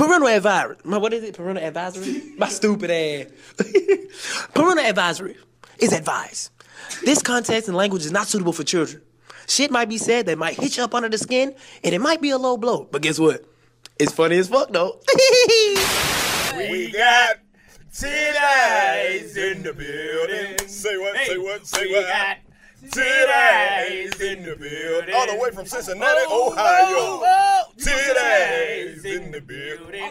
Parental 0.00 0.28
advisory. 0.28 0.76
My, 0.84 0.96
what 0.96 1.12
is 1.12 1.22
it? 1.22 1.36
Parental 1.36 1.62
advisory? 1.62 2.22
My 2.38 2.48
stupid 2.48 2.90
ass. 2.90 3.26
Parental 4.54 4.86
advisory 4.86 5.36
is 5.78 5.92
advice. 5.92 6.50
This 7.04 7.20
context 7.20 7.68
and 7.68 7.76
language 7.76 8.06
is 8.06 8.10
not 8.10 8.26
suitable 8.26 8.54
for 8.54 8.64
children. 8.64 9.02
Shit 9.46 9.70
might 9.70 9.90
be 9.90 9.98
said 9.98 10.24
that 10.24 10.38
might 10.38 10.54
hit 10.54 10.78
you 10.78 10.84
up 10.84 10.94
under 10.94 11.10
the 11.10 11.18
skin, 11.18 11.54
and 11.84 11.94
it 11.94 12.00
might 12.00 12.22
be 12.22 12.30
a 12.30 12.38
low 12.38 12.56
blow. 12.56 12.88
But 12.90 13.02
guess 13.02 13.18
what? 13.18 13.44
It's 13.98 14.10
funny 14.10 14.38
as 14.38 14.48
fuck 14.48 14.72
though. 14.72 15.00
We 16.56 16.90
got 16.92 17.36
today's 17.94 19.36
in 19.36 19.62
the 19.62 19.72
building. 19.74 20.66
Say 20.66 20.96
what? 20.96 21.16
say 21.26 21.38
what? 21.38 21.66
Say 21.66 21.86
we 21.86 21.92
what? 21.92 22.38
Today's 22.80 24.18
in 24.20 24.42
the 24.42 24.56
building. 24.56 25.14
All 25.14 25.26
the 25.26 25.38
way 25.38 25.50
from 25.50 25.66
Cincinnati, 25.66 26.20
Oh, 26.28 26.48
oh 26.48 26.52
Ohio. 26.52 26.84
oh, 26.88 27.22
oh. 27.22 27.62
oh. 27.68 27.72
Today's 27.76 29.04
in 29.04 29.30
the 29.30 29.40
building. 29.42 30.10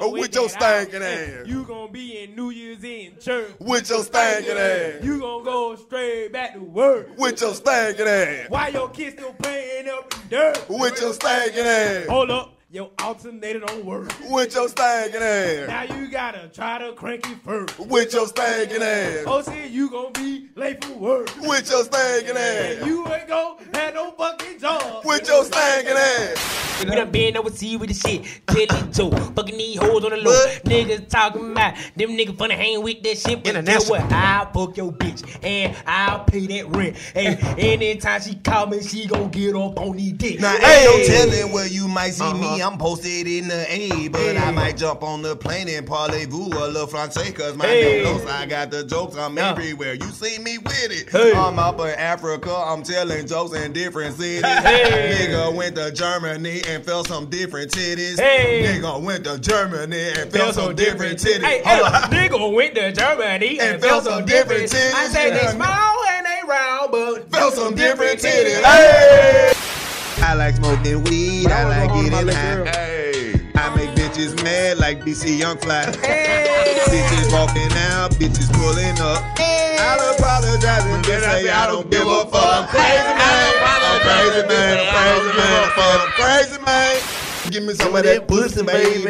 Oh, 0.00 0.10
with 0.10 0.34
your 0.34 0.48
stinking 0.48 1.02
ass. 1.02 1.46
You 1.46 1.64
gonna 1.64 1.92
be 1.92 2.22
in 2.22 2.34
New 2.34 2.48
Year's 2.50 2.82
in 2.82 3.18
church. 3.20 3.52
With 3.60 3.90
your 3.90 4.02
stinking 4.04 4.56
ass. 4.56 5.04
You 5.04 5.20
gonna 5.20 5.44
go 5.44 5.76
straight 5.76 6.32
back 6.32 6.54
to 6.54 6.60
work. 6.60 7.10
With 7.18 7.40
your 7.42 7.54
stinking 7.54 8.06
ass. 8.06 8.46
Why 8.48 8.68
your 8.68 8.88
kids 8.88 9.16
still 9.16 9.34
playing 9.34 9.88
up 9.90 10.12
in 10.14 10.28
dirt? 10.30 10.64
With 10.70 10.98
your 11.00 11.12
stinking 11.12 11.60
ass. 11.66 12.06
Hold 12.08 12.30
up, 12.30 12.54
your 12.72 12.90
alternator 13.02 13.58
don't 13.60 13.84
work. 13.84 14.10
With 14.30 14.54
your 14.54 14.66
stinking 14.66 15.20
ass. 15.20 15.68
Now 15.68 15.94
you 15.94 16.10
gotta 16.10 16.48
try 16.48 16.78
to 16.78 16.94
crank 16.94 17.28
it 17.28 17.36
first. 17.44 17.78
With 17.78 18.14
your 18.14 18.26
stinking 18.26 18.82
ass. 18.82 19.24
Oh, 19.26 19.42
see, 19.42 19.66
you 19.68 19.90
gonna 19.90 20.10
be 20.12 20.48
late 20.56 20.82
for 20.82 20.94
work. 20.94 21.30
With 21.42 21.70
your 21.70 21.84
stinking 21.84 22.30
And 22.30 22.80
ass. 22.80 22.86
you 22.86 23.06
ain't 23.12 23.28
gonna 23.28 23.58
have 23.74 23.92
no 23.92 24.12
fucking 24.12 24.58
job. 24.58 25.04
With 25.04 25.28
your 25.28 25.44
stinking 25.44 25.92
ass. 25.96 26.58
We 26.82 26.96
done 26.96 27.10
been 27.10 27.36
overseas 27.36 27.78
with 27.78 27.90
the 27.90 27.94
shit. 27.94 28.24
Tell 28.46 28.62
it 28.62 28.92
Joe. 28.92 29.10
Fucking 29.10 29.56
these 29.56 29.78
hoes 29.78 30.02
on 30.04 30.10
the 30.10 30.16
low. 30.16 30.30
What? 30.32 30.64
Niggas 30.64 31.08
talking 31.08 31.52
about 31.52 31.74
them 31.94 32.10
niggas 32.10 32.36
funny 32.36 32.54
hang 32.54 32.82
with 32.82 33.02
that 33.02 33.18
shit. 33.18 33.44
But 33.44 33.64
guess 33.66 33.88
what? 33.88 34.00
I'll 34.10 34.50
fuck 34.50 34.76
your 34.78 34.90
bitch. 34.90 35.22
And 35.44 35.76
I'll 35.86 36.24
pay 36.24 36.46
that 36.46 36.74
rent. 36.74 36.96
Hey, 36.96 37.36
anytime 37.58 38.20
she 38.22 38.34
call 38.36 38.66
me, 38.66 38.82
she 38.82 39.06
gon' 39.06 39.30
get 39.30 39.54
up 39.54 39.78
on 39.78 39.96
these 39.96 40.14
dick. 40.14 40.40
Now, 40.40 40.56
hey. 40.56 40.86
ain't 40.86 41.08
no 41.08 41.14
telling 41.14 41.52
where 41.52 41.66
you 41.68 41.86
might 41.86 42.10
see 42.14 42.32
me. 42.32 42.46
Uh-huh. 42.46 42.61
I'm 42.62 42.78
posted 42.78 43.26
in 43.26 43.48
the 43.48 43.66
A, 43.68 44.08
but 44.08 44.36
I 44.36 44.50
might 44.52 44.76
jump 44.76 45.02
on 45.02 45.22
the 45.22 45.34
plane 45.36 45.68
and 45.68 45.86
parlez-vous 45.86 46.46
a 46.56 46.66
little 46.68 46.86
francais, 46.86 47.32
cause 47.32 47.56
my 47.56 47.66
Hey. 47.66 47.82
name 47.82 48.04
knows 48.04 48.26
I 48.26 48.46
got 48.46 48.70
the 48.70 48.84
jokes. 48.84 49.16
I'm 49.16 49.36
Yeah. 49.36 49.50
everywhere. 49.50 49.94
You 49.94 50.08
see 50.10 50.38
me 50.38 50.58
with 50.58 50.90
it. 50.92 51.10
Hey. 51.10 51.32
I'm 51.34 51.58
up 51.58 51.80
in 51.80 51.88
Africa. 51.88 52.54
I'm 52.54 52.82
telling 52.82 53.26
jokes 53.26 53.56
in 53.56 53.72
different 53.72 54.16
cities. 54.16 54.42
Hey. 54.62 55.28
Nigga 55.28 55.52
went 55.54 55.74
to 55.76 55.90
Germany 55.90 56.62
and 56.68 56.84
felt 56.84 57.08
some 57.08 57.26
different 57.26 57.70
titties. 57.72 58.18
Hey. 58.20 58.62
Nigga 58.64 59.00
went 59.02 59.24
to 59.24 59.38
Germany 59.38 60.10
and 60.16 60.30
felt 60.32 60.54
some 60.54 60.74
different 60.74 61.18
titties. 61.18 61.42
Hey, 61.42 61.62
hey, 61.64 61.88
nigga 62.28 62.52
went 62.54 62.74
to 62.76 62.92
Germany 62.92 63.58
and, 63.58 63.72
And 63.74 63.82
felt 63.82 64.04
some 64.04 64.24
different 64.24 64.64
titties. 64.70 64.94
I 64.94 65.08
said 65.08 65.34
they 65.34 65.46
small 65.50 65.96
and 66.12 66.26
they 66.26 66.40
round, 66.48 66.92
but 66.92 67.30
Felt 67.32 67.54
some 67.54 67.74
different 67.74 68.20
titties. 68.20 68.62
Hey. 68.62 69.52
I 70.22 70.34
like 70.34 70.54
smoking 70.54 71.02
weed. 71.04 71.31
I 71.50 71.64
like 71.64 71.90
Hold 71.90 72.04
on, 72.04 72.10
getting 72.10 72.28
high. 72.28 72.64
Hey. 72.70 73.40
I 73.54 73.74
make 73.76 73.90
bitches 73.90 74.42
mad 74.44 74.78
like 74.78 75.00
DC 75.00 75.38
Young 75.38 75.56
Fly. 75.58 75.84
bitches 75.86 77.32
walking 77.32 77.72
out, 77.90 78.12
bitches 78.12 78.52
pulling 78.52 78.98
up. 79.00 79.22
I'll 79.38 80.14
apologize 80.14 80.84
and 80.84 81.04
just 81.04 81.24
say 81.24 81.48
I 81.48 81.66
don't 81.66 81.90
give 81.90 82.06
a 82.06 82.24
fuck. 82.26 82.34
I'm 82.34 82.68
crazy 82.68 83.14
man. 83.18 83.62
I'm 83.84 84.00
crazy 84.00 84.46
man. 84.48 84.78
I'm 84.78 84.92
crazy 84.92 85.32
man. 85.38 86.00
I'm 86.00 86.12
crazy 86.12 86.58
man. 86.64 87.00
Give 87.50 87.64
me 87.64 87.74
some 87.74 87.94
of 87.94 88.02
that 88.04 88.28
pussy, 88.28 88.62
baby. 88.62 89.08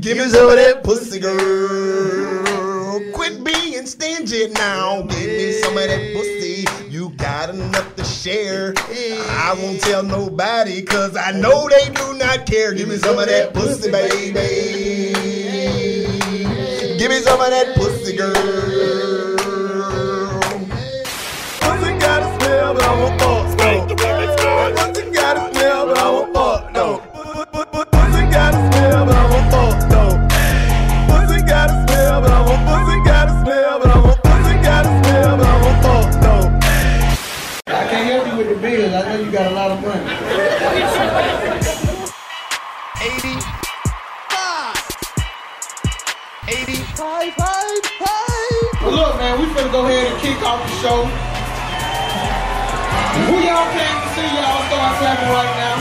Give 0.00 0.18
me 0.18 0.24
some 0.24 0.48
of 0.48 0.56
that 0.56 0.82
pussy, 0.84 1.18
girl. 1.18 2.43
Quit 3.12 3.42
being 3.42 3.86
stingy 3.86 4.48
now. 4.50 5.02
Give 5.02 5.26
me 5.26 5.52
some 5.52 5.76
of 5.76 5.82
that 5.88 6.14
pussy. 6.14 6.64
You 6.88 7.10
got 7.16 7.50
enough 7.50 7.96
to 7.96 8.04
share. 8.04 8.72
I 8.78 9.56
won't 9.58 9.80
tell 9.80 10.04
nobody, 10.04 10.82
cause 10.82 11.16
I 11.16 11.32
know 11.32 11.68
they 11.68 11.92
do 11.92 12.14
not 12.14 12.46
care. 12.46 12.72
Give 12.72 12.88
me 12.88 12.96
some 12.96 13.18
of 13.18 13.26
that 13.26 13.52
pussy, 13.52 13.90
baby. 13.90 15.12
Give 16.98 17.10
me 17.10 17.18
some 17.18 17.40
of 17.40 17.50
that 17.50 17.74
pussy, 17.74 18.16
girl. 18.16 18.32
Pussy 21.60 21.98
got 21.98 22.22
a 22.22 22.38
smell, 22.38 22.74
but 22.74 22.84
I 22.84 23.00
won't 23.00 23.20
fuck. 23.20 23.58
No. 23.58 23.86
Pussy 23.86 25.10
got 25.10 25.36
a 25.36 25.54
smell, 25.54 25.86
but 25.86 25.98
I 25.98 26.10
won't 26.10 26.32
fuck. 26.32 26.72
No. 26.72 27.13
bills. 38.64 38.94
I 38.94 39.02
know 39.04 39.20
you 39.20 39.30
got 39.30 39.52
a 39.52 39.54
lot 39.54 39.70
of 39.72 39.80
money. 39.82 40.00
85. 43.04 43.44
85, 46.48 47.28
85. 47.28 47.44
Well, 48.80 48.94
look, 48.96 49.16
man, 49.20 49.38
we 49.40 49.46
finna 49.52 49.70
go 49.70 49.84
ahead 49.84 50.12
and 50.12 50.20
kick 50.22 50.40
off 50.42 50.60
the 50.64 50.68
show. 50.80 51.04
Who 53.28 53.36
y'all 53.44 53.68
came 53.76 53.98
to 54.00 54.08
see, 54.16 54.28
y'all 54.32 54.62
start 54.68 54.92
clapping 54.98 55.28
right 55.28 55.54
now. 55.60 55.76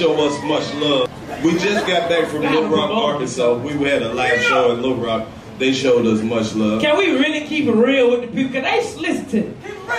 show 0.00 0.26
us 0.26 0.42
much 0.44 0.74
love. 0.80 1.44
We 1.44 1.52
just 1.58 1.86
got 1.86 2.08
back 2.08 2.26
from 2.28 2.40
Little 2.40 2.70
Rock, 2.70 2.90
Arkansas. 2.90 3.58
We 3.58 3.72
had 3.86 4.00
a 4.00 4.14
live 4.14 4.40
show 4.40 4.72
in 4.72 4.80
Little 4.80 4.96
Rock. 4.96 5.28
They 5.58 5.74
showed 5.74 6.06
us 6.06 6.22
much 6.22 6.54
love. 6.54 6.80
Can 6.80 6.96
we 6.96 7.10
really 7.10 7.46
keep 7.46 7.66
it 7.66 7.72
real 7.72 8.10
with 8.10 8.22
the 8.22 8.28
people? 8.28 8.62
Cause 8.62 8.62
they 8.62 9.02
listen 9.02 9.26
to 9.26 9.54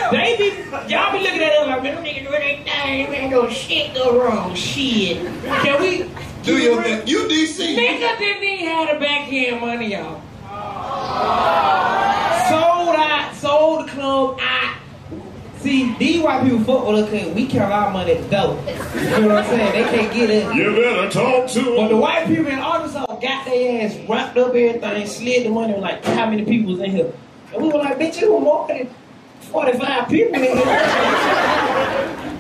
They 0.10 0.38
be 0.38 0.92
y'all 0.92 1.12
be 1.12 1.20
looking 1.20 1.44
at 1.44 1.52
us 1.52 1.68
like 1.68 1.84
man, 1.84 2.04
nigga 2.04 2.28
doing 2.28 2.32
their 2.32 2.64
thing. 2.64 3.14
Ain't 3.14 3.30
no 3.30 3.48
shit 3.48 3.94
go 3.94 4.20
wrong. 4.20 4.56
Shit. 4.56 5.18
Can 5.44 5.80
we? 5.80 6.10
Do 6.42 6.58
your 6.58 6.82
thing. 6.82 7.08
You 7.08 7.20
DC. 7.26 7.76
Nigga 7.76 8.18
didn't 8.18 8.44
even 8.44 8.66
have 8.66 8.96
the 8.96 9.06
backhand 9.06 9.62
money, 9.62 9.92
y'all. 9.92 10.20
Sold 12.50 12.96
out. 12.96 13.36
Sold 13.36 13.88
the 13.88 13.92
club 13.92 14.40
out 14.42 14.61
these 15.64 16.22
white 16.22 16.44
people 16.44 16.64
fuck 16.64 16.88
with 16.88 17.04
us 17.04 17.10
because 17.10 17.34
we 17.34 17.48
count 17.48 17.72
our 17.72 17.92
money 17.92 18.14
at 18.14 18.24
the 18.24 18.30
door. 18.30 18.56
You 18.96 19.22
know 19.22 19.28
what 19.28 19.38
I'm 19.38 19.46
saying? 19.46 19.72
They 19.74 19.98
can't 19.98 20.14
get 20.14 20.30
it. 20.30 20.56
You 20.56 20.72
better 20.76 21.10
talk 21.10 21.50
to 21.52 21.76
But 21.76 21.88
the 21.90 21.98
white 21.98 22.28
people 22.28 22.48
in 22.48 22.60
Arkansas 22.60 23.06
got 23.06 23.46
their 23.46 23.86
ass 23.86 23.96
wrapped 24.08 24.38
up 24.38 24.50
everything, 24.50 25.08
slid 25.08 25.46
the 25.46 25.50
money, 25.50 25.76
like 25.78 26.04
how 26.04 26.30
many 26.30 26.46
people 26.46 26.72
was 26.72 26.82
in 26.82 26.92
here? 26.92 27.14
And 27.54 27.64
we 27.64 27.70
were 27.70 27.80
like, 27.80 27.98
bitch, 28.00 28.20
you 28.22 28.34
were 28.34 28.40
more 28.40 28.68
than 28.68 28.90
45 29.42 30.10
people 30.10 30.36
in 30.36 30.44
here. 30.44 30.56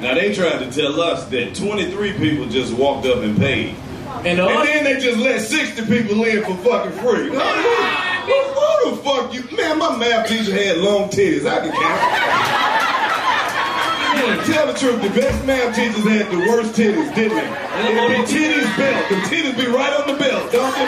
Now 0.01 0.15
they 0.15 0.33
tried 0.33 0.59
to 0.59 0.71
tell 0.71 0.99
us 0.99 1.25
that 1.25 1.53
23 1.55 2.13
people 2.13 2.47
just 2.47 2.73
walked 2.73 3.05
up 3.05 3.17
and 3.17 3.37
paid. 3.37 3.75
And, 4.25 4.39
and 4.39 4.67
then 4.67 4.83
they 4.83 4.99
just 4.99 5.17
let 5.19 5.41
60 5.41 5.85
people 5.85 6.23
in 6.23 6.43
for 6.43 6.55
fucking 6.63 6.91
free. 6.99 7.29
Who 7.29 8.91
the 8.91 8.97
fuck 9.03 9.33
you? 9.33 9.43
Man, 9.55 9.77
my 9.79 9.97
math 9.97 10.27
teacher 10.27 10.53
had 10.53 10.77
long 10.77 11.09
titties. 11.09 11.45
I 11.47 11.59
can 11.61 11.71
count. 11.71 12.90
Tell 14.21 14.67
the 14.67 14.77
truth, 14.77 15.01
the 15.01 15.09
best 15.09 15.45
math 15.45 15.75
teachers 15.75 16.03
had 16.03 16.29
the 16.29 16.37
worst 16.47 16.73
titties, 16.75 17.13
didn't 17.15 17.37
they? 17.37 17.47
It 17.47 18.27
be 18.27 18.33
titties 18.33 18.77
belt. 18.77 19.09
The 19.09 19.15
titties 19.15 19.57
be 19.57 19.65
right 19.65 19.93
on 19.93 20.07
the 20.07 20.19
belt, 20.19 20.51
don't 20.51 20.73
they? 20.75 20.85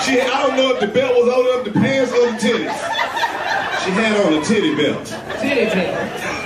She, 0.00 0.20
I 0.20 0.46
don't 0.46 0.56
know 0.56 0.74
if 0.74 0.80
the 0.80 0.88
belt 0.88 1.14
was 1.14 1.32
holding 1.32 1.58
up 1.58 1.64
the 1.64 1.72
pants 1.72 2.10
or 2.12 2.32
the 2.32 2.38
titties. 2.38 2.72
She 3.84 3.90
had 3.90 4.16
on 4.24 4.32
a 4.32 4.44
titty 4.44 4.74
belt. 4.74 5.06
Titty 5.40 5.66
belt. 5.66 6.41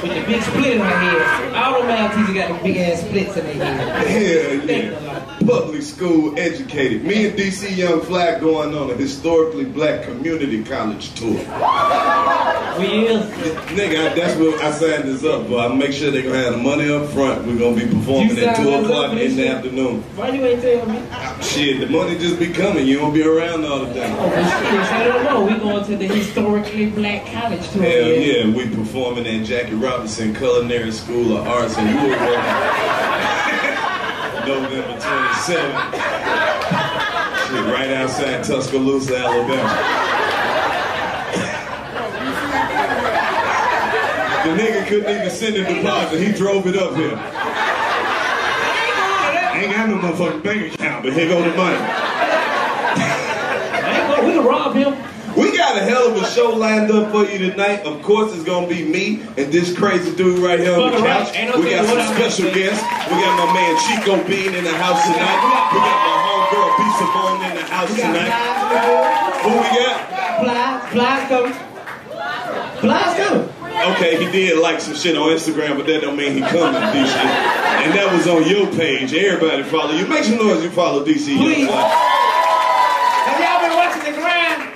With 0.00 0.14
the 0.14 0.24
big 0.26 0.42
split 0.42 0.76
in 0.76 0.80
her 0.80 0.84
head. 0.86 1.54
All 1.54 1.82
the 1.82 1.88
math 1.88 2.14
teachers 2.14 2.34
got 2.34 2.56
the 2.56 2.62
big 2.62 2.76
ass 2.76 3.00
splits 3.00 3.36
in 3.36 3.58
their 3.58 3.74
head. 3.74 4.06
Hell 4.06 4.70
yeah. 4.70 5.38
Public 5.44 5.82
school 5.82 6.38
educated. 6.38 7.02
Me 7.04 7.26
and 7.26 7.36
DC 7.36 7.76
Young 7.76 8.00
Fly 8.02 8.38
going 8.38 8.76
on 8.76 8.90
a 8.90 8.94
historically 8.94 9.64
black 9.64 10.04
community 10.04 10.62
college 10.62 11.14
tour. 11.14 11.30
We 12.78 13.08
is. 13.08 13.24
Nigga, 13.74 14.10
I, 14.10 14.14
that's 14.14 14.38
what 14.38 14.60
I 14.62 14.70
signed 14.70 15.04
this 15.08 15.24
up 15.24 15.48
for. 15.48 15.58
I 15.58 15.74
make 15.74 15.92
sure 15.92 16.12
they 16.12 16.22
gonna 16.22 16.38
have 16.38 16.52
the 16.52 16.58
money 16.58 16.88
up 16.92 17.08
front. 17.10 17.44
We're 17.44 17.58
gonna 17.58 17.74
be 17.74 17.92
performing 17.92 18.38
at 18.38 18.56
2 18.56 18.68
o'clock 18.68 19.16
in 19.16 19.34
the 19.34 19.48
afternoon. 19.48 20.02
Why 20.14 20.28
you 20.28 20.44
ain't 20.44 20.62
tell 20.62 20.86
me? 20.86 21.02
Shit, 21.42 21.80
the 21.80 21.86
money 21.86 22.16
just 22.18 22.38
be 22.38 22.52
coming. 22.52 22.86
You 22.86 22.98
don't 22.98 23.12
be 23.12 23.24
around 23.24 23.64
all 23.64 23.80
the 23.80 23.94
time. 23.94 24.14
Oh, 24.16 24.30
shit, 24.30 24.92
I 24.92 25.04
don't 25.04 25.24
know. 25.24 25.44
We 25.44 25.58
going 25.58 25.84
to 25.86 25.96
the 25.96 26.06
historically 26.06 26.90
black 26.90 27.26
college 27.26 27.68
tour. 27.70 27.82
Hell 27.82 28.08
yeah, 28.12 28.46
we 28.54 28.68
performing 28.72 29.26
at 29.26 29.44
Jackie 29.44 29.74
Robinson 29.74 29.87
Culinary 29.88 30.92
School 30.92 31.38
of 31.38 31.48
Arts 31.48 31.78
in 31.78 31.86
Louisville. 31.86 32.08
November 34.46 34.96
27th. 35.00 35.92
Shit, 37.48 37.64
right 37.72 37.90
outside 37.92 38.44
Tuscaloosa, 38.44 39.16
Alabama. 39.16 39.74
The 44.44 44.50
nigga 44.62 44.86
couldn't 44.86 45.16
even 45.16 45.30
send 45.30 45.56
a 45.56 45.64
deposit. 45.74 46.20
He 46.20 46.32
drove 46.32 46.66
it 46.66 46.76
up 46.76 46.94
here. 46.94 47.18
Ain't 49.54 49.74
got 49.74 49.88
no 49.88 49.96
motherfucking 49.96 50.42
bank 50.42 50.74
account, 50.74 51.02
but 51.02 51.12
here 51.14 51.28
go 51.28 51.42
the 51.42 51.56
money. 51.56 51.76
Ain't 53.86 54.26
We 54.26 54.32
can 54.34 54.44
rob 54.44 54.74
him. 54.74 55.07
Got 55.78 55.86
a 55.86 55.94
hell 55.94 56.10
of 56.10 56.20
a 56.20 56.26
show 56.26 56.50
lined 56.50 56.90
up 56.90 57.12
for 57.12 57.22
you 57.22 57.38
tonight. 57.38 57.86
Of 57.86 58.02
course, 58.02 58.34
it's 58.34 58.42
gonna 58.42 58.66
be 58.66 58.82
me 58.82 59.22
and 59.38 59.52
this 59.52 59.70
crazy 59.78 60.10
dude 60.16 60.40
right 60.40 60.58
here 60.58 60.74
on 60.74 60.90
the 60.90 60.98
couch. 60.98 61.30
We 61.54 61.70
got 61.70 61.86
some 61.86 62.02
special 62.18 62.50
guests. 62.50 62.82
We 63.06 63.14
got 63.22 63.38
my 63.38 63.46
man 63.54 63.78
Chico 63.86 64.18
Bean 64.26 64.58
in 64.58 64.64
the 64.64 64.74
house 64.74 65.06
tonight. 65.06 65.38
We 65.70 65.78
got 65.78 66.02
my 66.02 66.18
homegirl 66.26 66.70
B 66.74 66.82
Simone 66.98 67.46
in 67.46 67.54
the 67.54 67.66
house 67.70 67.94
tonight. 67.94 68.34
Who 69.46 69.54
we 69.54 69.70
got? 69.78 70.90
Flies 70.90 71.28
coming. 71.28 71.54
Flies 72.82 73.14
coming. 73.22 73.46
Okay, 73.94 74.18
he 74.18 74.32
did 74.32 74.58
like 74.58 74.80
some 74.80 74.96
shit 74.96 75.16
on 75.16 75.28
Instagram, 75.30 75.76
but 75.76 75.86
that 75.86 76.00
don't 76.00 76.16
mean 76.16 76.32
he 76.32 76.40
coming, 76.40 76.74
to 76.74 76.86
DC. 76.90 77.14
And 77.14 77.94
that 77.94 78.12
was 78.12 78.26
on 78.26 78.50
your 78.50 78.66
page. 78.74 79.14
Everybody 79.14 79.62
follow 79.62 79.92
you. 79.92 80.08
Make 80.08 80.24
some 80.24 80.38
noise 80.38 80.60
you 80.64 80.70
follow 80.70 81.04
DC. 81.04 81.36
Please. 81.38 81.58
Young 81.58 81.68
Fly. 81.68 81.86
Have 83.30 83.38
y'all 83.38 83.60
been 83.62 83.76
watching 83.78 84.02
the 84.12 84.18
grind? 84.18 84.74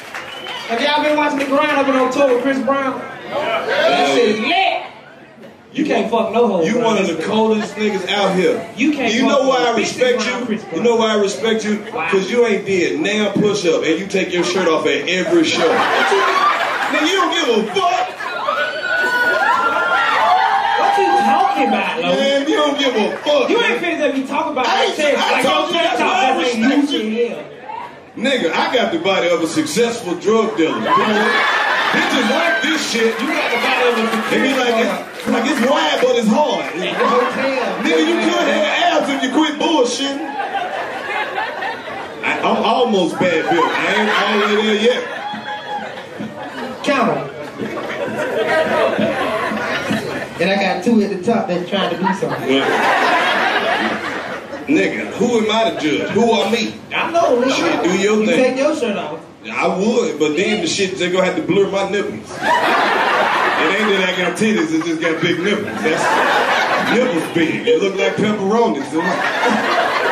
Have 0.73 0.81
y'all 0.81 1.03
been 1.05 1.17
watching 1.19 1.39
the 1.39 1.45
grind 1.45 1.77
up 1.77 1.87
in 1.87 1.95
October, 1.97 2.41
Chris 2.41 2.59
Brown? 2.65 2.99
That 2.99 4.15
shit 4.17 4.29
is 4.31 4.41
lit. 4.41 4.83
You 5.75 5.85
can't 5.87 6.11
fuck 6.11 6.33
no 6.33 6.47
hoes. 6.49 6.67
You 6.67 6.75
bro. 6.75 6.85
one 6.85 6.99
of 6.99 7.07
the 7.15 7.23
coldest 7.23 7.75
niggas 7.77 8.09
out 8.09 8.35
here. 8.37 8.67
You 8.77 8.93
can't 8.93 9.13
You 9.13 9.23
know 9.27 9.47
why 9.49 9.67
I 9.69 9.77
respect 9.77 10.25
you? 10.27 10.59
You 10.77 10.83
know 10.83 10.97
why 10.97 11.13
I 11.13 11.21
respect 11.21 11.65
you? 11.65 11.77
Because 11.85 12.31
you 12.31 12.47
ain't 12.47 12.65
did 12.65 13.01
now 13.01 13.33
push 13.33 13.67
up 13.67 13.85
and 13.85 13.99
you 14.01 14.07
take 14.07 14.33
your 14.33 14.45
shirt 14.45 14.67
off 14.69 14.87
at 14.87 15.09
every 15.09 15.45
show. 15.45 15.61
Nigga, 16.93 17.07
you 17.07 17.17
don't 17.17 17.33
give 17.33 17.49
a 17.69 17.75
fuck. 17.75 18.09
What 20.81 20.99
you 20.99 21.07
talking 21.07 21.69
about, 21.69 22.01
Lo? 22.01 22.09
Man, 22.17 22.49
you 22.49 22.57
don't 22.57 22.79
give 22.79 22.95
a 22.97 23.17
fuck. 23.19 23.51
You 23.51 23.61
ain't 23.61 23.81
finna 23.83 24.01
let 24.01 24.15
me 24.15 24.27
talk 24.27 24.51
about 24.53 24.67
I 24.67 24.69
that 24.77 24.87
ain't- 24.89 24.97
shit. 24.97 25.19
I 25.19 25.43
told 25.43 25.69
you 25.69 25.81
TikTok, 25.81 25.99
that's 25.99 26.01
why 26.01 26.07
I 26.07 26.35
that 26.35 26.47
ain't 26.47 26.65
respect 26.71 26.93
new 26.93 26.99
you. 26.99 27.03
shit 27.05 27.31
here. 27.31 27.49
Nigga, 28.17 28.53
I 28.53 28.75
got 28.75 28.93
the 28.93 28.99
body 28.99 29.29
of 29.31 29.41
a 29.43 29.47
successful 29.47 30.15
drug 30.17 30.57
dealer. 30.59 30.79
Bitches 30.81 32.31
like 32.31 32.63
this 32.63 32.91
shit. 32.93 33.19
You 33.21 33.27
got 33.29 33.51
the 33.51 33.57
body 33.57 33.89
of 33.89 33.97
a 33.99 34.31
They 34.31 34.43
be 34.43 34.53
like, 34.53 34.77
it's, 34.85 35.29
like 35.29 35.47
it's 35.51 35.61
wide, 35.71 35.99
but 36.03 36.17
it's 36.17 36.29
hard. 36.29 36.75
Nigga, 36.75 38.05
you 38.07 38.15
could 38.21 38.49
have 38.53 39.01
abs 39.01 39.09
if 39.09 39.23
you 39.23 39.31
quit 39.33 39.59
bullshitting. 39.59 40.29
I, 42.23 42.39
I'm 42.39 42.63
almost 42.63 43.19
bad 43.19 43.51
built. 43.51 43.67
I 43.67 43.95
ain't 43.97 44.11
all 44.13 44.39
the 44.39 44.57
way 44.57 44.63
there 44.67 44.81
yet. 44.83 45.03
Count 46.85 47.17
'em. 47.17 47.31
And 50.41 50.51
I 50.51 50.57
got 50.57 50.85
two 50.85 51.01
at 51.03 51.11
the 51.11 51.23
top 51.23 51.47
that 51.49 51.67
trying 51.69 51.91
to 51.91 51.97
do 51.97 52.15
something. 52.15 53.12
Nigga, 54.67 55.13
who 55.15 55.39
am 55.39 55.51
I 55.51 55.71
to 55.71 55.81
judge? 55.81 56.11
Who 56.11 56.31
are 56.31 56.51
me? 56.51 56.75
I 56.95 57.11
know. 57.11 57.49
Shit, 57.49 57.83
do 57.83 57.99
your 57.99 58.21
you 58.21 58.27
thing. 58.27 58.37
take 58.37 58.57
your 58.57 58.77
shirt 58.77 58.97
off. 58.97 59.21
I 59.51 59.67
would, 59.67 60.19
but 60.21 60.37
then 60.37 60.61
the 60.61 60.69
shit 60.69 60.97
they 60.99 61.11
gonna 61.11 61.25
have 61.25 61.35
to 61.37 61.43
blur 61.43 61.69
my 61.69 61.91
nipples. 61.91 62.31
It 62.31 63.71
ain't 63.75 63.91
that 63.91 64.07
I 64.07 64.15
got 64.17 64.39
titties, 64.39 64.71
it 64.71 64.85
just 64.85 65.01
got 65.01 65.21
big 65.21 65.41
nipples. 65.41 65.67
That's 65.83 66.95
nipples 66.95 67.35
big. 67.35 67.67
It 67.67 67.83
look 67.83 67.97
like 67.97 68.15
pepperonis. 68.15 68.87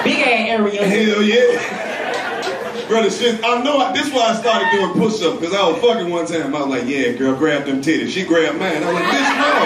Big 0.02 0.18
ass 0.18 0.48
area. 0.50 0.82
Hell 0.86 1.22
yeah. 1.22 2.86
Brother, 2.88 3.10
shit, 3.10 3.38
I 3.44 3.62
know, 3.62 3.78
I, 3.78 3.92
this 3.92 4.12
why 4.12 4.34
I 4.34 4.34
started 4.34 4.66
doing 4.72 4.90
push-ups, 4.98 5.38
because 5.38 5.54
I 5.54 5.62
was 5.62 5.78
fucking 5.80 6.10
one 6.10 6.26
time. 6.26 6.52
I 6.52 6.58
was 6.58 6.66
like, 6.66 6.88
yeah, 6.90 7.12
girl, 7.12 7.36
grab 7.36 7.66
them 7.66 7.80
titties. 7.82 8.10
She 8.10 8.24
grabbed 8.24 8.58
mine. 8.58 8.82
I 8.82 8.86
was 8.86 8.94
like, 8.98 9.04
bitch, 9.14 9.30
no. 9.38 9.62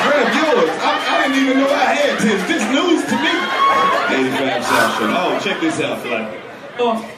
Grab 0.00 0.32
yours. 0.32 0.70
I, 0.80 0.96
I 0.96 1.28
didn't 1.28 1.44
even 1.44 1.58
know 1.60 1.68
I 1.68 1.92
had 1.92 2.16
titties. 2.16 2.48
This 2.48 2.64
news 2.72 3.04
to 3.04 3.16
me. 3.20 3.67
85 4.10 4.64
South 4.64 4.98
Show. 4.98 5.06
Oh, 5.10 5.40
check 5.42 5.60
this 5.60 5.80
out, 5.80 6.00
Fly. 6.00 6.40
Oh, 6.78 7.14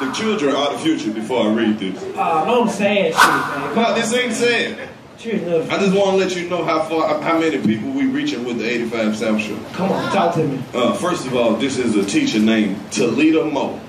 The 0.00 0.12
children 0.12 0.54
are 0.54 0.72
the 0.72 0.78
future 0.78 1.10
before 1.10 1.46
I 1.48 1.52
read 1.54 1.78
this. 1.78 2.02
uh, 2.16 2.44
no 2.46 2.66
sad 2.66 3.06
shit, 3.06 3.16
man. 3.16 3.74
No, 3.76 3.94
this 3.94 4.12
ain't 4.12 4.32
sad. 4.34 4.88
Cheers, 5.18 5.70
I 5.70 5.78
just 5.78 5.94
want 5.96 6.10
to 6.10 6.16
let 6.16 6.36
you 6.36 6.48
know 6.50 6.64
how 6.64 6.82
far, 6.82 7.20
how 7.22 7.38
many 7.38 7.58
people 7.58 7.90
we 7.90 8.06
reaching 8.06 8.44
with 8.44 8.58
the 8.58 8.68
85 8.68 9.16
South 9.16 9.40
Show. 9.40 9.58
Come 9.72 9.90
on, 9.92 10.12
talk 10.12 10.34
to 10.34 10.46
me. 10.46 10.62
Uh, 10.74 10.92
first 10.94 11.24
of 11.26 11.34
all, 11.34 11.54
this 11.56 11.78
is 11.78 11.94
a 11.96 12.04
teacher 12.04 12.40
named 12.40 12.76
Talita 12.90 13.50
Moe. 13.50 13.80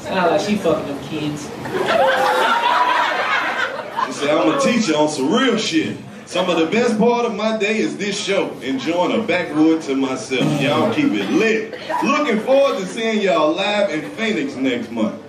Sound 0.00 0.30
like 0.32 0.40
she 0.40 0.56
fucking 0.56 0.86
them 0.86 0.98
kids. 1.04 1.44
She 4.06 4.12
said, 4.12 4.30
I'm 4.36 4.54
a 4.54 4.60
teacher 4.60 4.94
on 4.96 5.08
some 5.08 5.32
real 5.32 5.56
shit. 5.56 5.96
Some 6.26 6.50
of 6.50 6.58
the 6.58 6.66
best 6.66 6.98
part 6.98 7.24
of 7.24 7.34
my 7.36 7.56
day 7.56 7.78
is 7.78 7.96
this 7.96 8.18
show, 8.20 8.50
enjoying 8.58 9.18
a 9.18 9.22
backwood 9.24 9.80
to 9.82 9.94
myself. 9.94 10.60
Y'all 10.60 10.92
keep 10.92 11.12
it 11.12 11.30
lit. 11.30 11.78
Looking 12.02 12.40
forward 12.40 12.78
to 12.80 12.86
seeing 12.86 13.20
y'all 13.20 13.54
live 13.54 13.90
in 13.90 14.10
Phoenix 14.10 14.56
next 14.56 14.90
month. 14.90 15.22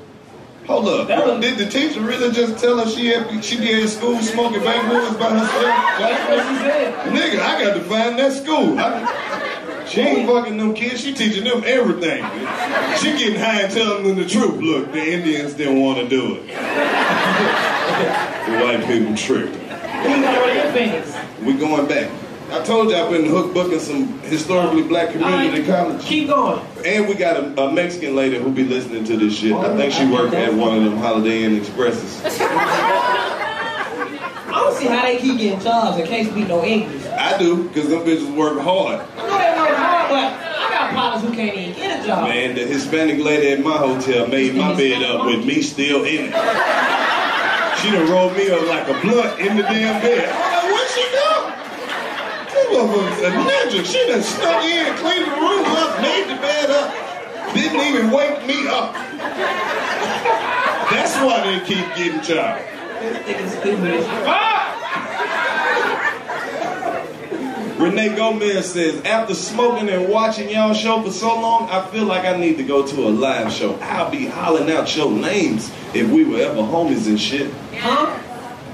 Hold 0.66 0.88
up. 0.88 1.08
Did 1.40 1.60
the 1.60 1.70
teacher 1.70 2.02
really 2.02 2.32
just 2.32 2.58
tell 2.62 2.84
her 2.84 2.90
she 2.90 3.08
had, 3.08 3.44
she 3.44 3.58
be 3.58 3.80
in 3.80 3.88
school 3.88 4.20
smoking 4.22 4.64
backwoods 4.64 5.16
by 5.18 5.30
herself? 5.30 5.64
That's 6.00 6.30
what 6.30 6.48
she 6.48 6.56
said. 6.64 6.94
Nigga, 7.14 7.40
I 7.42 7.64
got 7.64 7.74
to 7.76 7.82
find 7.82 8.18
that 8.20 8.34
school. 8.34 8.78
I- 8.80 9.86
she 9.88 10.02
ain't 10.02 10.28
fucking 10.28 10.58
them 10.58 10.74
kids. 10.74 11.00
She 11.02 11.14
teaching 11.14 11.46
them 11.46 11.64
everything. 11.66 12.22
She 12.98 13.18
getting 13.18 13.40
high 13.40 13.62
and 13.62 13.72
telling 13.74 14.04
them 14.04 14.18
the 14.18 14.28
truth. 14.28 14.60
Look, 14.60 14.92
the 14.92 15.14
Indians 15.14 15.54
didn't 15.54 15.80
want 15.80 16.00
to 16.00 16.10
do 16.10 16.36
it. 16.36 16.48
the 16.48 16.54
white 18.66 18.86
people 18.86 19.16
tricked. 19.16 19.56
Who 19.56 19.67
you 20.10 20.22
got 20.22 20.38
already 20.38 20.60
in 20.60 20.74
Phoenix? 20.74 21.16
We 21.42 21.54
going 21.54 21.88
back. 21.88 22.12
I 22.50 22.64
told 22.64 22.90
you 22.90 22.96
I've 22.96 23.10
been 23.10 23.26
hook 23.26 23.54
booking 23.54 23.80
some 23.80 24.20
historically 24.22 24.84
black 24.84 25.12
community 25.12 25.66
college. 25.66 26.02
Keep 26.04 26.30
going. 26.30 26.66
And 26.86 27.08
we 27.08 27.16
got 27.16 27.36
a, 27.36 27.62
a 27.62 27.74
Mexican 27.74 28.16
lady 28.16 28.40
who 28.40 28.52
be 28.52 28.64
listening 28.64 29.04
to 29.04 29.18
this 29.18 29.38
shit. 29.38 29.52
I 29.52 29.76
think 29.76 29.92
she 29.92 30.04
oh, 30.04 30.14
worked 30.14 30.34
at 30.34 30.54
one 30.54 30.78
of 30.78 30.84
them 30.86 30.98
Holiday 30.98 31.44
Inn 31.44 31.58
Expresses. 31.58 32.22
I 34.48 34.62
don't 34.64 34.76
see 34.78 34.88
how 34.88 35.02
they 35.04 35.18
keep 35.18 35.38
getting 35.38 35.60
jobs 35.60 35.98
and 35.98 36.08
can't 36.08 36.30
speak 36.32 36.48
no 36.48 36.64
English. 36.64 37.06
I 37.08 37.38
do, 37.38 37.68
because 37.68 37.90
them 37.90 38.00
bitches 38.00 38.34
work 38.34 38.60
hard. 38.60 39.02
I 39.18 39.28
know 39.28 39.38
they 39.38 39.60
work 39.60 39.78
hard, 39.78 40.10
but 40.10 40.34
I 40.34 40.70
got 40.70 40.94
partners 40.94 41.30
who 41.30 41.36
can't 41.36 41.54
even 41.58 41.76
get 41.76 42.02
a 42.02 42.08
job. 42.08 42.30
Man, 42.30 42.56
the 42.56 42.66
Hispanic 42.66 43.20
lady 43.20 43.50
at 43.50 43.60
my 43.60 43.78
hotel 43.78 44.26
made 44.28 44.56
my 44.56 44.74
bed 44.74 45.04
up 45.04 45.26
with 45.26 45.46
me 45.46 45.62
still 45.62 46.06
in 46.06 46.32
it. 46.32 46.87
She 47.82 47.92
done 47.92 48.10
rolled 48.10 48.36
me 48.36 48.50
up 48.50 48.68
like 48.68 48.88
a 48.88 49.00
blunt 49.02 49.40
in 49.40 49.58
the 49.58 49.64
damn 49.64 50.02
bed. 50.02 50.30
I'm 50.30 50.52
like, 50.52 50.72
what 50.72 50.90
she 50.90 51.04
do? 51.12 51.58
motherfucker's 52.74 53.22
a 53.22 53.32
ninja. 53.32 53.86
She 53.86 54.08
done 54.08 54.24
snuck 54.24 54.64
in, 54.64 54.96
cleaned 54.98 55.26
the 55.26 55.32
room 55.32 55.66
up, 55.66 56.02
made 56.02 56.28
the 56.30 56.36
bed 56.42 56.70
up, 56.70 56.94
didn't 57.54 57.82
even 57.82 58.12
wake 58.12 58.46
me 58.46 58.68
up. 58.68 58.94
That's 60.92 61.16
why 61.18 61.42
they 61.46 61.60
keep 61.66 61.86
getting 61.96 62.22
child. 62.22 62.64
Renee 67.78 68.16
Gomez 68.16 68.74
says, 68.74 69.04
after 69.04 69.36
smoking 69.36 69.88
and 69.90 70.10
watching 70.10 70.50
y'all 70.50 70.74
show 70.74 71.02
for 71.04 71.12
so 71.12 71.40
long, 71.40 71.70
I 71.70 71.86
feel 71.88 72.06
like 72.06 72.26
I 72.26 72.36
need 72.36 72.58
to 72.58 72.64
go 72.64 72.86
to 72.86 73.08
a 73.08 73.10
live 73.10 73.52
show. 73.52 73.76
I'll 73.76 74.10
be 74.10 74.26
hollering 74.26 74.72
out 74.72 74.96
your 74.96 75.12
names 75.12 75.72
if 75.94 76.10
we 76.10 76.24
were 76.24 76.40
ever 76.40 76.62
homies 76.62 77.06
and 77.06 77.22
shit. 77.22 77.54
Huh? 77.76 78.20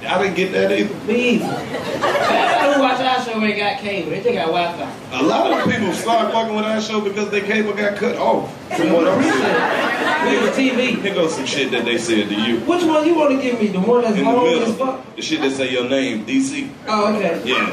I 0.06 0.22
didn't 0.22 0.36
get 0.36 0.52
that 0.52 0.72
either. 0.72 0.94
Me 1.06 1.36
either. 1.36 1.46
I 1.46 2.68
don't 2.68 2.82
watch 2.82 3.00
our 3.00 3.24
show 3.24 3.42
ain't 3.42 3.58
got 3.58 3.80
cable. 3.80 4.10
They 4.10 4.22
just 4.22 4.34
got 4.34 4.48
Wi-Fi. 4.48 5.20
A 5.20 5.24
lot 5.24 5.52
of 5.52 5.72
people 5.72 5.94
start 5.94 6.34
fucking 6.34 6.56
with 6.56 6.66
our 6.66 6.82
show 6.82 7.00
because 7.00 7.30
their 7.30 7.42
cable 7.42 7.74
got 7.74 7.98
cut 7.98 8.18
off. 8.18 8.52
From 8.76 8.92
what 8.92 9.08
I'm 9.08 9.24
saying. 9.24 10.42
With 10.44 10.56
the 10.56 10.62
TV. 10.62 11.02
Here 11.02 11.14
goes 11.14 11.36
some 11.36 11.46
shit 11.46 11.72
that 11.72 11.86
they 11.86 11.98
said 11.98 12.30
to 12.30 12.36
you. 12.36 12.60
Which 12.62 12.84
one 12.84 13.06
you 13.06 13.16
want 13.16 13.32
to 13.36 13.42
give 13.42 13.60
me? 13.60 13.68
The 13.68 13.80
one 13.80 14.02
that's 14.02 14.18
In 14.18 14.26
the 14.26 14.32
long 14.32 14.48
as 14.48 14.78
fuck? 14.78 15.16
The 15.16 15.22
shit 15.22 15.42
that 15.42 15.52
say 15.52 15.72
your 15.72 15.88
name, 15.90 16.26
DC. 16.26 16.70
Oh, 16.88 17.16
okay. 17.16 17.42
Yeah. 17.46 17.66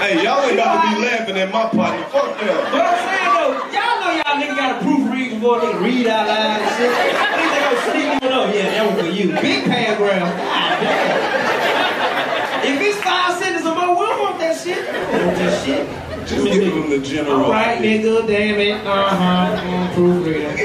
hey, 0.00 0.22
y'all 0.24 0.42
ain't 0.42 0.54
about 0.54 0.84
to 0.84 0.96
be 0.96 1.04
laughing 1.04 1.36
at 1.36 1.52
my 1.52 1.68
partner. 1.68 2.04
Fuck 2.08 2.40
y'all. 2.40 2.70
But 2.70 2.80
I'm 2.80 2.98
saying 3.08 3.32
though, 3.34 3.52
y'all 3.72 4.00
know 4.00 4.12
y'all 4.12 4.36
niggas 4.40 4.56
got 4.56 4.78
to 4.80 4.84
proofread 5.16 5.30
before 5.40 5.60
they 5.60 5.74
read 5.78 6.06
out 6.06 6.26
loud 6.26 6.60
and 6.60 6.76
shit. 6.76 6.90
Niggas 6.90 7.52
they 7.52 7.60
gonna 7.60 7.90
sneak 7.90 8.22
one 8.22 8.32
up. 8.32 8.54
Yeah, 8.54 8.70
that 8.70 8.86
one 8.86 9.04
for 9.04 9.10
you. 9.10 9.28
Big 9.40 9.64
paragraph. 9.64 10.36
God 10.36 10.80
damn. 10.82 12.74
If 12.74 12.80
it's 12.80 13.02
five 13.02 13.38
sentences 13.38 13.66
or 13.66 13.74
more, 13.74 14.00
we 14.00 14.06
don't 14.06 14.20
want 14.20 14.38
that 14.40 14.60
shit. 14.60 14.78
We 14.78 15.18
don't 15.18 15.26
want 15.26 15.38
that 15.38 15.64
shit. 15.64 16.26
Just 16.26 16.44
give 16.44 16.74
them 16.74 16.90
the 16.90 16.98
general. 16.98 17.44
All 17.44 17.50
right, 17.52 17.80
nigga, 17.80 18.26
damn 18.26 18.58
it. 18.58 18.84
Uh-huh. 18.84 19.62
Mm, 19.62 19.94
proofreader. 19.94 20.56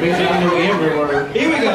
Make 0.00 0.16
sure 0.16 0.34
you 0.34 0.40
know 0.40 0.56
every 0.56 0.98
word. 0.98 1.36
Here 1.36 1.48
we 1.48 1.58
go. 1.60 1.70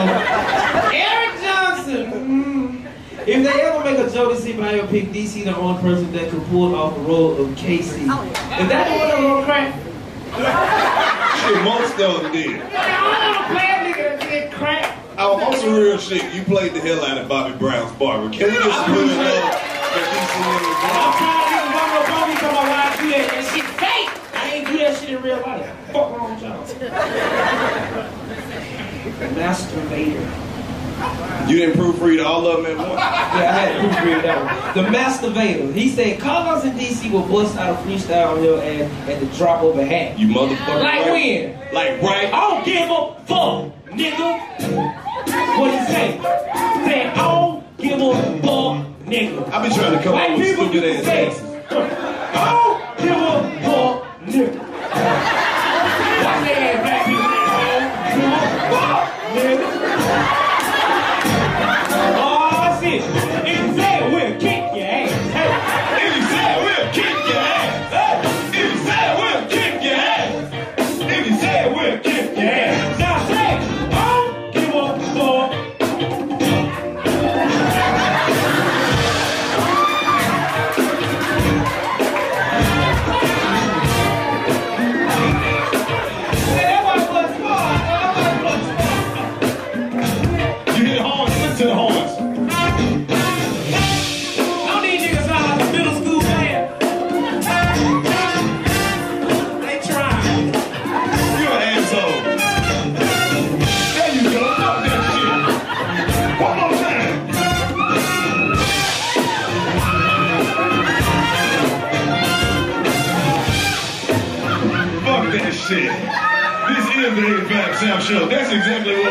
Eric 0.93 1.41
Johnson. 1.41 2.11
Mm. 2.11 2.85
If 3.27 3.43
they 3.43 3.61
ever 3.63 3.83
make 3.83 3.97
a 3.97 4.03
Jodeci 4.03 4.53
biopic, 4.53 5.11
DC 5.11 5.43
the 5.43 5.57
only 5.57 5.81
person 5.81 6.11
that 6.13 6.29
could 6.29 6.43
pull 6.45 6.75
off 6.75 6.93
the 6.93 7.01
role 7.01 7.41
of 7.41 7.55
K-Ci. 7.57 7.81
Is 7.81 8.07
that 8.07 8.87
the 8.87 8.97
one 8.99 9.07
that 9.07 9.19
was 9.19 9.31
on 9.31 9.43
crack? 9.45 11.01
Shit, 11.45 11.63
most 11.63 11.99
of 11.99 12.23
them 12.23 12.31
did. 12.31 12.61
I. 12.61 12.65
Oh, 15.17 15.41
on 15.45 15.55
some 15.57 15.73
real 15.75 15.97
shit, 15.97 16.33
you 16.33 16.43
played 16.43 16.73
the 16.73 16.81
hell 16.81 17.05
out 17.05 17.17
of 17.17 17.27
Bobby 17.29 17.57
Brown's 17.57 17.91
barber. 17.97 18.29
Can 18.31 18.47
we 18.47 18.53
get 18.53 18.63
good 18.63 18.65
love 18.65 19.61
that 19.95 20.05
DC 20.11 20.35
I'm 21.55 21.71
walking 21.71 22.01
up 22.01 22.09
on 22.21 22.27
me 22.29 22.35
talking 22.35 22.51
about 22.51 22.67
why 22.67 22.83
do. 22.99 23.07
That 23.11 23.43
shit 23.53 23.67
fake. 23.79 24.11
I 24.33 24.35
ain't 24.55 24.67
do 24.67 24.75
that 24.79 24.93
shit 24.99 25.09
in 25.11 25.21
real 25.21 25.39
life. 25.39 25.65
Fuck 25.93 26.09
wrong 26.17 26.37
y'all. 26.41 26.65
Masturbator. 29.35 30.44
You 31.49 31.57
didn't 31.57 31.79
proofread 31.79 32.25
all 32.25 32.47
of 32.47 32.63
them 32.63 32.71
at 32.71 32.77
once? 32.77 32.99
Yeah, 32.99 33.37
I 33.37 33.53
had 33.53 33.81
to 33.81 33.87
proofread 33.87 34.21
that 34.23 34.75
one. 34.75 34.83
The 34.83 34.97
Masturbator. 34.97 35.73
He 35.73 35.89
said 35.89 36.19
Karlous 36.19 36.63
and 36.63 36.79
DC 36.79 37.11
will 37.11 37.27
bust 37.27 37.55
out 37.57 37.79
a 37.79 37.87
freestyle 37.87 38.35
on 38.35 38.43
your 38.43 38.61
ass 38.61 38.91
at 39.07 39.19
the 39.19 39.27
drop 39.37 39.61
of 39.61 39.77
a 39.77 39.85
hat. 39.85 40.17
You 40.17 40.27
motherfucker. 40.27 40.81
Like 40.81 41.05
when? 41.05 41.53
Like 41.73 42.01
right? 42.01 42.33
I 42.33 42.39
don't 42.39 42.65
give 42.65 42.89
a 42.89 43.15
fuck, 43.25 43.71
nigga. 43.91 45.59
What 45.59 45.71
he 45.71 45.85
say? 45.85 46.19
Say, 46.85 47.07
I 47.07 47.13
don't 47.15 47.77
give 47.77 48.01
a 48.01 48.13
fuck, 48.41 48.85
nigga. 49.05 49.49
I 49.51 49.67
be 49.67 49.75
trying 49.75 49.97
to 49.97 50.03
come 50.03 50.13
White 50.13 50.31
up 50.31 50.37
with 50.37 50.55
stupid 50.55 50.83
ass 50.83 51.03
say. 51.05 51.29
I 52.33 52.41
don't 52.51 52.97
give 52.97 53.17
a 53.17 53.61
fuck, 53.63 54.03
nigga. 54.25 55.44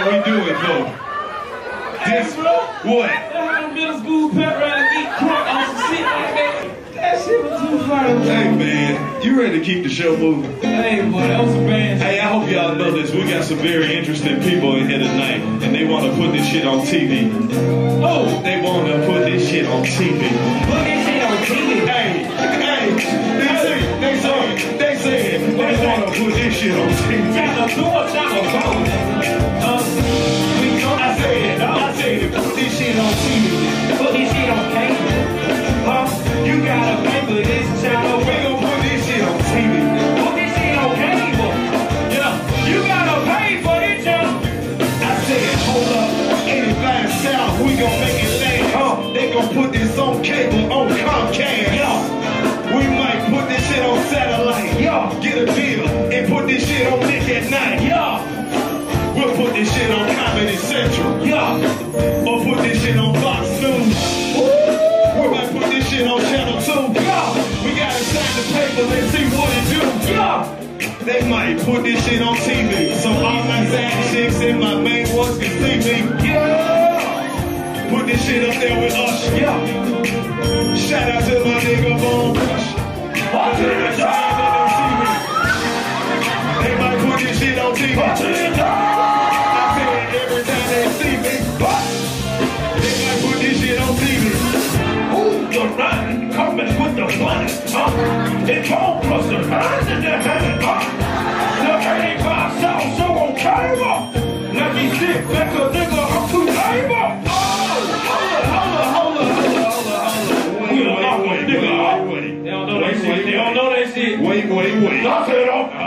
What 0.05 0.27
we 0.27 0.31
do 0.31 0.39
it 0.43 0.57
for. 0.57 1.05
This, 2.05 2.37
what? 2.37 3.09
They 3.09 3.75
middle 3.75 3.99
school 4.01 4.31
pep 4.31 4.61
rally 4.61 5.05
some 5.19 5.77
shit 5.89 6.05
that. 6.05 6.71
That 6.95 7.25
shit 7.25 7.45
was 7.45 7.61
too 7.61 7.79
funny. 7.87 8.25
Hey 8.25 8.55
man, 8.55 9.23
you 9.23 9.41
ready 9.41 9.59
to 9.59 9.65
keep 9.65 9.83
the 9.83 9.89
show 9.89 10.17
moving? 10.17 10.61
Hey, 10.61 11.11
boy, 11.11 11.21
that 11.21 11.43
was 11.43 11.53
some 11.53 11.67
bad 11.67 11.99
Hey, 11.99 12.21
I 12.21 12.27
hope 12.27 12.51
y'all 12.51 12.75
know 12.75 12.91
this. 12.93 13.11
We 13.13 13.29
got 13.29 13.45
some 13.45 13.59
very 13.59 13.95
interesting 13.97 14.41
people 14.43 14.77
in 14.77 14.89
here 14.89 14.99
tonight, 14.99 15.41
and 15.63 15.75
they 15.75 15.87
want 15.87 16.05
to 16.05 16.17
put 16.17 16.33
this 16.33 16.47
shit 16.47 16.67
on 16.67 16.81
TV. 16.81 17.31
Oh, 18.03 18.43
they 18.43 18.61
want 18.61 18.87
to 18.89 19.07
put 19.07 19.25
this 19.25 19.49
shit 19.49 19.67
on 19.67 19.85
TV. 19.85 20.29
Put 20.67 20.85
this 20.85 21.07
shit 21.07 21.23
on 21.25 21.37
TV. 21.45 21.89
Hey, 21.89 22.25
hey, 22.61 22.91
they 23.39 23.57
say, 23.63 24.01
they 24.01 24.21
say, 24.21 24.77
they 24.77 24.97
say, 24.99 25.39
they 25.57 25.87
want 25.87 26.13
to 26.13 26.21
put 26.21 26.35
this 26.35 26.55
shit 26.55 26.73
on 26.73 26.89
TV. 26.91 27.33
Trying 27.33 27.69
to 27.69 27.75
do 27.75 27.81
a 27.81 28.13
job 28.13 29.49
of 29.49 29.54
we 29.97 30.81
go. 30.81 30.91
I 30.91 31.17
said, 31.19 31.61
I 31.61 31.95
put 32.35 32.55
this 32.57 32.79
shit 32.79 32.97
on 32.99 33.13
TV. 33.23 33.99
Put 33.99 34.13
this 34.13 34.29
shit 34.33 34.51
on 34.51 34.65
cable. 34.73 35.15
Huh? 35.87 36.07
You 36.45 36.65
gotta 36.65 37.03
pay 37.09 37.21
for 37.27 37.35
this 37.35 37.83
channel. 37.83 38.19
We 38.19 38.25
gonna 38.25 38.59
put 38.59 38.83
this 38.83 39.07
shit 39.07 39.23
on 39.23 39.39
TV. 39.51 39.73
Put 40.25 40.35
this 40.35 40.53
shit 40.57 40.79
on 40.79 40.95
cable. 40.97 41.53
Yeah. 42.11 42.33
You 42.67 42.79
gotta 42.87 43.17
pay 43.31 43.63
for 43.63 43.77
this 43.81 44.05
channel. 44.05 44.41
I 44.41 45.13
said, 45.27 45.59
hold 45.69 45.89
up, 46.01 46.49
85 46.49 47.13
South, 47.23 47.61
we 47.61 47.77
gon' 47.77 48.01
make 48.01 48.19
it 48.25 48.35
last. 48.43 48.75
Huh? 48.75 49.13
They 49.13 49.33
gon' 49.33 49.49
put 49.55 49.73
this 49.73 49.99
on 49.99 50.23
cable 50.23 50.73
on 50.73 50.89
Comcast. 50.89 51.75
Yeah. 51.75 52.75
We 52.75 52.83
might 52.89 53.31
put 53.31 53.49
this 53.49 53.63
shit 53.69 53.85
on 53.85 53.99
satellite. 54.07 54.81
Yeah. 54.81 55.21
Get 55.23 55.39
a 55.39 55.47
deal 55.55 55.87
and 55.87 56.33
put 56.33 56.47
this 56.47 56.67
shit 56.67 56.93
on 56.93 57.01
Nick 57.01 57.29
at 57.29 57.51
Night. 57.51 57.83
Yeah. 57.83 58.14
This 59.65 59.73
shit 59.77 59.91
on 59.93 60.15
Comedy 60.15 60.57
Central. 60.57 61.27
Yeah. 61.27 62.29
Or 62.29 62.45
put 62.45 62.59
this 62.65 62.83
shit 62.85 62.99
on 62.99 63.15
Fox 63.15 63.49
News. 63.63 63.97
We 65.17 65.27
might 65.33 65.49
put 65.53 65.71
this 65.73 65.89
shit 65.89 66.07
on 66.07 66.21
Channel 66.21 66.61
2. 66.61 66.93
Yeah. 67.01 67.65
We 67.65 67.73
gotta 67.73 68.05
sign 68.05 68.33
the 68.37 68.45
papers 68.53 68.93
and 68.93 69.09
see 69.09 69.25
what 69.33 69.49
it 69.57 69.65
do. 69.73 69.81
Yeah. 70.13 70.45
They 71.05 71.27
might 71.31 71.59
put 71.65 71.83
this 71.83 72.05
shit 72.07 72.21
on 72.21 72.37
TV. 72.37 72.93
So 73.01 73.09
all 73.09 73.43
my 73.45 73.65
side 73.65 74.13
chicks 74.13 74.39
and 74.43 74.61
my 74.61 74.75
main 74.83 75.09
ones 75.17 75.39
can 75.39 75.49
see 75.49 75.79
me. 75.81 76.29
Yeah. 76.29 77.89
Put 77.89 78.05
this 78.07 78.23
shit 78.23 78.47
up 78.47 78.61
there 78.61 78.79
with 78.83 78.93
us. 78.93 79.31
Yeah. 79.33 80.75
Shout 80.77 81.09
out 81.09 81.25
to 81.25 81.41
my 81.43 81.59
nigga 81.65 81.99
Bone 82.03 82.35
Rush. 82.37 82.75
Watch 83.33 83.61
it, 83.61 83.97
They 86.61 86.75
might 86.77 86.99
put 87.01 87.19
this 87.19 87.39
shit 87.39 87.59
on 87.59 87.75
TV. 87.75 88.74
of 96.99 97.11
the 97.11 97.17
planet 97.17 97.51
huh? 97.71 97.91
It 98.47 98.65
came 98.65 99.01
from 99.03 99.23
the 99.29 99.37
earth 99.37 99.89
and 99.89 100.05
the 100.05 100.11
heaven 100.11 100.65
up. 100.65 100.83
Now 101.65 101.79
can't 101.81 102.21
by 102.23 102.35
ourselves, 102.51 102.97
so 102.97 103.05
on 103.05 103.37
camera. 103.37 103.95
Let 104.55 104.75
me 104.75 104.85
sit 104.99 105.29
back 105.29 105.51
a 105.55 105.63
nigga, 105.75 106.03
I'm 106.15 106.25
too 106.31 106.47
able. 106.47 106.95
Oh, 107.27 107.35
holla, 108.07 108.39
holla, 108.55 108.83
holla, 108.95 109.25
holla, 109.25 109.65
holla, 109.65 109.99
holla. 110.05 110.73
We 110.73 110.79
don't 110.85 111.03
know 111.03 111.17
what 111.27 111.39
nigga 111.41 111.71
up. 111.83 111.99
They 112.45 112.51
don't 112.51 112.67
know 112.67 112.81
that 112.81 112.95
shit. 112.95 113.25
They 113.25 113.33
don't 113.33 113.55
know 113.55 113.71
that 113.71 113.95
shit. 113.95 114.21
Wait, 114.21 114.45
wait, 114.49 114.75
wait. 114.83 115.03
Knock 115.03 115.29
it 115.29 115.49
off. 115.49 115.84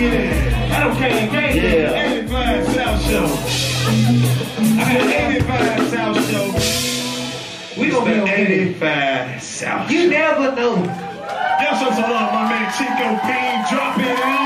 Yeah. 0.00 0.12
Yeah. 0.12 0.76
I 0.76 0.84
don't 0.84 0.96
care. 0.96 1.28
Okay? 1.28 1.50
Yeah. 1.82 2.12
85 2.20 2.66
South 2.74 3.00
Show. 3.10 3.26
I 4.80 4.94
got 4.94 5.08
85 5.30 5.90
South 5.90 6.18
Show. 6.30 7.80
We 7.80 7.90
gonna 7.90 8.04
be 8.06 8.10
It's 8.12 8.24
the 8.24 8.32
okay. 8.32 8.62
85 8.70 9.42
South 9.42 9.90
You 9.90 10.10
never 10.10 10.54
know. 10.56 10.74
Y'all 10.76 11.76
show 11.78 11.90
some 11.90 12.10
love, 12.10 12.32
my 12.32 12.48
man 12.48 12.66
Chico 12.72 13.08
Bean 13.28 13.56
dropping 13.68 14.18
in. 14.30 14.40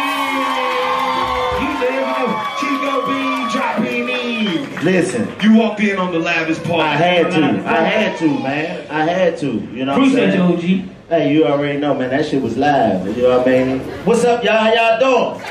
You 1.62 1.71
never 1.81 2.12
know. 2.12 2.29
Chico 2.61 2.93
Bean 3.07 3.40
dropping 3.51 4.09
in. 4.09 4.85
Listen, 4.85 5.29
You 5.40 5.57
walked 5.57 5.81
in 5.81 5.97
on 5.99 6.12
the 6.12 6.19
lavish 6.19 6.59
part. 6.64 6.81
I 6.81 6.97
had 6.97 7.31
to. 7.33 7.43
I 7.69 7.81
had 7.81 8.19
to, 8.19 8.29
man. 8.29 8.87
I 8.90 9.05
had 9.05 9.38
to. 9.38 9.47
You 9.47 9.85
know 9.85 9.99
what 9.99 10.09
Appreciate 10.09 10.38
I'm 10.40 10.51
you, 10.53 10.61
saying? 10.61 10.83
OG. 10.88 10.93
Hey, 11.09 11.35
you 11.35 11.45
already 11.45 11.79
know, 11.79 11.93
man. 11.93 12.09
That 12.09 12.25
shit 12.25 12.40
was 12.40 12.57
live. 12.57 13.07
You 13.14 13.25
know 13.25 13.38
what 13.38 13.47
I 13.47 13.51
mean? 13.51 13.81
What's 14.07 14.25
up, 14.25 14.43
y'all? 14.43 14.57
How 14.57 14.73
y'all 14.73 14.99
doing? 14.99 15.43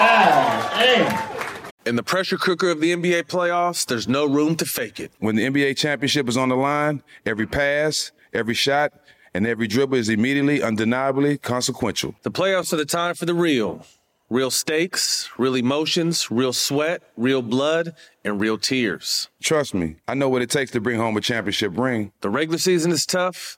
Ah, 0.00 0.70
damn. 0.74 1.70
In 1.86 1.94
the 1.94 2.02
pressure 2.02 2.36
cooker 2.36 2.68
of 2.68 2.80
the 2.80 2.92
NBA 2.92 3.28
playoffs, 3.28 3.86
there's 3.86 4.08
no 4.08 4.26
room 4.26 4.56
to 4.56 4.64
fake 4.64 4.98
it. 4.98 5.12
When 5.20 5.36
the 5.36 5.44
NBA 5.44 5.76
championship 5.76 6.28
is 6.28 6.36
on 6.36 6.48
the 6.48 6.56
line, 6.56 7.04
every 7.24 7.46
pass, 7.46 8.10
every 8.32 8.54
shot, 8.54 8.92
and 9.34 9.46
every 9.46 9.68
dribble 9.68 9.96
is 9.96 10.08
immediately, 10.08 10.64
undeniably 10.64 11.38
consequential. 11.38 12.16
The 12.22 12.32
playoffs 12.32 12.72
are 12.72 12.76
the 12.76 12.86
time 12.86 13.14
for 13.14 13.24
the 13.24 13.34
real. 13.34 13.86
Real 14.30 14.50
stakes, 14.50 15.30
real 15.38 15.54
emotions, 15.54 16.30
real 16.30 16.52
sweat, 16.52 17.02
real 17.16 17.40
blood, 17.40 17.94
and 18.24 18.38
real 18.38 18.58
tears. 18.58 19.30
Trust 19.42 19.72
me, 19.72 19.96
I 20.06 20.12
know 20.12 20.28
what 20.28 20.42
it 20.42 20.50
takes 20.50 20.70
to 20.72 20.82
bring 20.82 20.98
home 20.98 21.16
a 21.16 21.22
championship 21.22 21.78
ring. 21.78 22.12
The 22.20 22.28
regular 22.28 22.58
season 22.58 22.92
is 22.92 23.06
tough, 23.06 23.57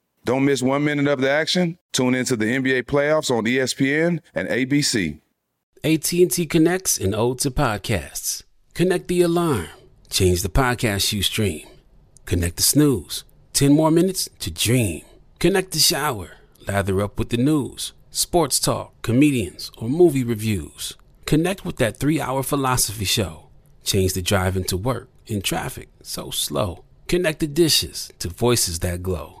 Don't 0.23 0.45
miss 0.45 0.61
one 0.61 0.83
minute 0.83 1.07
of 1.07 1.19
the 1.19 1.29
action. 1.29 1.77
Tune 1.93 2.13
into 2.13 2.35
the 2.35 2.45
NBA 2.45 2.83
playoffs 2.83 3.31
on 3.31 3.45
ESPN 3.45 4.19
and 4.35 4.47
ABC. 4.47 5.19
AT&T 5.83 6.45
connects 6.45 6.99
an 6.99 7.15
ode 7.15 7.39
to 7.39 7.49
podcasts. 7.49 8.43
Connect 8.75 9.07
the 9.07 9.21
alarm. 9.21 9.67
Change 10.11 10.43
the 10.43 10.49
podcast 10.49 11.11
you 11.11 11.23
stream. 11.23 11.67
Connect 12.25 12.57
the 12.57 12.61
snooze. 12.61 13.23
10 13.53 13.73
more 13.73 13.89
minutes 13.89 14.29
to 14.39 14.51
dream. 14.51 15.01
Connect 15.39 15.71
the 15.71 15.79
shower. 15.79 16.33
Lather 16.67 17.01
up 17.01 17.17
with 17.17 17.29
the 17.29 17.37
news, 17.37 17.93
sports 18.11 18.59
talk, 18.59 19.01
comedians, 19.01 19.71
or 19.77 19.89
movie 19.89 20.23
reviews. 20.23 20.95
Connect 21.25 21.65
with 21.65 21.77
that 21.77 21.97
three-hour 21.97 22.43
philosophy 22.43 23.05
show. 23.05 23.47
Change 23.83 24.13
the 24.13 24.21
drive 24.21 24.55
into 24.55 24.77
work 24.77 25.09
in 25.25 25.41
traffic 25.41 25.89
so 26.03 26.29
slow. 26.29 26.83
Connect 27.07 27.39
the 27.39 27.47
dishes 27.47 28.11
to 28.19 28.29
voices 28.29 28.79
that 28.79 29.01
glow. 29.01 29.40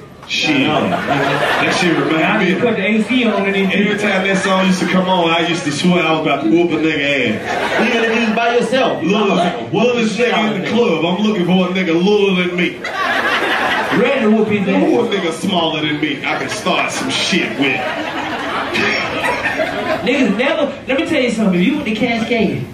Shit. 0.31 0.55
That 0.65 1.75
shit 1.79 1.91
I 1.91 1.99
remind 1.99 2.39
need 2.39 2.55
me. 2.55 2.61
to 2.61 2.65
put 2.65 2.75
the 2.77 2.85
AC 2.87 3.25
on 3.25 3.45
and 3.47 3.55
Every 3.55 3.83
then 3.83 3.99
time 3.99 4.25
that 4.25 4.37
song 4.41 4.65
used 4.65 4.79
to 4.79 4.87
come 4.87 5.09
on, 5.09 5.29
I 5.29 5.45
used 5.45 5.65
to 5.65 5.71
swear 5.73 6.01
I 6.07 6.11
was 6.13 6.21
about 6.21 6.43
to 6.45 6.49
whoop 6.49 6.71
a 6.71 6.75
nigga 6.79 7.35
ass. 7.35 7.83
You 7.83 7.93
gonna 7.93 8.15
do 8.15 8.33
by 8.33 8.55
yourself. 8.55 9.03
Littlest, 9.03 9.73
littlest 9.73 10.17
nigga 10.17 10.55
in 10.55 10.61
the 10.61 10.69
club. 10.69 11.03
I'm 11.03 11.19
looking 11.21 11.45
for 11.45 11.67
a 11.67 11.73
nigga 11.75 11.93
littler 11.93 12.47
than 12.47 12.55
me. 12.55 12.79
ready 13.99 14.21
to 14.21 14.31
whoop 14.31 14.47
his 14.47 14.63
Who 14.65 14.71
ass. 14.71 15.13
a 15.13 15.17
nigga 15.19 15.31
smaller 15.33 15.81
than 15.81 15.99
me? 15.99 16.23
I 16.25 16.39
can 16.39 16.49
start 16.49 16.91
some 16.93 17.09
shit 17.09 17.49
with. 17.59 17.75
Niggas 20.07 20.37
never, 20.37 20.65
let 20.87 20.97
me 20.99 21.05
tell 21.07 21.21
you 21.21 21.31
something. 21.31 21.59
If 21.59 21.67
you 21.67 21.73
went 21.75 21.85
to 21.89 21.95
Cascade, 21.95 22.65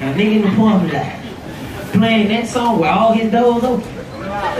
a 0.00 0.04
nigga 0.14 0.36
in 0.36 0.42
the 0.42 0.56
parking 0.56 0.90
lot, 0.92 1.92
playing 1.92 2.26
that 2.28 2.48
song 2.48 2.80
with 2.80 2.88
all 2.90 3.12
his 3.12 3.30
doors 3.30 3.62
open, 3.62 3.84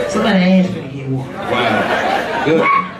somebody 0.09 0.39
ass 0.39 0.67
finna 0.69 0.93
get 0.93 1.09
one. 1.11 1.29
Wow. 1.33 2.18
Good. 2.45 2.95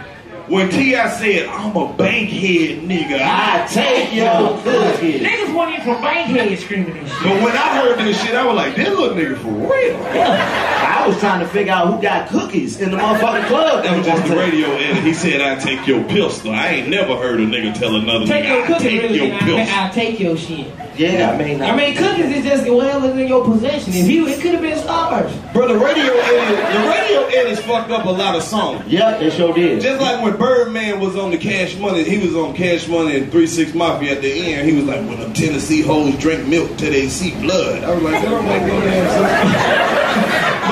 When 0.49 0.71
T.I. 0.71 1.11
said, 1.11 1.47
I'm 1.49 1.77
a 1.77 1.93
bankhead 1.93 2.79
nigga, 2.89 3.21
I 3.21 3.67
take 3.71 4.15
your 4.15 4.57
cookies. 4.63 5.21
Niggas 5.21 5.55
want 5.55 5.77
you 5.77 5.83
from 5.85 6.01
Bankhead 6.01 6.59
screaming 6.59 6.95
this 7.05 7.13
shit. 7.13 7.23
But 7.23 7.43
when 7.43 7.55
I 7.55 7.77
heard 7.83 7.99
this 7.99 8.19
shit, 8.23 8.35
I 8.35 8.47
was 8.47 8.57
like, 8.57 8.75
that 8.77 8.89
little 8.97 9.15
nigga 9.15 9.37
for 9.37 9.49
real. 9.51 9.97
I 10.07 11.05
was 11.07 11.19
trying 11.21 11.41
to 11.41 11.47
figure 11.49 11.73
out 11.75 11.93
who 11.93 12.01
got 12.01 12.31
cookies 12.31 12.81
in 12.81 12.91
the 12.93 12.97
motherfucking 12.97 13.47
club. 13.49 13.85
That 13.85 13.99
was 13.99 14.07
just 14.07 14.27
the 14.27 14.37
radio 14.37 14.69
edit. 14.71 15.05
He 15.05 15.13
said, 15.13 15.43
I 15.43 15.57
take 15.63 15.87
your 15.87 16.03
pistol. 16.05 16.53
I 16.53 16.69
ain't 16.69 16.89
never 16.89 17.15
heard 17.17 17.41
a 17.41 17.45
nigga 17.47 17.79
tell 17.79 17.95
another 17.97 18.25
Take 18.25 18.47
nigga, 18.47 18.49
your 18.49 18.65
I 18.65 18.67
cookies, 18.69 18.83
take 18.85 19.03
really, 19.03 19.17
your 19.19 19.27
and 19.27 19.39
pistol. 19.41 19.59
I, 19.59 19.87
I 19.87 19.91
take 19.91 20.19
your 20.19 20.37
shit. 20.39 20.73
Yeah, 20.99 21.31
I 21.31 21.39
mean, 21.39 21.63
I 21.63 21.75
mean, 21.77 21.97
cookies 21.97 22.37
is 22.37 22.45
just 22.45 22.69
whatever's 22.71 23.17
in 23.17 23.29
your 23.29 23.45
possession. 23.45 23.93
If 23.95 24.09
you, 24.09 24.27
it 24.27 24.41
could 24.41 24.53
have 24.53 24.61
been 24.63 24.79
Starburst. 24.79 25.53
Bro, 25.53 25.69
the 25.69 25.79
radio 25.79 26.13
edit, 26.13 26.73
the 26.75 26.89
radio 26.89 27.41
edits 27.41 27.61
fucked 27.61 27.91
up 27.91 28.05
a 28.05 28.11
lot 28.11 28.35
of 28.35 28.43
songs. 28.43 28.85
yeah, 28.87 29.17
they 29.19 29.31
sure 29.31 29.55
did. 29.55 29.81
Just 29.81 30.01
like 30.01 30.23
when 30.23 30.37
Birdman 30.37 31.01
was 31.01 31.17
on 31.17 31.31
the 31.31 31.39
Cash 31.39 31.77
Money, 31.77 32.03
he 32.05 32.19
was 32.19 32.35
on 32.35 32.55
Cash 32.55 32.89
Money 32.89 33.17
and 33.19 33.31
Three 33.31 33.47
Six 33.47 33.75
Mafia 33.75 34.13
at 34.17 34.23
the 34.23 34.53
end. 34.55 34.69
He 34.69 34.75
was 34.77 34.85
like, 34.85 35.01
"When 35.09 35.21
them 35.21 35.33
Tennessee 35.33 35.83
hoes 35.83 36.17
drink 36.17 36.47
milk 36.49 36.77
till 36.77 36.91
they 36.91 37.09
see 37.09 37.31
blood." 37.41 37.85
I 37.85 37.95
was 37.95 38.03
like, 38.03 38.23
"That 38.23 38.31
don't 38.31 38.45
make 38.45 38.63
no 38.63 38.81
damn 38.81 39.09
sense." 39.09 40.25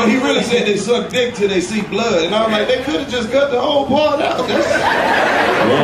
he 0.08 0.16
really 0.16 0.42
said 0.42 0.66
they 0.66 0.76
suck 0.76 1.10
dick 1.10 1.34
till 1.34 1.48
they 1.48 1.60
see 1.60 1.82
blood, 1.82 2.24
and 2.24 2.34
I'm 2.34 2.50
like, 2.50 2.66
"They 2.68 2.82
could 2.84 3.00
have 3.00 3.08
just 3.10 3.30
cut 3.30 3.50
the 3.50 3.60
whole 3.60 3.86
part 3.86 4.20
out." 4.20 4.46
That's, 4.48 4.66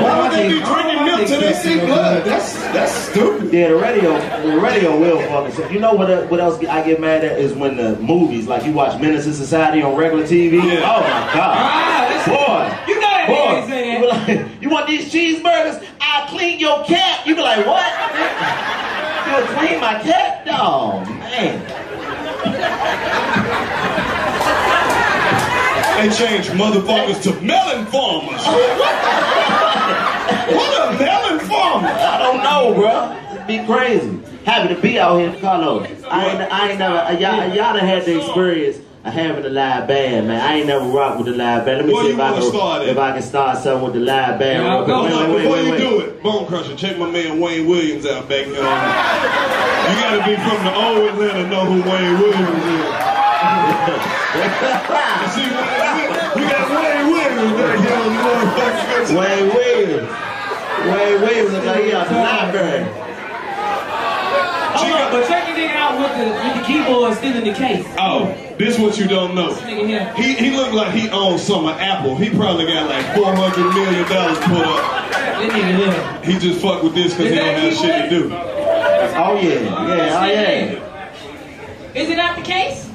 why 0.03 0.23
would 0.23 0.33
they 0.33 0.49
be 0.49 0.61
drinking 0.65 1.05
milk 1.05 1.27
till 1.27 1.41
they 1.41 1.53
see 1.55 1.79
blood? 1.81 2.25
That's 2.25 2.55
that's 2.73 2.93
stupid. 2.93 3.53
Yeah, 3.53 3.69
the 3.69 3.77
radio, 3.77 4.19
the 4.47 4.59
radio 4.61 4.99
will 4.99 5.21
fuck 5.29 5.49
us. 5.49 5.59
up. 5.59 5.71
You 5.73 5.81
know 5.81 5.93
what? 5.95 6.11
uh, 6.11 6.23
What 6.27 6.41
else 6.41 6.63
I 6.65 6.83
get 6.83 7.01
mad 7.01 7.25
at 7.25 7.39
is 7.39 7.53
when 7.53 7.77
the 7.77 7.97
movies, 7.99 8.47
like 8.47 8.65
you 8.65 8.73
watch 8.73 9.01
Menace 9.01 9.25
to 9.25 9.35
Society 9.35 9.83
on 9.83 9.95
regular 9.97 10.25
TV. 10.25 10.55
Yeah. 10.57 10.83
Oh 10.85 11.01
my 11.03 11.35
god, 11.35 11.57
Ah, 11.59 12.25
boy, 12.27 12.93
You 12.93 13.01
know 13.01 13.09
that 13.09 13.27
boy, 13.29 13.75
you, 13.77 14.01
be 14.01 14.07
like, 14.07 14.47
you 14.63 14.69
want 14.71 14.87
these 14.87 15.13
cheeseburgers? 15.13 15.85
I 16.01 16.27
clean 16.29 16.59
your 16.61 16.85
cat. 16.85 17.27
You 17.27 17.35
be 17.35 17.43
like, 17.43 17.67
what? 17.67 17.83
You 19.33 19.39
clean 19.57 19.81
my 19.81 19.95
cat? 20.03 20.47
Oh 20.51 21.01
man. 21.07 21.63
They 25.97 26.09
changed 26.11 26.51
motherfuckers 26.51 27.23
to 27.25 27.41
melon 27.43 27.87
farmers. 27.87 28.43
what 30.57 30.95
a 30.95 30.99
melon 30.99 31.39
farmer? 31.47 31.89
I 31.89 32.19
don't 32.19 32.43
know, 32.43 32.75
bro. 32.75 33.35
It'd 33.35 33.47
be 33.47 33.65
crazy. 33.67 34.21
Happy 34.45 34.75
to 34.75 34.81
be 34.81 34.99
out 34.99 35.19
here 35.19 35.29
in 35.29 35.35
Karlous. 35.37 36.05
I 36.09 36.27
ain't, 36.27 36.41
I 36.53 36.71
ain't 36.71 36.79
never, 36.79 36.97
uh, 36.97 37.13
y'all, 37.13 37.47
y'all 37.55 37.75
done 37.75 37.87
had 37.87 38.05
the 38.05 38.19
experience 38.19 38.79
of 39.05 39.13
having 39.13 39.45
a 39.45 39.49
live 39.49 39.87
band, 39.87 40.29
man. 40.29 40.41
I 40.41 40.55
ain't 40.59 40.67
never 40.67 40.85
rocked 40.85 41.19
with 41.19 41.27
the 41.27 41.33
live 41.37 41.65
band. 41.65 41.79
Let 41.79 41.87
me 41.87 41.95
Where 41.95 42.05
see 42.05 42.11
if 42.11 42.19
I, 42.21 42.33
wanna 42.33 42.45
start 42.45 42.81
can, 42.81 42.89
it? 42.89 42.93
if 42.93 42.99
I 42.99 43.13
can 43.13 43.23
start 43.23 43.59
something 43.59 43.85
with 43.85 43.95
the 43.95 44.01
live 44.01 44.39
band. 44.39 44.63
real 44.65 44.85
quick. 44.85 44.97
Wait, 44.97 45.13
wait, 45.13 45.29
wait, 45.29 45.43
before 45.43 45.53
wait, 45.53 45.65
you 45.65 45.71
wait. 45.73 45.79
do 45.79 46.01
it, 46.01 46.23
Bone 46.23 46.47
Crusher, 46.47 46.75
check 46.77 46.99
my 46.99 47.11
man 47.11 47.39
Wayne 47.41 47.69
Williams 47.69 48.07
out 48.07 48.29
back 48.29 48.47
there. 48.47 48.55
You 48.55 49.95
gotta 50.01 50.23
be 50.27 50.35
from 50.37 50.65
the 50.65 50.75
old 50.75 51.09
Atlanta 51.11 51.43
to 51.43 51.49
know 51.49 51.65
who 51.67 51.83
Wayne 51.83 52.19
Williams 52.19 52.65
is. 52.67 52.87
you 54.33 55.29
see, 55.35 55.47
we 56.39 56.43
got 56.47 56.71
Wayne 56.71 57.07
Williams 57.11 57.52
back 57.52 57.52
here 57.52 57.52
on 57.52 57.52
the 57.52 57.52
motherfucking 57.52 57.52
Wayne 59.13 59.49
Williams. 59.55 60.11
Wayne 60.83 61.21
Williams 61.21 61.53
look 61.53 61.65
like 61.65 61.85
he 61.85 61.93
out 61.93 62.09
the 62.09 62.15
library. 62.15 62.85
Hold 64.75 64.93
on, 64.93 65.13
but 65.13 65.29
check 65.29 65.47
the 65.47 65.53
nigga 65.53 65.77
out 65.77 65.99
with 65.99 66.13
the 66.19 66.25
with 66.33 66.55
the 66.57 66.63
keyboard 66.67 67.15
still 67.17 67.37
in 67.37 67.45
the 67.45 67.53
case. 67.53 67.85
Oh, 67.99 68.35
this 68.59 68.79
what 68.79 68.99
you 68.99 69.07
don't 69.07 69.35
know. 69.35 69.55
He 69.55 70.35
he 70.35 70.51
looked 70.57 70.75
like 70.75 70.93
he 70.93 71.09
owns 71.11 71.43
some 71.43 71.67
of 71.67 71.77
Apple. 71.79 72.17
He 72.17 72.31
probably 72.31 72.67
got 72.67 72.89
like 72.89 73.15
four 73.15 73.35
hundred 73.35 73.73
million 73.75 74.09
dollars 74.09 74.39
put 74.39 74.67
up. 74.67 75.11
That 75.13 75.51
nigga 75.51 75.77
here. 75.77 76.33
He 76.33 76.39
just 76.39 76.61
fuck 76.61 76.83
with 76.83 76.95
this 76.95 77.13
because 77.15 77.31
he 77.31 77.37
don't 77.37 77.55
have 77.55 77.75
shit 77.75 78.11
to 78.11 78.11
do. 78.11 78.31
Oh 79.15 79.39
yeah, 79.41 79.61
yeah, 79.61 80.21
oh 80.21 80.27
yeah. 80.27 81.93
Is 81.95 82.09
it 82.09 82.19
out 82.19 82.37
the 82.37 82.43
case? 82.43 82.89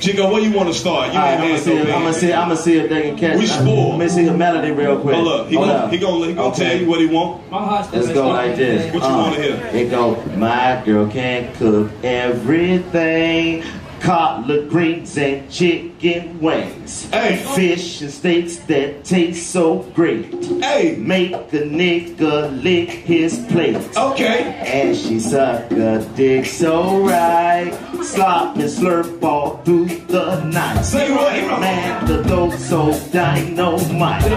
Chico, 0.00 0.32
where 0.32 0.40
you 0.42 0.50
want 0.52 0.68
to 0.68 0.74
start? 0.74 1.12
You 1.12 1.18
All 1.18 1.24
right, 1.26 1.32
ain't 1.34 1.42
I'm 1.42 1.48
gonna 1.50 1.60
see. 1.60 1.72
If, 1.72 1.80
I'm 1.82 1.86
gonna 1.92 2.04
band. 2.04 2.16
see. 2.16 2.32
I'm 2.32 2.48
gonna 2.48 2.56
see 2.56 2.76
if 2.78 2.88
they 2.88 3.02
can 3.02 3.18
catch. 3.18 3.38
We 3.38 3.46
spoiled. 3.46 3.90
Let 3.90 3.98
me 3.98 4.08
see 4.08 4.24
the 4.24 4.32
melody 4.34 4.70
real 4.70 4.98
quick. 4.98 5.14
Hold 5.16 5.28
up, 5.28 5.48
he 5.48 5.56
Hold 5.56 5.68
gonna 5.68 5.78
up. 5.78 5.92
he 5.92 5.98
gonna 5.98 6.26
he 6.26 6.32
gonna 6.34 6.48
Okay. 6.48 6.68
tell 6.70 6.76
you 6.80 6.88
what 6.88 7.00
he 7.00 7.06
want. 7.06 7.50
My 7.50 7.58
heart's 7.58 7.92
Let's 7.92 8.08
go 8.12 8.28
like 8.28 8.56
this. 8.56 8.92
What 8.94 9.02
you 9.02 9.08
Uh, 9.08 9.16
wanna 9.18 9.36
hear? 9.42 9.56
It 9.74 9.90
go, 9.90 10.16
my 10.36 10.82
girl 10.86 11.06
can't 11.06 11.54
cook 11.56 11.90
everything. 12.02 13.62
Collard 14.00 14.70
greens 14.70 15.16
and 15.18 15.50
chicken 15.50 16.40
wings. 16.40 17.04
Hey. 17.10 17.36
Fish 17.54 18.00
and 18.00 18.10
steaks 18.10 18.56
that 18.56 19.04
taste 19.04 19.50
so 19.50 19.80
great. 19.94 20.32
Hey. 20.62 20.96
Make 20.96 21.34
a 21.34 21.62
nigga 21.68 22.62
lick 22.62 22.88
his 22.88 23.44
plate. 23.50 23.76
Okay. 23.96 24.54
And 24.66 24.96
she 24.96 25.20
suck 25.20 25.70
a 25.72 26.04
dick 26.16 26.46
so 26.46 27.04
right. 27.06 27.72
Slop 28.02 28.56
and 28.56 28.64
slurp 28.64 29.22
all 29.22 29.58
through 29.58 29.86
the 29.86 30.44
night. 30.44 30.82
Say 30.82 31.12
what? 31.12 31.60
Man, 31.60 32.06
the 32.06 32.22
dope 32.22 32.54
so 32.54 32.98
dynamite. 33.12 34.30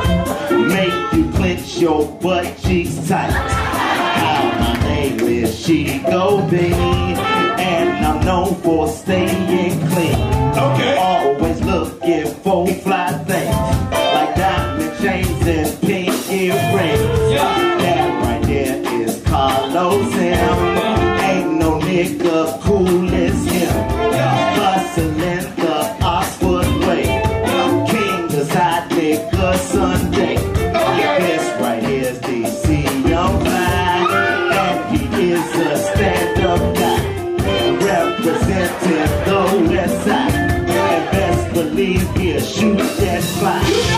Make 0.51 1.13
you 1.13 1.31
clench 1.31 1.77
your 1.77 2.05
butt 2.19 2.57
cheeks 2.57 3.07
tight. 3.07 3.31
How 3.31 4.59
my 4.59 4.83
name 4.83 5.19
is 5.21 5.65
Chico 5.65 6.45
B. 6.49 6.73
And 6.73 7.42
Known 8.25 8.55
for 8.61 8.87
staying 8.87 9.79
clean. 9.89 10.15
Okay. 10.55 10.95
Always 10.97 11.61
looking 11.61 12.33
for 12.35 12.67
fly 12.67 13.11
things. 13.27 13.55
Like 13.91 14.35
diamond 14.35 14.97
chains 15.01 15.45
and 15.45 15.81
pink 15.81 16.31
earrings. 16.31 17.33
That 17.81 18.23
right 18.23 18.41
there 18.43 18.77
is 19.01 19.17
Karlous 19.23 20.13
M. 20.15 20.39
Uh-huh. 20.39 21.27
Ain't 21.29 21.51
no 21.59 21.79
nigga 21.79 22.61
cool 22.61 22.72
shoot 42.63 42.77
that 42.77 43.21
fly. 43.23 43.92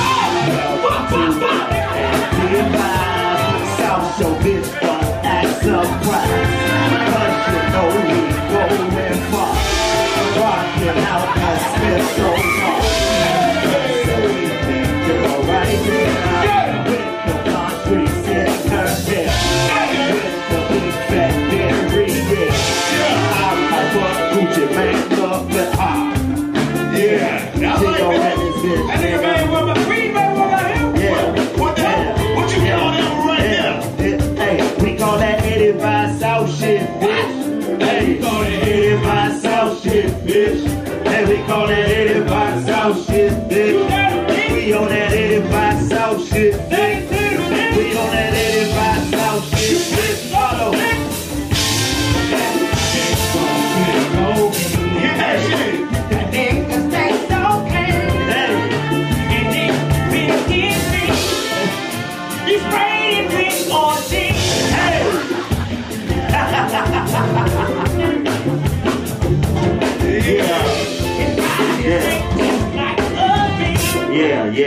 Call 41.55 41.67
that 41.67 41.89
85 41.89 42.65
South 42.65 43.05
shit, 43.05 43.31
bitch. 43.49 44.51
We 44.51 44.73
on 44.73 44.89
that 44.89 45.13
85 45.13 45.83
South 45.87 46.27
shit, 46.27 46.53
bitch. 46.69 47.04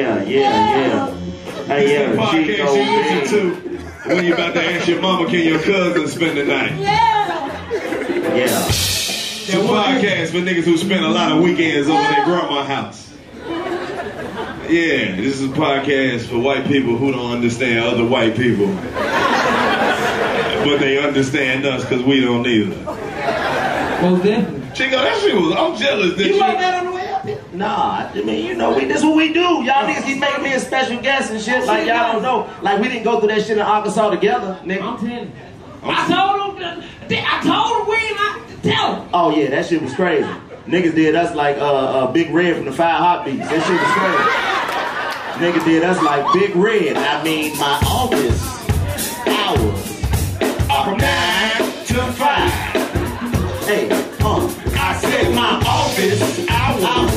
Yeah, 0.08 0.22
yeah, 0.22 0.40
yeah, 0.40 0.86
yeah. 0.86 1.14
Hey, 1.66 1.92
yeah, 1.92 2.16
Podcast 2.16 2.74
you 2.74 3.20
listen 3.20 3.38
to 3.38 4.14
when 4.14 4.24
you 4.24 4.32
about 4.32 4.54
to 4.54 4.64
ask 4.64 4.88
your 4.88 5.02
mama, 5.02 5.28
can 5.28 5.46
your 5.46 5.60
cousin 5.60 6.08
spend 6.08 6.38
the 6.38 6.44
night? 6.44 6.78
Yeah. 6.78 8.64
It's 8.66 9.52
a 9.52 9.58
podcast 9.58 10.30
for 10.30 10.38
niggas 10.38 10.64
who 10.64 10.78
spend 10.78 11.04
a 11.04 11.08
lot 11.08 11.32
of 11.32 11.42
weekends 11.42 11.88
over 11.88 12.00
their 12.00 12.24
grandma's 12.24 12.66
house. 12.66 13.14
Yeah, 14.70 15.16
this 15.16 15.40
is 15.40 15.44
a 15.44 15.48
podcast 15.48 16.28
for 16.28 16.38
white 16.38 16.66
people 16.66 16.96
who 16.96 17.12
don't 17.12 17.32
understand 17.32 17.80
other 17.80 18.06
white 18.06 18.34
people. 18.36 18.68
But 20.64 20.78
they 20.78 20.98
understand 21.02 21.66
us 21.66 21.82
because 21.82 22.02
we 22.02 22.20
don't 22.20 22.46
either. 22.46 22.76
Most 24.02 24.24
definitely. 24.24 24.74
Chico, 24.74 24.96
that 24.96 25.20
shit 25.20 25.34
was, 25.34 25.52
I'm 25.54 25.76
jealous 25.76 26.14
that 26.16 26.26
You 26.26 26.34
you. 26.34 26.40
Nah, 27.58 28.08
I 28.14 28.22
mean, 28.22 28.46
you 28.46 28.54
know, 28.54 28.72
we, 28.72 28.84
this 28.84 29.02
what 29.02 29.16
we 29.16 29.32
do. 29.32 29.40
Y'all 29.40 29.84
niggas 29.84 30.04
keep 30.04 30.20
making 30.20 30.44
me 30.44 30.52
a 30.52 30.60
special 30.60 31.00
guest 31.00 31.32
and 31.32 31.40
shit 31.40 31.66
like 31.66 31.88
y'all 31.88 32.12
don't 32.12 32.22
know. 32.22 32.48
Like, 32.62 32.80
we 32.80 32.86
didn't 32.86 33.02
go 33.02 33.18
through 33.18 33.30
that 33.30 33.42
shit 33.42 33.58
in 33.58 33.64
Arkansas 33.64 34.10
together, 34.10 34.60
nigga. 34.62 34.82
I'm 34.82 34.96
telling 34.96 35.26
you. 35.26 35.32
I 35.82 36.06
told 36.06 36.58
him. 36.60 36.84
I 37.10 37.42
told 37.42 37.82
him 37.82 37.88
we 37.88 38.14
not 38.14 38.48
to 38.48 38.70
tell 38.70 39.02
him. 39.02 39.08
Oh, 39.12 39.36
yeah, 39.36 39.50
that 39.50 39.66
shit 39.66 39.82
was 39.82 39.92
crazy. 39.92 40.28
Niggas 40.68 40.94
did 40.94 41.16
us 41.16 41.34
like 41.34 41.56
uh, 41.56 41.64
uh, 41.64 42.12
Big 42.12 42.30
Red 42.30 42.54
from 42.54 42.64
the 42.66 42.72
Five 42.72 42.98
Heartbeats. 42.98 43.48
That 43.48 43.66
shit 43.66 43.80
was 43.80 43.90
crazy. 43.98 45.58
Nigga 45.58 45.64
did 45.64 45.82
us 45.82 46.00
like 46.00 46.32
Big 46.32 46.54
Red. 46.54 46.96
I 46.96 47.24
mean, 47.24 47.58
my 47.58 47.80
office 47.86 48.68
hours 49.26 50.04
are 50.70 50.84
from 50.84 50.98
9 50.98 51.86
to 51.86 52.12
5. 52.12 52.50
Hey, 53.66 53.88
uh, 53.90 54.54
I 54.78 54.96
said 55.00 55.34
my 55.34 55.60
office 55.66 56.48
hours. 56.48 57.07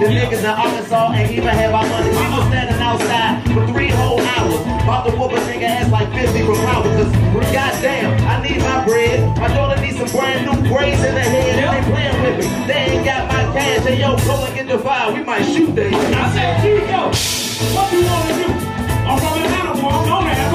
The 0.00 0.06
niggas 0.06 0.40
in 0.40 0.46
Arkansas 0.46 1.12
ain't 1.12 1.30
even 1.30 1.52
have 1.52 1.74
our 1.74 1.86
money. 1.86 2.08
We 2.08 2.24
was 2.32 2.48
standing 2.48 2.80
outside 2.80 3.44
for 3.52 3.66
three 3.68 3.90
whole 3.90 4.18
hours. 4.18 4.56
About 4.80 5.04
to 5.04 5.12
whoop 5.12 5.32
a 5.32 5.40
nigga 5.44 5.68
ass 5.68 5.92
like 5.92 6.08
50 6.16 6.40
from 6.40 6.56
power. 6.56 6.84
Cause 6.84 7.12
goddamn, 7.52 8.16
I 8.24 8.40
need 8.40 8.64
my 8.64 8.82
bread. 8.86 9.20
My 9.36 9.48
daughter 9.48 9.78
needs 9.78 9.98
some 9.98 10.08
brand 10.08 10.48
new 10.48 10.56
braids 10.72 11.04
in 11.04 11.12
her 11.12 11.20
head. 11.20 11.52
They 11.52 11.92
playing 11.92 12.16
with 12.24 12.36
me. 12.40 12.66
They 12.66 12.96
ain't 12.96 13.04
got 13.04 13.28
my 13.28 13.44
cash. 13.52 13.84
Hey 13.84 14.00
yo, 14.00 14.16
go 14.24 14.42
and 14.42 14.54
get 14.54 14.68
the 14.68 14.78
fire. 14.78 15.12
We 15.12 15.22
might 15.22 15.44
shoot 15.44 15.74
they 15.74 15.92
I 15.92 16.32
said, 16.32 16.64
Chico, 16.64 17.12
what 17.76 17.92
you 17.92 18.00
want 18.00 18.24
to 18.24 18.34
do? 18.40 18.48
I'm 19.04 19.18
from 19.20 19.36
Atlanta, 19.36 19.82
boy. 19.82 19.88
I'm 19.88 20.12
on. 20.12 20.49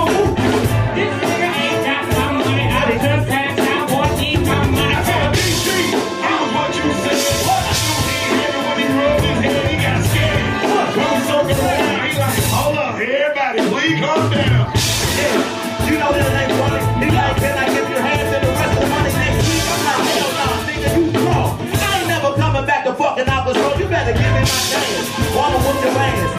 Me, 13.90 14.02
calm 14.02 14.30
down. 14.32 14.74
Yeah, 15.16 15.86
you 15.86 15.96
know 16.02 16.10
that 16.10 16.34
ain't 16.34 16.54
funny. 16.58 16.82
He 17.06 17.08
like, 17.14 17.38
can 17.38 17.54
I 17.54 17.66
give 17.70 17.88
you 17.90 18.00
hands 18.02 18.30
and 18.34 18.42
the 18.42 18.52
rest 18.58 18.74
of 18.74 18.82
the 18.82 18.90
money 18.90 19.14
next 19.14 19.46
week? 19.46 19.66
I'm 19.70 19.82
like, 19.86 20.02
hell 20.10 20.32
no, 20.34 20.48
nigga, 20.66 20.90
you 21.14 21.22
wrong. 21.30 21.52
I 21.62 21.92
ain't 22.02 22.10
never 22.10 22.32
coming 22.34 22.66
back 22.66 22.82
to 22.86 22.94
fucking 22.94 23.30
Aqua 23.30 23.54
Soul. 23.54 23.78
You 23.78 23.86
better 23.86 24.14
give 24.14 24.32
me 24.34 24.42
my 24.42 24.62
chance. 24.74 25.06
Wanna 25.38 25.60
whoop 25.62 25.78
your 25.86 25.94
ass. 25.94 26.32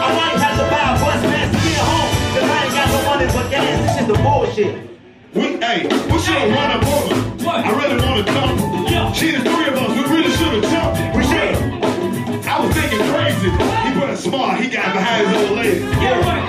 I 0.00 0.08
might 0.16 0.38
have 0.40 0.56
to 0.56 0.66
buy 0.72 0.86
a 0.88 0.96
bus 0.96 1.20
pass 1.28 1.48
to 1.52 1.58
get 1.60 1.82
home. 1.84 2.10
Cause 2.32 2.46
I 2.48 2.56
ain't 2.64 2.72
got 2.72 2.88
no 2.88 3.00
money 3.04 3.26
for 3.28 3.44
gas. 3.52 3.74
This 3.84 3.92
shit 3.98 4.06
the 4.08 4.16
bullshit. 4.24 4.74
We, 5.36 5.60
hey, 5.60 5.84
we 5.84 6.16
should 6.24 6.40
have 6.40 6.50
run 6.56 6.70
up 6.72 6.84
on 6.88 7.04
her. 7.12 7.28
I 7.48 7.70
really 7.76 7.98
want 8.00 8.16
to 8.24 8.32
come. 8.32 8.56
She 9.12 9.32
the 9.32 9.40
three 9.44 9.68
of 9.68 9.76
us. 9.76 9.90
We 9.92 10.02
really 10.08 10.32
should 10.32 10.52
have 10.56 10.66
jumped. 10.72 11.16
We 11.16 11.22
should 11.24 11.52
have. 11.52 11.78
I 12.48 12.64
was 12.64 12.72
thinking 12.74 13.04
crazy. 13.12 13.50
He 13.50 14.00
put 14.00 14.08
a 14.08 14.16
smart. 14.16 14.60
He 14.60 14.68
got 14.70 14.94
behind 14.94 15.28
his 15.28 15.36
old 15.36 15.58
lady. 15.58 15.80
Yeah, 16.00 16.18
what 16.24 16.47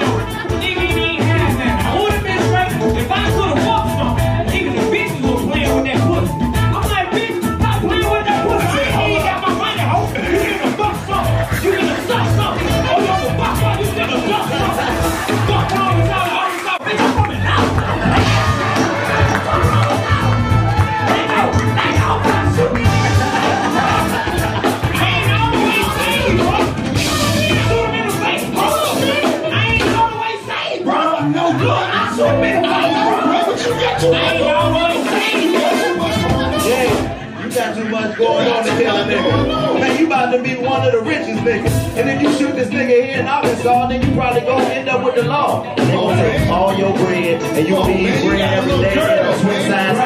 nigga. 39.10 39.80
Man, 39.80 40.00
you 40.00 40.06
about 40.06 40.32
to 40.32 40.42
be 40.42 40.56
one 40.56 40.86
of 40.86 40.92
the 40.92 41.02
richest 41.02 41.42
niggas. 41.42 41.74
And 41.98 42.10
if 42.10 42.22
you 42.22 42.32
shoot 42.38 42.56
this 42.56 42.70
nigga 42.70 43.04
here 43.04 43.20
in 43.20 43.28
Arkansas, 43.28 43.88
then 43.88 44.02
you 44.02 44.16
probably 44.16 44.42
gonna 44.42 44.66
end 44.66 44.90
up 44.90 45.04
with 45.04 45.16
the 45.16 45.24
law. 45.24 45.76
They 45.76 45.92
gonna 45.92 46.22
take 46.22 46.50
all 46.50 46.76
your 46.78 46.94
bread 46.94 47.42
and 47.42 47.68
you 47.68 47.76
gonna 47.76 47.94
eat 47.94 48.22
bread 48.24 48.42
every 48.42 48.78
day 48.78 49.30
swing 49.42 49.72
size. 49.72 49.98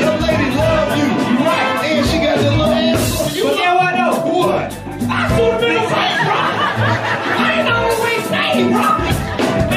Your 0.00 0.16
lady 0.18 0.48
love 0.56 0.96
you. 0.98 1.08
Right. 1.42 1.82
And 1.82 2.06
she 2.06 2.18
got 2.18 2.38
that 2.38 2.50
little 2.50 2.72
ass. 2.72 3.32
But 3.42 3.54
then 3.56 3.74
what 3.76 3.92
though? 3.98 4.30
What? 4.30 4.70
I 5.02 5.28
shoot 5.34 5.50
the 5.50 5.58
face, 5.58 5.90
bro. 5.90 6.38
I 7.34 7.50
ain't 7.58 7.68
always 7.68 8.22
seen, 8.30 8.70
bro. 8.72 8.86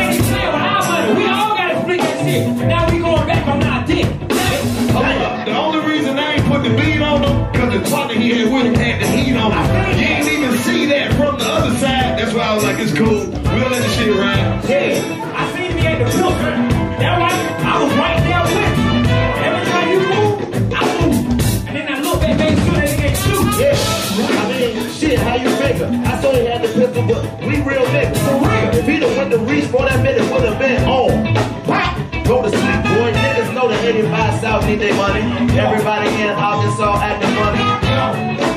You 0.06 0.21
with 0.21 0.62
our 0.62 0.82
money. 0.86 1.10
We 1.17 1.26
all 1.28 1.56
gotta 1.58 1.82
split 1.82 2.00
that 2.02 2.17
shit. 2.24 2.67
Now 2.67 2.85
the 6.65 6.75
beat 6.82 7.01
on 7.01 7.21
him, 7.21 7.51
because 7.51 7.73
the 7.73 7.89
partner 7.89 8.15
he 8.15 8.30
had 8.32 8.51
with 8.51 8.65
him 8.65 8.73
had 8.73 9.01
the 9.01 9.08
heat 9.08 9.36
on 9.38 9.51
him. 9.51 9.99
You 9.99 10.06
ain't 10.06 10.28
even 10.28 10.58
see 10.60 10.86
that 10.88 11.13
from 11.13 11.38
the 11.38 11.45
other 11.45 11.78
side. 11.78 12.17
That's 12.17 12.34
why 12.34 12.41
I 12.41 12.56
was 12.56 12.63
like, 12.63 12.80
it's 12.80 12.93
cool. 12.97 13.21
We'll 13.30 13.69
let 13.69 13.84
the 13.84 13.89
shit 13.89 14.15
ride. 14.15 14.65
Yeah, 14.65 14.97
I 15.38 15.45
seen 15.54 15.75
me 15.75 15.86
at 15.86 15.99
the 16.04 16.10
filter. 16.12 16.54
That 16.97 17.19
right, 17.21 17.41
I 17.62 17.84
was 17.84 17.93
right 18.01 18.19
there 18.25 18.41
with 18.41 18.58
him. 18.65 19.06
Every 19.45 19.63
time 19.69 19.88
you 19.93 19.99
move, 20.10 20.34
I 20.73 20.82
move. 21.06 21.67
And 21.67 21.73
then 21.78 21.86
I 21.86 22.01
look 22.01 22.19
back, 22.21 22.38
make 22.39 22.58
sure 22.58 22.73
that 22.73 22.89
nigga 22.89 23.13
ain't 23.13 23.19
shoot. 23.21 23.45
Yeah, 23.62 23.78
I 24.25 24.49
mean, 24.49 24.89
shit, 24.89 25.19
how 25.19 25.36
you 25.36 25.49
figure? 25.62 25.86
I 25.86 26.21
saw 26.21 26.32
he 26.34 26.45
had 26.45 26.63
the 26.63 26.69
pistol, 26.73 27.06
but 27.06 27.21
we 27.45 27.62
real 27.62 27.86
niggas. 27.93 28.17
For 28.25 28.36
real. 28.41 28.73
If 28.73 28.86
he 28.88 28.99
done 28.99 29.15
went 29.17 29.32
to 29.32 29.39
reach 29.39 29.65
for 29.65 29.86
that 29.86 30.01
minute, 30.01 30.25
would 30.32 30.43
have 30.49 30.58
been 30.58 30.84
That 33.86 33.93
85 33.93 34.41
South 34.41 34.65
need 34.65 34.80
their 34.82 34.95
money. 34.95 35.21
Everybody 35.54 36.10
in 36.17 36.34
Arkansas 36.34 37.06
acting 37.06 37.36
money. 37.38 37.62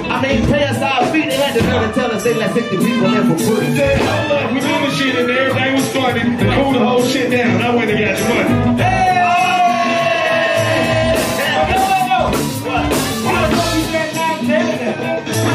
I 0.08 0.24
mean, 0.24 0.48
pay 0.48 0.64
us 0.64 0.80
our 0.80 1.04
feet. 1.12 1.28
They 1.28 1.36
had 1.36 1.52
to 1.52 1.60
and 1.60 1.92
tell 1.92 2.10
us 2.12 2.24
they 2.24 2.32
let 2.32 2.54
60 2.54 2.78
people 2.78 3.12
in 3.12 3.28
for 3.28 3.36
free. 3.36 3.76
Said, 3.76 4.00
hold 4.08 4.32
up, 4.32 4.52
we 4.56 4.60
doing 4.60 4.90
shit 4.96 5.20
in 5.20 5.26
there. 5.26 5.50
Everything 5.50 5.74
was 5.76 5.92
funny. 5.92 6.24
To 6.24 6.44
cool 6.56 6.72
the 6.72 6.78
whole 6.80 7.04
shit 7.04 7.30
down. 7.30 7.60
I 7.60 7.76
went 7.76 7.90
and 7.90 8.00
got 8.00 8.16
your 8.16 8.24
money. 8.24 8.48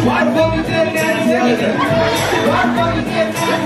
Why 0.06 0.22
the 0.22 0.38
fuck 0.38 0.54
you 0.54 0.64
said 0.70 0.94
that? 0.94 1.18
Why 2.46 2.62
the 2.62 2.78
fuck 2.78 2.94
you 2.94 3.02
said 3.10 3.34
that? 3.34 3.58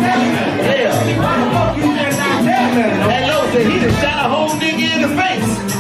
Yeah. 0.72 0.96
Why 1.20 1.36
the 1.36 1.52
fuck 1.52 1.76
you 1.76 1.84
said 1.84 2.16
that? 2.16 2.48
That 3.12 3.24
low 3.28 3.44
said 3.52 3.68
he 3.68 3.76
just 3.84 4.00
shot 4.00 4.24
a 4.24 4.30
whole 4.30 4.56
nigga 4.56 4.88
in 4.96 5.02
the 5.04 5.12
face. 5.22 5.77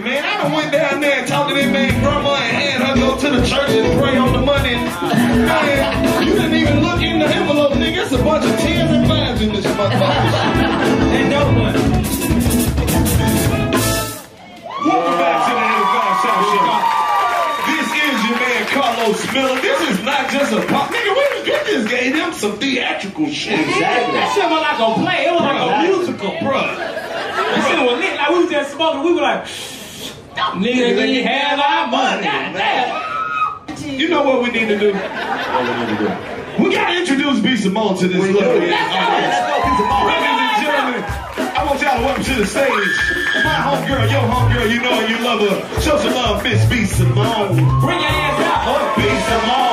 Man. 0.00 0.24
I 0.24 0.54
went 0.54 0.72
down 0.72 1.00
there 1.00 1.18
and 1.18 1.26
talked 1.26 1.50
to 1.50 1.54
that 1.56 1.72
man 1.72 2.00
grandma 2.00 2.34
and 2.36 2.56
had 2.56 2.80
her 2.80 2.94
go 2.94 3.18
to 3.18 3.28
the 3.28 3.44
church 3.44 3.70
and 3.70 4.00
pray 4.00 4.16
on 4.16 4.32
the 4.32 4.40
money. 4.40 4.74
Man, 4.74 6.22
you 6.24 6.32
didn't 6.32 6.54
even 6.54 6.80
look 6.80 7.02
in 7.02 7.18
the 7.18 7.26
envelope, 7.26 7.72
nigga. 7.72 8.04
It's 8.04 8.12
a 8.12 8.22
bunch 8.22 8.46
of 8.46 8.56
tens 8.60 8.90
and 8.92 9.06
fives 9.08 9.42
in 9.42 9.52
this 9.52 9.66
motherfucker. 9.66 10.30
No 11.28 11.52
money. 11.52 11.82
Welcome 14.86 15.18
back 15.18 15.38
to 15.44 15.52
the 15.58 15.70
Show. 16.22 16.38
This 17.66 17.88
is 17.90 18.16
your 18.30 18.38
man 18.38 18.62
Karlous 18.70 19.20
Miller. 19.34 19.60
This 19.60 19.80
is 19.90 19.99
not 20.32 20.40
just 20.40 20.52
a 20.52 20.66
pop. 20.66 20.90
Nigga, 20.90 21.14
we 21.14 21.44
get 21.44 21.66
this 21.66 21.88
gave 21.88 22.12
them 22.14 22.32
some 22.32 22.58
theatrical 22.58 23.26
shit. 23.28 23.66
That 23.66 24.32
shit 24.34 24.48
was 24.50 24.62
like 24.62 24.78
a 24.78 24.94
play. 25.02 25.26
It 25.26 25.32
was 25.32 25.42
like 25.42 25.60
a 25.60 25.82
musical, 25.86 26.30
bro. 26.40 26.60
That 26.60 27.66
shit 27.68 27.80
was 27.80 27.98
lit. 27.98 28.16
Like 28.16 28.30
we 28.30 28.38
was 28.38 28.50
just 28.50 28.72
smoking. 28.74 29.02
We 29.04 29.14
were 29.14 29.22
like, 29.22 29.44
nigga, 30.54 30.96
we 30.96 31.22
have 31.22 31.58
our 31.58 31.86
money. 31.88 32.22
God. 32.22 32.96
You 33.80 34.08
know 34.08 34.22
what 34.22 34.42
we 34.42 34.50
need 34.50 34.68
to 34.68 34.78
do? 34.78 34.92
We 36.62 36.74
gotta 36.74 36.98
introduce 36.98 37.40
B. 37.40 37.56
Simone 37.56 37.96
to 37.98 38.08
this 38.08 38.18
little 38.18 38.34
Let's 38.34 38.50
go. 38.50 38.60
Let's 38.60 39.40
go, 39.48 39.54
piece 39.62 39.80
of 39.80 39.88
ball. 39.88 40.06
Ladies 40.06 40.28
and 40.30 40.62
gentlemen, 40.62 41.02
I 41.56 41.64
want 41.66 41.80
y'all 41.80 41.98
to 41.98 42.04
welcome 42.04 42.24
to 42.24 42.34
the 42.34 42.46
stage 42.46 43.20
my 43.42 43.56
homegirl, 43.64 44.10
your 44.10 44.20
homegirl, 44.20 44.70
you 44.70 44.80
know 44.80 44.94
her, 44.94 45.06
you 45.08 45.18
love 45.24 45.40
her. 45.40 45.80
Show 45.80 45.96
some 45.98 46.12
love, 46.12 46.42
Miss 46.42 46.64
B. 46.68 46.84
Simone. 46.84 47.54
Bring 47.80 47.98
your 47.98 48.08
ass 48.08 48.40
out. 48.42 48.68
Oh, 48.68 48.94
B. 48.96 49.02
Simone. 49.02 49.69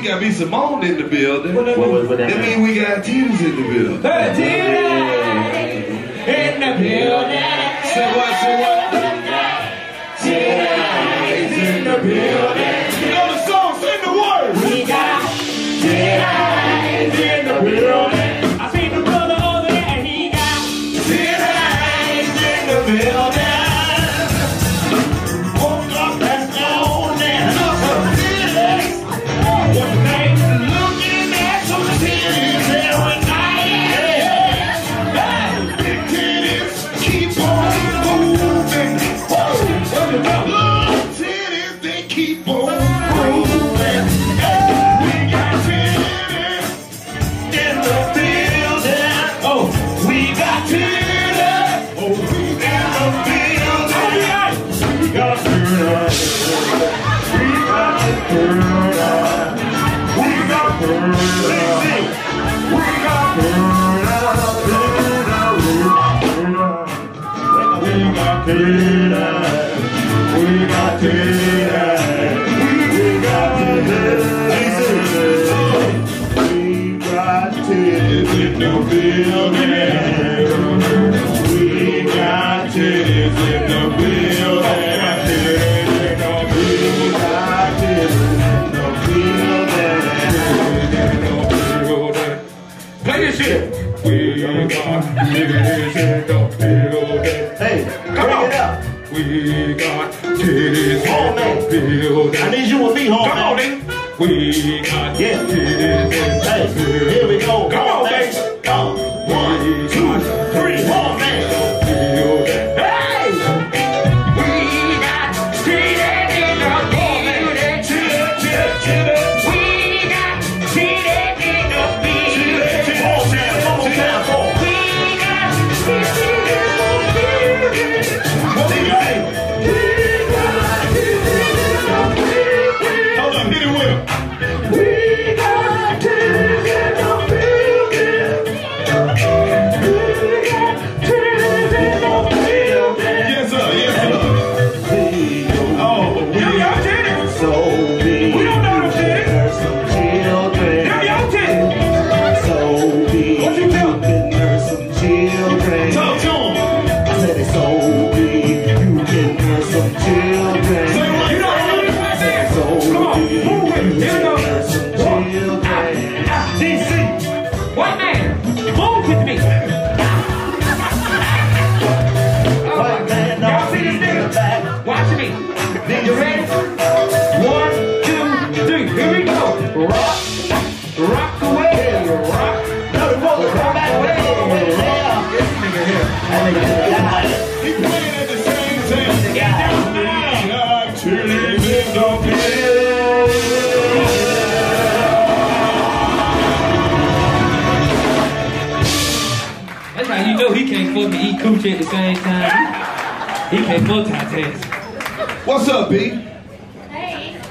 We 0.00 0.06
got 0.08 0.20
B. 0.20 0.30
Simone 0.32 0.82
in 0.84 0.96
the 0.96 1.04
building, 1.04 1.54
What- 1.54 1.66
what- 1.76 2.08
what 2.08 2.18
that 2.18 2.30
that 2.30 2.38
mean? 2.38 2.62
means 2.62 2.70
we 2.70 2.80
got 2.80 3.04
Tito's 3.04 3.40
in 3.42 3.56
the 3.56 3.62
building. 3.62 4.04
In 6.26 6.60
the 6.60 6.72
building. 6.80 7.44
Say 7.84 8.06
what, 8.16 8.32
say 8.40 8.54
what? 8.60 8.94
in 11.52 11.84
the 11.84 11.96
building. 11.98 12.79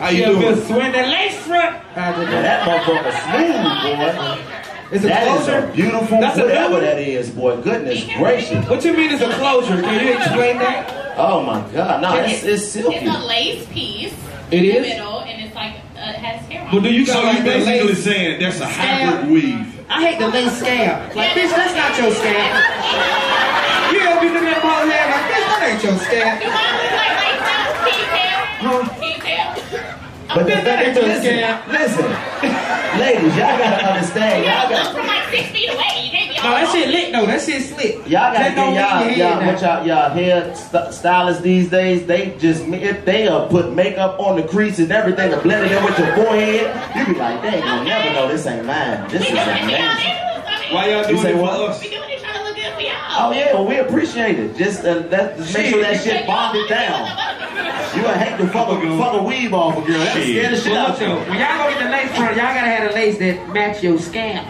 How 0.10 0.16
you 0.16 0.26
up 0.26 0.42
here 0.42 0.52
doing? 0.56 0.66
swinging 0.66 0.92
that 0.94 1.08
lace 1.10 1.38
front. 1.46 1.76
That 1.94 2.66
motherfucker 2.66 3.14
smooth, 3.30 4.42
boy. 4.42 4.56
It's 4.92 5.04
a 5.04 5.08
That 5.08 5.28
is 5.28 5.46
closure. 5.46 5.68
a 5.70 5.72
beautiful, 5.72 6.20
That's 6.20 6.38
a 6.38 6.42
whatever 6.46 6.74
new- 6.76 6.82
that 6.82 6.98
is, 6.98 7.30
boy. 7.30 7.58
Goodness 7.62 8.04
gracious. 8.18 8.68
What 8.68 8.84
you 8.84 8.94
mean 8.94 9.12
it's 9.12 9.22
a 9.22 9.30
closure? 9.38 9.80
Can 9.82 10.06
you 10.08 10.14
explain 10.18 10.58
that? 10.58 11.14
Oh 11.16 11.44
my 11.44 11.62
God, 11.72 12.02
no, 12.02 12.16
it's, 12.16 12.44
it's 12.44 12.66
silky. 12.68 12.96
It's 12.96 13.16
a 13.16 13.20
lace 13.28 13.68
piece. 13.68 14.14
It 14.50 14.64
is. 14.66 14.76
in 14.78 14.82
the 14.82 14.88
middle, 14.90 15.20
and 15.22 15.46
it's 15.46 15.54
like 15.54 15.76
uh, 15.94 16.10
it 16.10 16.16
has 16.26 16.42
hair 16.50 16.62
on 16.66 16.72
But 16.74 16.82
do 16.82 16.90
you 16.92 17.06
So 17.06 17.22
like 17.22 17.38
you 17.38 17.44
the 17.44 17.50
basically 17.52 17.88
lace? 17.94 18.04
saying 18.04 18.40
that's 18.42 18.56
a 18.56 18.66
Scab. 18.66 19.14
hybrid 19.14 19.30
weave. 19.32 19.86
I 19.90 20.02
hate 20.10 20.18
the 20.18 20.28
lace 20.28 20.58
scab. 20.58 21.16
Like, 21.16 21.30
bitch, 21.38 21.54
that's 21.54 21.76
not 21.78 21.94
your 22.02 22.10
scab. 22.18 23.94
You 23.94 24.00
ever 24.10 24.22
been 24.26 24.34
to 24.34 24.42
that 24.42 24.62
ball 24.66 24.90
hair? 24.90 25.06
Like, 25.06 25.26
bitch, 25.30 25.46
that 25.54 25.70
ain't 25.70 25.84
your 25.86 25.98
scab. 26.02 26.42
Do 26.42 26.50
mine 26.50 26.74
look 26.82 26.98
like 26.98 27.14
lace 27.22 27.46
now? 27.46 27.78
Can 27.86 27.94
you? 27.94 28.10
Huh? 28.66 28.89
Can 30.30 30.46
you 30.46 30.46
tell? 30.46 30.46
But 30.46 30.46
the 30.46 30.52
bet 30.52 30.66
that 30.66 30.80
thing 30.80 30.88
ain't 30.88 30.96
your 30.96 31.08
listen, 31.10 32.06
listen, 32.06 33.00
ladies, 33.00 33.36
y'all 33.36 33.58
gotta 33.58 33.86
understand. 33.86 34.44
You 34.46 34.52
Y'all 34.52 34.70
gotta 34.70 34.84
look 34.84 34.98
from 34.98 35.08
like 35.08 35.26
six 35.30 35.50
feet 35.50 35.70
away. 35.70 36.06
You 36.06 36.12
can't 36.12 36.30
be 36.30 36.36
No, 36.38 36.44
all 36.50 36.56
that 36.56 36.72
shit 36.72 36.88
lit 36.90 37.12
though. 37.12 37.26
That 37.26 37.42
shit 37.42 37.62
slick. 37.64 37.96
Y'all 38.08 38.34
gotta 38.34 38.40
That 38.40 38.56
don't 38.56 38.74
get 38.74 38.90
y'all, 38.90 39.18
y'all, 39.18 39.40
head 39.42 39.48
what 39.54 39.62
y'all, 39.62 39.88
y'all 39.88 40.10
hair 40.12 40.56
st- 40.56 40.94
stylists 40.94 41.42
these 41.44 41.70
days, 41.70 42.06
they 42.06 42.38
just, 42.38 42.64
if 42.68 43.06
they 43.06 43.28
uh, 43.28 43.48
put 43.48 43.74
makeup 43.74 44.20
on 44.20 44.36
the 44.38 44.44
crease 44.48 44.80
and 44.80 44.92
everything 44.92 45.34
and 45.34 45.42
blend 45.44 45.66
it 45.66 45.72
in 45.72 45.84
with 45.84 45.98
your 46.00 46.16
forehead, 46.16 46.70
you 46.96 47.14
be 47.14 47.20
like, 47.20 47.42
they 47.42 47.56
ain't 47.58 47.64
gonna 47.66 47.84
never 47.86 48.14
know 48.14 48.28
this 48.28 48.46
ain't 48.46 48.66
mine. 48.66 49.08
This 49.10 49.22
We 49.22 49.28
is 49.28 49.34
doing 49.34 49.40
it 49.40 49.46
for 49.46 49.50
y'all 49.50 49.64
amazing. 49.66 50.12
niggas. 50.14 50.74
Why 50.74 50.90
y'all 50.90 51.02
You 51.02 51.08
doing 51.08 51.22
say 51.22 51.32
it 51.34 51.36
for 51.38 51.42
what? 51.42 51.70
us? 51.72 51.82
We 51.82 51.90
doing 51.90 52.10
it 52.10 52.20
trying 52.22 52.38
to 52.38 52.44
look 52.44 52.56
good 52.56 52.74
for 52.76 52.82
y'all. 52.82 52.94
Oh 53.22 53.32
yeah, 53.34 53.54
well 53.54 53.66
we 53.66 53.78
appreciate 53.78 54.38
it. 54.40 54.56
Just 54.56 54.86
uh, 54.86 55.00
that, 55.10 55.36
just 55.38 55.54
make 55.54 55.68
sure 55.68 55.82
that 55.82 56.02
shit 56.04 56.26
bonded 56.28 56.70
down. 56.70 57.10
You 57.96 58.02
gonna 58.04 58.18
hate 58.18 58.38
to 58.38 58.48
fuck 58.48 58.70
a, 58.70 58.98
fuck 58.98 59.14
a 59.20 59.24
weave 59.24 59.54
off 59.54 59.78
a 59.78 59.82
girl. 59.82 60.00
That's 60.00 60.14
scare 60.14 60.50
the 60.52 60.58
shit 60.58 60.72
Well, 60.72 60.92
out 60.92 61.02
you. 61.02 61.08
when 61.10 61.40
y'all 61.40 61.58
go 61.58 61.70
get 61.70 61.80
the 61.84 61.90
lace 61.90 62.12
front, 62.16 62.36
y'all 62.38 62.54
gotta 62.54 62.70
have 62.72 62.92
a 62.92 62.94
lace 62.94 63.18
that 63.20 63.50
match 63.54 63.84
your 63.84 63.98
scalp. 64.00 64.46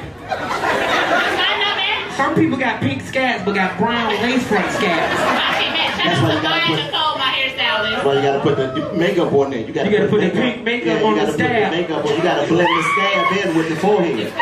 Some 2.18 2.36
people 2.36 2.58
got 2.58 2.82
pink 2.82 3.02
scabs, 3.04 3.46
but 3.46 3.56
got 3.56 3.78
brown 3.78 4.12
lace 4.22 4.44
front 4.46 4.70
scabs. 4.74 5.16
I 5.20 5.56
can't 5.56 5.74
match. 5.74 6.04
That's 6.04 6.22
why 6.22 6.34
you 6.36 6.42
gotta 6.42 6.60
Maya 6.60 6.68
put- 6.68 6.84
Nicole, 6.92 7.18
my 7.18 7.32
hairstylist. 7.32 8.04
Well, 8.06 8.16
you 8.16 8.22
gotta 8.22 8.40
put 8.42 8.56
the 8.58 8.94
makeup 8.98 9.32
on 9.34 9.50
there. 9.52 9.60
You 9.62 9.74
gotta, 9.74 9.90
You 9.90 9.98
gotta 9.98 10.10
put 10.10 10.20
the 10.22 10.28
makeup. 10.28 10.42
pink 10.44 10.64
makeup 10.64 10.86
yeah, 11.00 11.08
on 11.08 11.16
you 11.16 11.16
the 11.16 11.26
gotta 11.26 11.32
put 11.32 11.40
scab. 11.40 11.72
makeup 11.72 12.06
on. 12.06 12.12
You 12.18 12.22
gotta 12.24 12.48
blend 12.48 12.68
the 12.68 12.84
scab 12.84 13.38
in 13.48 13.58
with 13.58 13.70
the 13.70 13.76
forehead. 13.78 14.34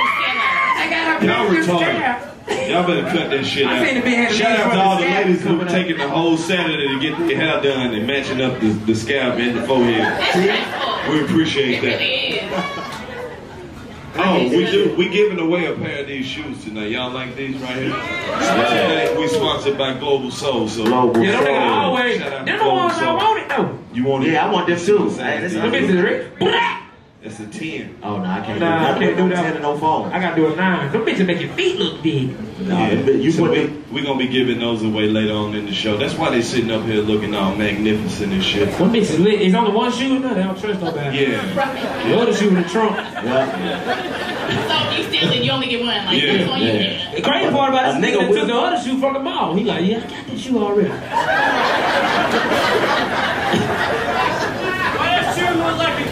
I 1.21 1.25
got 1.25 1.49
a 1.51 1.53
Y'all 1.53 1.63
retarded. 1.63 2.69
Y'all 2.69 2.87
better 2.87 3.03
cut 3.03 3.29
that 3.31 3.45
shit 3.45 3.65
out. 3.67 3.79
the 3.85 3.93
man 3.93 4.03
had 4.05 4.31
a 4.31 4.35
Shout 4.35 4.59
out 4.59 4.71
to 4.73 4.79
all 4.79 4.95
the 4.97 5.03
ladies 5.03 5.41
who 5.41 5.47
coming 5.49 5.67
up. 5.67 5.71
taking 5.73 5.97
the 5.97 6.07
whole 6.09 6.37
Saturday 6.37 6.87
to 6.87 6.99
get 6.99 7.17
their 7.19 7.35
hair 7.35 7.61
done 7.61 7.93
and 7.93 8.07
matching 8.07 8.41
up 8.41 8.59
the, 8.61 8.67
the 8.85 8.95
scalp 8.95 9.35
and 9.37 9.57
the 9.57 9.63
forehead. 9.67 11.09
We 11.11 11.21
appreciate 11.23 11.81
that. 11.81 12.01
Oh, 14.19 14.49
we 14.49 14.65
do. 14.65 14.95
We 14.97 15.09
giving 15.09 15.39
away 15.39 15.65
a 15.67 15.75
pair 15.75 16.01
of 16.01 16.07
these 16.07 16.25
shoes 16.25 16.63
tonight. 16.63 16.89
Y'all 16.91 17.11
like 17.11 17.35
these 17.35 17.55
right 17.57 17.75
here? 17.75 17.91
Today, 17.93 19.15
we 19.17 19.27
sponsored 19.27 19.77
by 19.77 19.93
Global 19.99 20.31
Soul. 20.31 20.67
So 20.67 20.85
Global 20.85 21.23
Yeah, 21.23 21.37
Soul. 21.37 21.45
niggas 21.47 21.71
always. 21.71 22.19
Them 22.19 22.45
the 22.45 22.65
ones 22.65 22.93
I 22.93 23.13
wanted 23.13 23.49
though. 23.49 23.79
You 23.93 24.03
want 24.05 24.23
it? 24.25 24.31
Yeah, 24.31 24.47
I 24.47 24.51
want 24.51 24.67
them 24.67 24.79
too. 24.79 25.09
Hey, 25.09 25.39
this 25.41 25.53
is 25.53 25.61
Them 25.61 25.71
bitches 27.27 27.39
Rick. 27.39 27.39
Black. 27.39 27.39
That's 27.39 27.39
a 27.39 27.47
ten. 27.59 27.95
Oh 28.03 28.17
no, 28.17 28.23
I 28.25 28.41
can't 28.41 28.59
Nah, 28.59 28.79
do 28.79 28.85
I 28.85 28.91
that. 28.91 28.99
can't 28.99 29.17
do 29.17 29.29
that. 29.29 29.43
Ten 29.43 29.53
and 29.53 29.61
no 29.61 29.77
phone. 29.77 30.11
I 30.11 30.19
gotta 30.19 30.35
do 30.35 30.47
a 30.51 30.55
nine. 30.55 30.91
Them 30.91 31.05
bitches 31.05 31.25
make 31.25 31.41
your 31.41 31.51
feet 31.53 31.77
look 31.79 32.01
big. 32.03 32.29
Nah, 32.67 32.87
Yeah. 32.87 32.93
you 33.11 33.31
so 33.31 33.43
put 33.43 33.51
we, 33.51 33.57
them. 33.65 33.83
we 33.91 34.01
gonna 34.01 34.17
be 34.19 34.27
giving 34.27 34.59
those 34.59 34.83
away 34.83 35.07
later 35.07 35.33
on 35.33 35.53
in 35.55 35.65
the 35.65 35.73
show. 35.73 35.97
That's 35.97 36.15
why 36.15 36.29
they 36.31 36.41
sitting 36.41 36.71
up 36.71 36.83
here 36.85 37.01
looking 37.01 37.33
all 37.35 37.55
magnificent 37.55 38.33
and 38.33 38.43
shit. 38.43 38.71
Them 38.77 38.91
bitches 38.91 39.19
lit. 39.19 39.41
It's 39.41 39.55
only 39.55 39.71
one 39.71 39.91
shoe 39.91 40.19
now. 40.19 40.33
They 40.33 40.43
don't 40.43 40.57
trust 40.59 40.81
nobody. 40.81 41.17
Yeah. 41.19 41.41
The 42.07 42.17
other 42.19 42.33
shoe 42.33 42.47
in 42.49 42.55
the 42.55 42.63
trunk. 42.63 42.95
Yeah. 42.97 43.47
So 44.47 44.97
you 44.97 45.03
steal 45.03 45.31
it, 45.31 45.43
you 45.43 45.51
only 45.51 45.67
get 45.67 45.79
one. 45.81 45.89
Like 46.05 46.21
Yeah, 46.21 46.33
this 46.37 46.47
one 46.49 46.59
you 46.61 46.67
yeah. 46.67 46.73
get. 46.77 47.15
The 47.15 47.21
crazy 47.21 47.51
part 47.51 47.69
about 47.73 48.01
this 48.01 48.09
nigga 48.09 48.17
nigga 48.21 48.33
that 48.33 48.33
took 48.39 48.47
the 48.47 48.55
other 48.55 48.81
shoe 48.83 48.97
from 48.99 49.13
the 49.13 49.19
mall. 49.19 49.53
He 49.55 49.63
like, 49.63 49.85
yeah, 49.85 49.97
I 49.97 50.01
got 50.09 50.27
this 50.27 50.41
shoe 50.41 50.57
already. 50.57 50.89
Why 50.89 50.95
that 55.19 55.35
shoe 55.37 55.53
look 55.59 55.77
like 55.77 55.99
a 55.99 56.07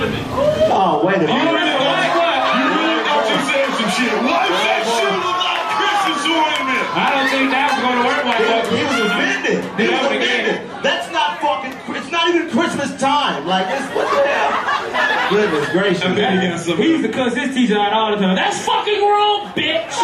Christmas 0.00 0.26
ornament? 0.26 0.70
Oh 0.74 1.06
wait 1.06 1.16
a 1.16 1.20
You 1.20 1.26
minute. 1.26 1.54
really 1.54 2.10
thought, 2.14 2.42
you 2.58 2.64
really 2.74 3.00
thought 3.06 3.24
you 3.30 3.38
said 3.46 3.66
some 3.78 3.90
shit. 3.94 4.12
Why 4.26 4.42
does 4.50 4.62
that 4.66 4.82
shoe 4.90 5.14
look 5.22 5.38
like 5.38 5.64
Christmas 5.78 6.22
ornament? 6.34 6.84
I 6.94 7.06
don't 7.14 7.28
think 7.30 7.46
that 7.54 7.66
was 7.74 7.80
going 7.82 7.98
to 7.98 8.06
work 8.10 8.22
like 8.26 8.42
that. 8.50 8.62
He 8.70 8.82
was 8.86 8.98
offended. 9.06 9.58
He 9.78 9.86
was 9.90 10.04
offended. 10.10 10.56
That's 10.82 11.08
not 11.14 11.38
fucking. 11.40 11.74
It's 11.96 12.10
not 12.10 12.28
even 12.28 12.50
Christmas 12.50 12.90
time. 13.00 13.46
Like 13.46 13.66
it's 13.70 13.86
what 13.94 14.06
the 14.10 14.22
hell? 14.26 15.30
Goodness 15.30 15.68
gracious. 15.70 16.02
I 16.02 16.14
bet 16.14 16.42
he. 16.42 16.74
He 16.74 16.88
used 16.90 17.04
to 17.04 17.12
cuss 17.12 17.34
his 17.34 17.54
teacher 17.54 17.78
out 17.78 17.92
all 17.92 18.10
the 18.12 18.18
time. 18.18 18.36
That's 18.36 18.58
fucking 18.66 19.00
wrong, 19.00 19.52
bitch. 19.54 19.94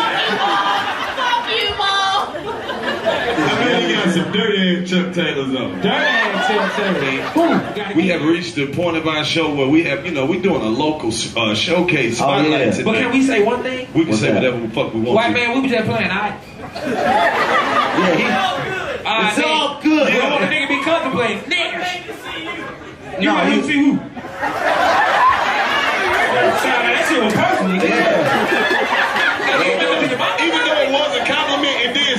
Fuck 3.11 3.27
you, 3.27 3.45
mom. 3.45 3.49
I 3.51 3.65
bet 3.65 3.81
he 3.83 3.87
We 3.87 3.93
got 3.95 4.09
some 4.15 4.33
dirty 4.33 4.83
ass 4.83 4.89
Chuck 4.91 5.13
Taylors 5.15 5.55
on. 5.57 5.71
Dirty 5.81 5.89
ass 5.89 6.47
Chuck 6.49 6.77
Taylor. 6.77 7.95
We 7.97 8.09
have 8.09 8.23
reached 8.23 8.55
the 8.55 8.67
point 8.73 8.97
of 8.97 9.07
our 9.07 9.25
show 9.25 9.55
where 9.55 9.69
we 9.69 9.83
have, 9.85 10.05
you 10.07 10.13
know, 10.13 10.27
we're 10.27 10.41
doing 10.43 10.63
a 10.63 10.69
local 10.69 11.09
uh, 11.11 11.55
showcase 11.55 12.15
Oh, 12.21 12.25
spotlight 12.25 12.51
yeah. 12.61 12.71
today. 12.71 12.83
But 12.85 12.95
can 12.97 13.11
we 13.13 13.23
say 13.23 13.43
one 13.45 13.63
thing? 13.63 13.89
We 13.95 14.05
can 14.05 14.15
say 14.15 14.33
whatever 14.35 14.61
the 14.61 14.69
fuck 14.71 14.93
we 14.95 15.01
want 15.01 15.15
White 15.17 15.29
to. 15.29 15.33
man, 15.35 15.55
we 15.55 15.61
was 15.63 15.71
just 15.71 15.87
playing, 15.89 16.11
alright? 16.11 16.41
Yeah, 18.21 19.29
It's 19.31 19.39
all 19.47 19.81
good. 19.83 20.13
You 20.13 20.21
don't 20.21 20.31
want 20.33 20.45
a 20.45 20.47
nigga 20.47 20.69
be 20.69 20.83
contemplating. 20.85 21.39
Nigga. 21.51 23.21
You 23.21 23.27
No, 23.27 23.35
want 23.35 23.49
he- 23.53 23.61
to 23.61 23.67
see 23.67 23.75
who? 23.75 23.97
Sound 23.97 24.11
like 26.87 26.95
that 26.95 27.05
shit 27.09 27.21
was 27.25 27.35
personal. 27.35 27.77
Even 30.41 30.61
though 30.65 30.81
it 30.81 30.91
was 30.93 31.11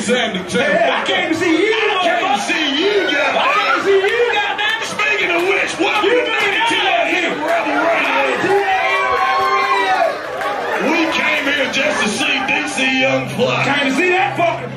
a 0.02 0.14
compliment, 0.14 0.36
it 0.36 0.50
did 0.50 0.50
sound 0.50 0.50
the 0.50 0.50
same. 0.50 0.92
I 0.92 1.06
came 1.06 1.30
to 1.30 1.36
see 1.36 1.66
you. 1.66 1.74
I 1.74 2.02
came 2.02 2.26
to 2.34 2.42
see 2.42 2.66
you, 2.82 3.04
goddamn. 3.06 3.38
I 3.38 3.54
came 3.54 3.74
to 3.78 3.84
see 3.86 4.02
you, 4.02 4.34
goddamn. 4.34 4.82
Speaking 4.82 5.32
of 5.32 5.42
which, 5.48 5.72
welcome 5.78 6.10
You 6.10 6.18
to 6.22 6.32
made 6.32 6.54
it 6.58 6.66
TNT 6.72 6.86
out 6.90 7.08
here. 7.12 7.32
Rebel 7.38 7.78
Radio. 7.86 8.30
We 10.90 11.00
came 11.14 11.44
here 11.46 11.70
just 11.72 11.98
to 12.02 12.08
see 12.10 12.36
DC 12.50 13.02
Young 13.02 13.30
Fly. 13.30 13.64
Came 13.66 13.90
to 13.90 13.96
see 13.96 14.10
that 14.10 14.38
fucker. 14.38 14.70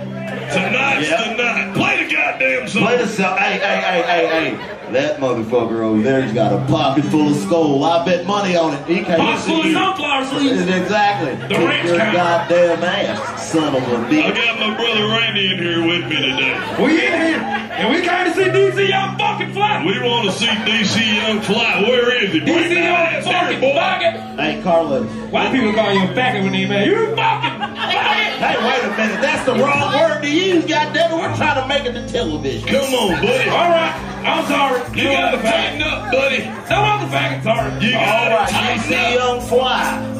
Tonight's 0.52 1.08
the 1.08 1.34
night. 1.34 1.74
Play 1.74 2.04
the 2.04 2.14
goddamn 2.14 2.68
song. 2.68 2.82
Play 2.82 2.96
the 2.98 3.08
song. 3.08 3.36
Hey, 3.38 3.58
hey, 3.58 3.80
hey, 3.80 4.03
hey, 4.14 4.50
hey. 4.54 4.70
That 4.92 5.18
motherfucker 5.18 5.80
over 5.80 6.02
there's 6.02 6.32
got 6.34 6.52
a 6.52 6.64
pocket 6.70 7.04
full 7.06 7.28
of 7.30 7.36
skull. 7.36 7.82
I 7.84 8.04
bet 8.04 8.26
money 8.26 8.54
on 8.54 8.74
it. 8.74 8.86
He 8.86 9.02
can't 9.02 9.18
Pocket 9.18 9.40
see 9.42 9.48
full 9.50 9.60
of 9.60 9.66
you. 9.66 9.72
sunflower 9.72 10.24
seeds. 10.26 10.60
Exactly. 10.68 11.34
The 11.48 11.54
Kick 11.56 11.58
ranch 11.68 11.88
your 11.88 11.98
cow. 11.98 12.12
goddamn 12.12 12.84
ass, 12.84 13.50
son 13.50 13.74
of 13.74 13.82
a 13.82 13.96
bitch. 14.12 14.22
I 14.28 14.34
got 14.36 14.60
my 14.60 14.76
brother 14.76 15.08
Randy 15.08 15.52
in 15.52 15.58
here 15.58 15.80
with 15.88 16.04
me 16.04 16.16
today. 16.20 16.52
We 16.78 17.00
in 17.00 17.16
here, 17.16 17.40
and 17.40 17.90
we 17.96 18.02
came 18.06 18.24
to 18.28 18.34
see 18.36 18.44
DC 18.52 18.88
Young 18.90 19.16
fucking 19.18 19.52
fly. 19.54 19.82
We 19.84 19.98
want 20.06 20.26
to 20.28 20.32
see 20.36 20.46
DC 20.46 21.00
Young 21.16 21.40
Fly. 21.40 21.82
Where 21.88 22.22
is 22.22 22.32
he? 22.32 22.40
Bring 22.40 22.68
DC 22.68 22.74
that 22.76 23.24
Young 23.24 23.32
fucking 23.32 23.60
boy. 23.60 23.72
faggot. 23.80 24.38
Hey, 24.38 24.60
Karlous. 24.62 25.30
Why 25.30 25.50
people 25.50 25.72
call 25.72 25.92
you 25.94 26.04
a 26.04 26.08
faggot 26.14 26.42
when 26.44 26.52
they 26.52 26.66
mad? 26.68 26.86
You 26.86 27.16
fucking 27.16 27.56
faggot. 27.58 28.36
Hey, 28.36 28.56
wait 28.60 28.84
a 28.84 28.96
minute. 29.00 29.20
That's 29.24 29.44
the 29.46 29.54
wrong 29.54 29.94
word 29.96 30.20
to 30.22 30.28
use, 30.30 30.64
goddammit. 30.66 31.18
We're 31.18 31.34
trying 31.36 31.60
to 31.62 31.66
make 31.66 31.84
it 31.88 31.92
to 31.98 32.06
television. 32.12 32.68
Come 32.68 32.92
on, 32.94 33.22
buddy. 33.22 33.48
All 33.48 33.70
right, 33.70 34.13
I'm 34.24 34.46
sorry. 34.46 34.80
You 34.98 35.04
gotta 35.04 35.36
tighten 35.38 35.82
up, 35.82 36.10
buddy. 36.12 36.44
No, 36.44 36.76
I'm 36.82 37.08
the 37.08 37.16
faggot. 37.16 37.42
Sorry. 37.42 37.86
You 37.86 37.96
All 37.96 38.04
gotta 38.04 38.34
right, 38.34 38.48
tighten 38.48 38.82
DC 38.82 39.04
up. 39.04 39.14
Young 39.14 39.40
Fly. 39.48 40.10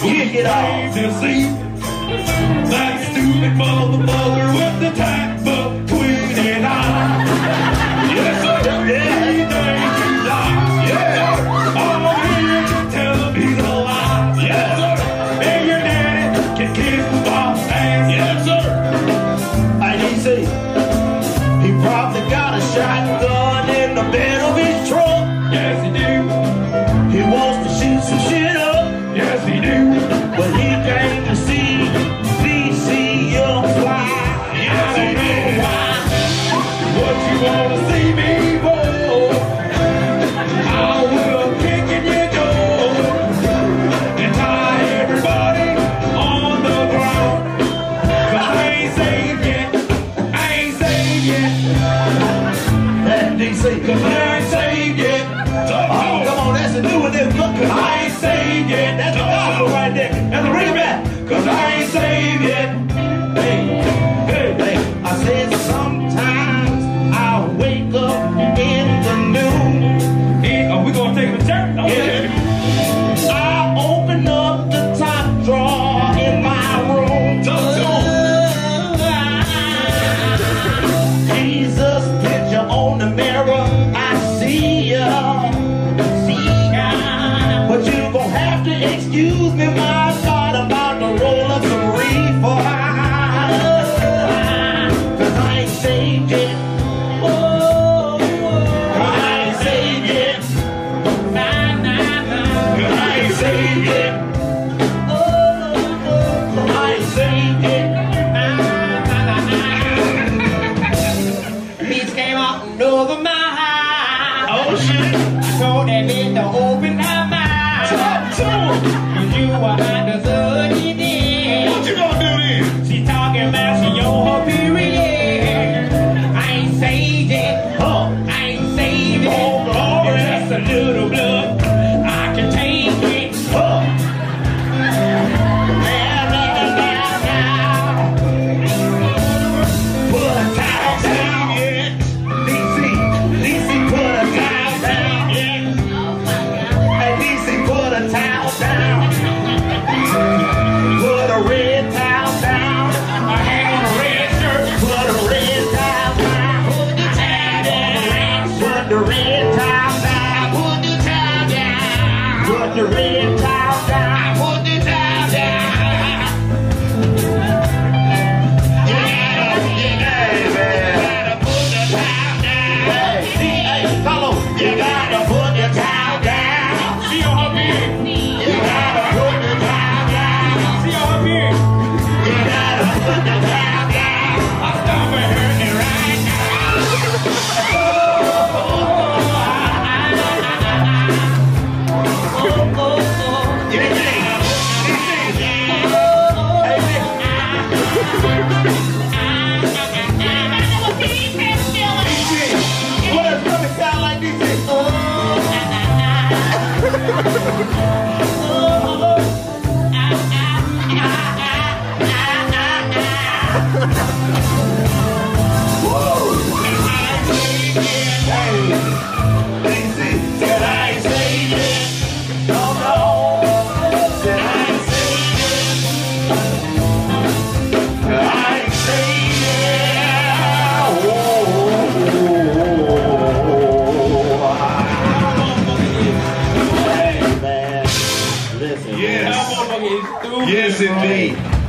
Kick 0.00 0.34
it 0.34 0.46
off. 0.46 0.94
to 0.94 1.12
see 1.20 1.42
that 2.70 3.10
stupid 3.10 3.52
motherfucker 3.58 4.54
with 4.54 4.80
the 4.80 4.90
tight 4.98 5.44
butt 5.44 5.88
queen 5.88 6.46
and 6.46 6.66
I. 6.66 7.69
Excuse 89.12 89.54
me, 89.54 89.66
my 89.74 90.09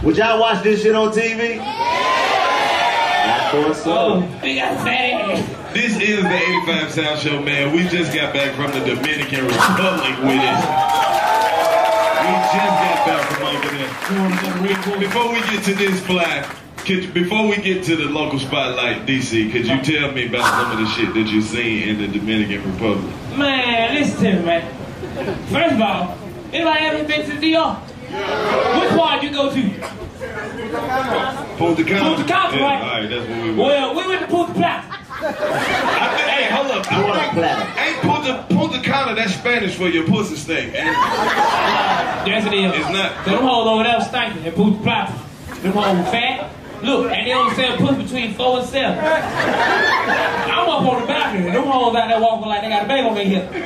Would 0.03 0.17
y'all 0.17 0.39
watch 0.39 0.63
this 0.63 0.81
shit 0.81 0.95
on 0.95 1.11
TV? 1.11 1.59
I 1.61 3.49
thought 3.51 3.75
so. 3.75 4.19
We 4.41 4.55
got 4.55 4.83
fat 4.83 5.29
ass. 5.29 5.73
This 5.75 5.93
is 6.01 6.23
the 6.23 6.37
85 6.65 6.91
South 6.91 7.19
Show, 7.19 7.39
man. 7.39 7.71
We 7.71 7.87
just 7.87 8.11
got 8.11 8.33
back 8.33 8.55
from 8.55 8.71
the 8.71 8.79
Dominican 8.79 9.45
Republic 9.45 10.17
with 10.25 10.41
it. 10.41 10.57
We 12.17 12.33
just 12.49 12.75
got 12.81 13.05
back 13.05 13.29
from 13.29 13.45
over 13.45 13.69
there. 13.77 14.99
Before 14.99 15.29
we 15.31 15.39
get 15.41 15.63
to 15.65 15.73
this 15.75 15.99
fly, 16.03 16.49
could, 16.77 17.13
before 17.13 17.47
we 17.47 17.57
get 17.57 17.83
to 17.83 17.95
the 17.95 18.05
local 18.05 18.39
spotlight, 18.39 19.05
DC, 19.05 19.51
could 19.51 19.67
you 19.67 19.81
tell 19.83 20.11
me 20.13 20.25
about 20.29 20.49
some 20.49 20.71
of 20.71 20.79
the 20.79 20.87
shit 20.95 21.13
that 21.13 21.27
you've 21.31 21.45
seen 21.45 21.89
in 21.89 21.99
the 21.99 22.07
Dominican 22.07 22.63
Republic? 22.73 23.13
Man, 23.37 23.93
listen 23.93 24.23
to 24.23 24.33
me, 24.39 24.45
man. 24.45 24.65
First 25.45 25.75
of 25.75 25.81
all, 25.81 26.17
anybody 26.51 26.85
ever 26.85 27.03
been 27.07 27.29
to 27.29 27.35
DR? 27.39 27.75
Which 28.11 28.89
part 28.99 29.21
you 29.23 29.31
go 29.31 29.53
to? 29.53 29.70
Punta 31.62 31.84
Cana. 31.84 32.01
Punta 32.01 32.24
Cana, 32.26 32.57
Yeah, 32.57 32.64
right? 32.66 32.82
All 32.82 32.89
right, 32.89 33.09
that's 33.09 33.28
what 33.30 33.38
we 33.38 33.47
went. 33.53 33.57
Well, 33.57 33.95
we 33.95 34.07
went 34.07 34.22
to 34.22 34.28
Punta 34.28 34.53
Plata. 34.53 34.88
I 35.22 36.07
think, 36.18 36.30
hey, 36.34 36.49
hold 36.49 36.72
up. 36.72 36.91
I 36.91 37.30
think, 37.30 37.78
ain't 37.78 38.01
Punta, 38.01 38.45
Punta 38.49 38.80
Cana, 38.82 39.14
that's 39.14 39.36
Spanish 39.36 39.76
for 39.76 39.88
your 39.88 40.07
pussy 40.07 40.36
stink. 40.36 40.74
ain't 40.74 40.88
it? 40.89 40.95
Yes, 42.26 42.45
it 42.47 42.53
is. 42.53 42.74
It's 42.74 42.89
not. 42.89 43.26
So 43.26 43.32
them 43.32 43.43
hoes 43.43 43.68
over 43.68 43.84
there 43.84 44.01
stinking 44.01 44.45
at 44.47 44.55
Punta 44.55 44.82
Plata. 44.82 45.14
Them 45.62 45.74
hoes 45.74 46.09
fat. 46.09 46.49
Look, 46.82 47.12
and 47.12 47.28
they 47.28 47.34
only 47.34 47.53
sell 47.53 47.78
pussy 47.78 48.01
between 48.01 48.34
four 48.34 48.57
and 48.57 48.68
seven. 48.68 48.97
I'm 48.97 50.66
up 50.66 50.82
on 50.82 51.01
the 51.01 51.05
balcony, 51.05 51.45
and 51.45 51.55
them 51.55 51.66
hoes 51.70 51.93
out 51.95 52.09
there 52.09 52.20
walking 52.20 52.47
like 52.49 52.62
they 52.64 52.70
got 52.70 52.86
a 52.86 52.88
baby 52.88 53.07
on 53.07 53.14
their 53.14 53.26
hip. 53.26 53.53
You 53.53 53.62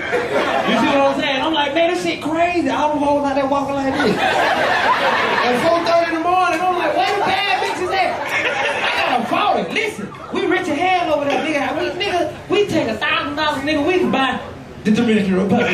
see 0.84 0.92
what 0.92 1.16
I'm 1.16 1.20
saying? 1.22 1.42
I'm 1.42 1.54
like, 1.54 1.74
man, 1.74 1.94
this 1.94 2.04
shit 2.04 2.22
crazy. 2.22 2.68
All 2.68 2.90
them 2.92 3.00
hoes 3.00 3.24
out 3.24 3.36
there 3.36 3.48
walking 3.48 3.76
like 3.76 3.94
this. 3.94 4.18
At 4.20 5.56
4.30 5.64 6.08
in 6.10 6.16
the 6.16 6.24
morning, 6.28 6.60
I'm 6.60 6.76
like, 6.76 6.92
where 6.98 7.16
the 7.16 7.22
bad 7.24 7.64
bitches 7.64 7.94
at? 7.96 9.15
Listen, 9.30 10.14
we 10.34 10.46
rich 10.46 10.68
as 10.68 10.78
hell 10.78 11.14
over 11.14 11.26
there, 11.26 11.44
nigga. 11.46 11.78
We, 11.78 12.04
nigga, 12.04 12.50
we 12.50 12.68
take 12.68 12.88
a 12.88 12.96
thousand 12.98 13.36
dollars, 13.36 13.64
nigga, 13.64 13.86
we 13.86 14.00
can 14.00 14.12
buy 14.12 14.40
the 14.84 14.92
Dominican 14.92 15.36
Republic. 15.36 15.66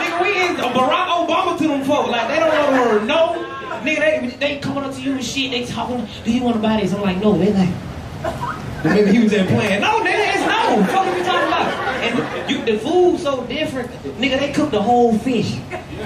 Nigga, 0.00 0.22
we 0.22 0.28
is 0.28 0.58
a 0.58 0.62
Barack 0.72 1.26
Obama 1.26 1.58
to 1.58 1.68
them 1.68 1.84
folks. 1.84 2.08
Like, 2.08 2.28
they 2.28 2.38
don't 2.38 2.48
know 2.48 2.72
the 2.72 2.90
word 2.90 3.06
no. 3.06 3.46
Nigga, 3.82 3.98
they, 3.98 4.36
they 4.38 4.58
coming 4.58 4.84
up 4.84 4.94
to 4.94 5.02
you 5.02 5.12
and 5.12 5.24
shit. 5.24 5.50
They 5.50 5.66
talking, 5.66 6.08
do 6.24 6.32
you 6.32 6.42
want 6.42 6.56
to 6.56 6.62
buy 6.62 6.80
this? 6.80 6.94
I'm 6.94 7.02
like, 7.02 7.18
no. 7.18 7.36
They 7.36 7.52
like, 7.52 7.68
maybe 8.84 9.12
he 9.12 9.22
was 9.22 9.32
there 9.32 9.46
playing. 9.46 9.82
No, 9.82 10.00
nigga, 10.00 10.34
it's 10.34 10.46
no. 10.46 10.80
What 10.94 11.14
we 11.14 11.22
talking 11.22 11.48
about? 11.48 11.66
And 12.00 12.50
you, 12.50 12.64
the 12.64 12.78
food's 12.78 13.22
so 13.22 13.44
different. 13.44 13.90
Nigga, 14.18 14.38
they 14.38 14.52
cook 14.52 14.70
the 14.70 14.80
whole 14.80 15.18
fish. 15.18 15.56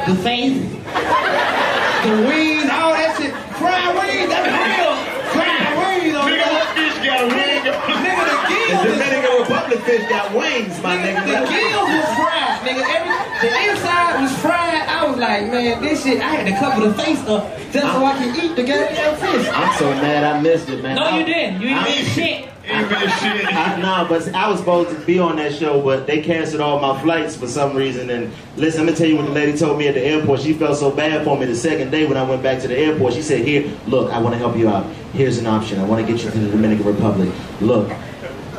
The 0.07 0.17
face, 0.17 0.59
the 0.59 2.15
wings, 2.27 2.69
all 2.71 2.91
that 2.91 3.15
shit. 3.17 3.33
Fried 3.55 3.95
wings, 3.95 4.29
that's 4.29 4.51
real. 4.51 4.95
Fried 5.31 6.03
wings 6.03 6.17
on 6.17 6.24
Nigga, 6.24 6.24
what 6.24 6.24
fish 6.43 6.97
got 7.07 7.21
a 7.23 7.27
wing? 7.29 7.63
Nigga, 7.63 7.73
the 7.75 7.95
The 7.95 8.39
gills 8.51 8.85
is 8.85 8.93
Dominican 8.93 9.33
Republic 9.41 9.81
fish 9.85 10.09
got 10.09 10.35
wings, 10.35 10.75
my 10.83 10.97
Nigga, 10.97 11.23
nigga. 11.23 11.47
the 11.47 11.53
gills 11.55 11.89
was 11.95 12.09
fried, 12.19 12.59
nigga. 12.67 12.83
Every, 12.97 13.15
the 13.45 13.71
inside 13.71 14.23
was 14.23 14.33
fried. 14.39 14.83
I 14.89 15.07
was 15.07 15.19
like, 15.19 15.43
man, 15.51 15.83
this 15.83 16.03
shit. 16.03 16.21
I 16.21 16.29
had 16.37 16.47
to 16.47 16.55
cover 16.59 16.89
the 16.89 16.95
face 16.95 17.21
up 17.29 17.43
just 17.73 17.87
so 17.87 18.05
I 18.05 18.13
can 18.19 18.31
eat 18.45 18.57
the 18.57 18.63
goddamn 18.65 19.17
fish. 19.17 19.49
I'm 19.53 19.79
so 19.79 19.91
mad 19.91 20.25
I 20.25 20.41
missed 20.41 20.69
it, 20.69 20.83
man. 20.83 20.97
No, 20.97 21.03
I- 21.05 21.19
you 21.19 21.25
didn't. 21.25 21.61
You 21.61 21.69
I- 21.75 21.87
ain't 21.87 22.09
shit. 22.09 22.49
I, 22.67 23.79
nah, 23.81 24.09
but 24.09 24.35
I 24.35 24.49
was 24.49 24.61
supposed 24.61 24.91
to 24.91 25.05
be 25.05 25.19
on 25.19 25.37
that 25.37 25.55
show, 25.55 25.83
but 25.83 26.07
they 26.07 26.23
canceled 26.23 26.61
all 26.61 26.81
my 26.81 27.01
flights 27.03 27.37
for 27.37 27.47
some 27.47 27.77
reason. 27.77 28.11
And 28.11 28.33
listen, 28.57 28.81
I'm 28.81 28.87
gonna 28.87 28.97
tell 28.97 29.07
you 29.07 29.17
what 29.17 29.27
the 29.27 29.33
lady 29.33 29.57
told 29.57 29.79
me 29.79 29.89
at 29.89 29.95
the 29.95 30.03
airport. 30.03 30.41
She 30.41 30.55
felt 30.55 30.79
so 30.79 30.91
bad 30.91 31.25
for 31.25 31.39
me 31.39 31.47
the 31.47 31.55
second 31.55 31.91
day 31.91 32.07
when 32.07 32.17
I 32.17 32.23
went 32.23 32.43
back 32.43 32.63
to 32.63 32.69
the 32.69 32.77
airport. 32.77 33.15
She 33.15 33.23
said, 33.23 33.45
"Here, 33.47 33.71
look, 33.87 34.11
I 34.13 34.19
want 34.19 34.35
to 34.35 34.39
help 34.39 34.57
you 34.57 34.69
out. 34.69 34.87
Here's 35.13 35.39
an 35.39 35.47
option. 35.47 35.81
I 35.81 35.85
want 35.85 36.07
to 36.07 36.11
get 36.11 36.25
you 36.25 36.31
to 36.31 36.39
the 36.39 36.51
Dominican 36.51 36.87
Republic. 36.87 37.31
Look." 37.61 37.91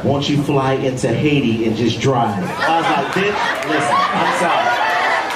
Won't 0.04 0.30
you 0.30 0.44
fly 0.44 0.74
into 0.74 1.12
Haiti 1.12 1.66
and 1.66 1.76
just 1.76 2.00
drive? 2.00 2.44
I 2.44 2.78
was 2.78 2.86
like, 2.86 3.08
bitch, 3.16 3.70
listen, 3.70 3.96
I'm 3.98 4.40
sorry. 4.40 4.76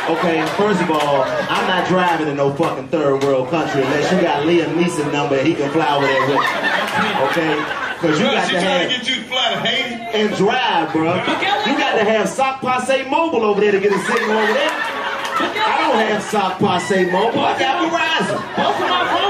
Okay, 0.09 0.45
first 0.57 0.81
of 0.81 0.91
all, 0.91 1.23
I'm 1.23 1.67
not 1.67 1.87
driving 1.87 2.27
in 2.27 2.37
no 2.37 2.53
fucking 2.53 2.89
third 2.89 3.23
world 3.23 3.49
country 3.49 3.81
unless 3.81 4.11
you 4.11 4.21
got 4.21 4.45
Liam 4.45 4.75
Neeson 4.75 5.11
number 5.11 5.37
and 5.37 5.47
he 5.47 5.55
can 5.55 5.71
fly 5.71 5.95
over 5.95 6.05
there 6.05 6.21
with 6.21 6.37
you. 6.37 7.25
Okay? 7.29 7.88
Because 7.99 8.17
you 8.19 8.25
Bro, 8.25 8.33
got 8.35 8.47
she 8.47 8.53
to 8.55 8.61
trying 8.61 8.79
have 8.79 8.91
to 8.91 8.97
get 8.97 9.07
you 9.09 9.15
to 9.23 9.27
fly 9.27 9.49
to 9.53 9.59
Haiti? 9.59 10.17
and 10.17 10.35
drive, 10.37 10.91
bro. 10.93 11.15
You 11.19 11.77
got 11.77 11.97
to 11.99 12.05
have 12.05 12.29
Sock 12.29 12.61
Passe 12.61 13.03
Mobile 13.09 13.43
over 13.43 13.59
there 13.59 13.71
to 13.73 13.79
get 13.79 13.91
a 13.91 13.99
signal 13.99 14.37
over 14.39 14.53
there. 14.53 14.71
I 14.71 15.87
don't 15.87 16.07
have 16.07 16.23
Sock 16.23 16.59
Passe 16.59 17.11
Mobile. 17.11 17.39
I 17.43 17.59
got 17.59 17.91
Verizon. 17.91 18.39
Both 18.55 18.75
of 18.79 18.87
my 18.87 19.03
phones 19.03 19.15
was 19.15 19.23
on. 19.23 19.28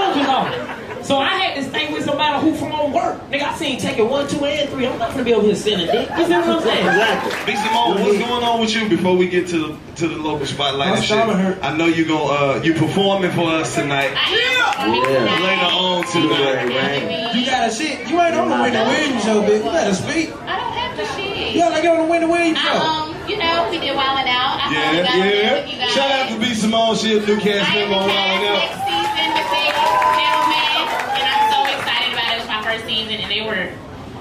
So 1.10 1.18
I 1.18 1.30
had 1.42 1.56
to 1.58 1.64
stay 1.68 1.92
with 1.92 2.06
somebody 2.06 2.38
who 2.46 2.54
phone 2.56 2.94
work. 2.94 3.18
Nigga, 3.32 3.42
I 3.50 3.56
seen 3.58 3.80
taking 3.80 4.08
one, 4.08 4.28
two, 4.28 4.46
and 4.46 4.70
three. 4.70 4.86
I'm 4.86 5.00
not 5.00 5.10
gonna 5.10 5.24
be 5.24 5.34
over 5.34 5.48
here 5.48 5.56
selling 5.56 5.88
dick. 5.88 6.08
You 6.08 6.26
feel 6.30 6.40
what 6.46 6.50
I'm 6.50 6.62
saying? 6.62 6.86
Exactly. 6.86 7.32
Big 7.50 7.58
Simone, 7.58 7.98
what's 8.06 8.20
going 8.20 8.44
on 8.46 8.62
with 8.62 8.76
you 8.76 8.88
before 8.88 9.18
we 9.18 9.28
get 9.28 9.48
to 9.50 9.58
the 9.58 9.78
to 9.96 10.08
the 10.08 10.18
local 10.18 10.46
spotlight 10.46 10.90
My 10.90 10.96
and 10.98 11.04
shit? 11.04 11.18
stomach 11.18 11.38
hurt. 11.38 11.58
I 11.64 11.76
know 11.76 11.88
you 11.88 12.06
gonna 12.06 12.60
uh 12.60 12.62
you 12.64 12.76
performing 12.76 13.32
for 13.32 13.50
us 13.50 13.74
tonight. 13.74 14.12
Yeah. 14.14 14.86
yeah. 14.86 15.42
Later 15.42 15.74
on 15.74 16.06
tonight. 16.14 17.34
You 17.34 17.46
got 17.46 17.70
a 17.70 17.74
shit. 17.74 18.08
You 18.08 18.22
ain't 18.22 18.36
on 18.36 18.50
the 18.50 18.56
Wendy 18.62 18.78
Williams 18.78 19.24
show, 19.24 19.42
bitch. 19.42 19.66
You 19.66 19.72
better 19.72 19.96
speak. 19.96 20.30
I 20.46 20.60
don't 20.62 20.74
have 20.78 20.94
the 20.96 21.06
shit. 21.18 21.56
You 21.56 21.60
gotta 21.62 21.82
get 21.82 21.92
on 21.98 22.06
the 22.06 22.12
Wendy 22.12 22.28
Williams 22.28 22.60
show. 22.60 22.70
Um, 22.78 23.16
you 23.28 23.38
know, 23.42 23.68
we 23.72 23.80
did 23.80 23.98
Wildin' 23.98 24.30
Out. 24.30 24.62
I 24.62 24.70
Yeah, 24.70 25.04
got 25.04 25.18
yeah. 25.18 25.66
you 25.66 25.78
guys. 25.80 25.90
Shout 25.92 26.12
out 26.12 26.30
to 26.30 26.38
B 26.40 26.54
Simone, 26.54 26.96
she 26.98 27.18
a 27.18 27.22
new 27.26 27.40
cast 27.42 27.66
I 27.72 27.78
am 27.82 27.90
member 27.90 27.98
the 27.98 27.98
on 27.98 28.10
cast 28.10 28.30
Wildin' 28.30 28.54
Out. 28.54 28.62
next 28.62 28.78
season 28.86 29.30
with 29.34 29.50
Big 29.50 29.74
Gentleman, 30.18 30.86
and 31.18 31.26
I'm 31.30 31.46
so 31.54 31.60
excited 31.70 32.10
about 32.14 32.30
it. 32.30 32.36
It 32.36 32.40
was 32.42 32.50
my 32.50 32.59
first 32.70 32.86
season, 32.86 33.14
and 33.16 33.32
they 33.32 33.42
were 33.42 33.70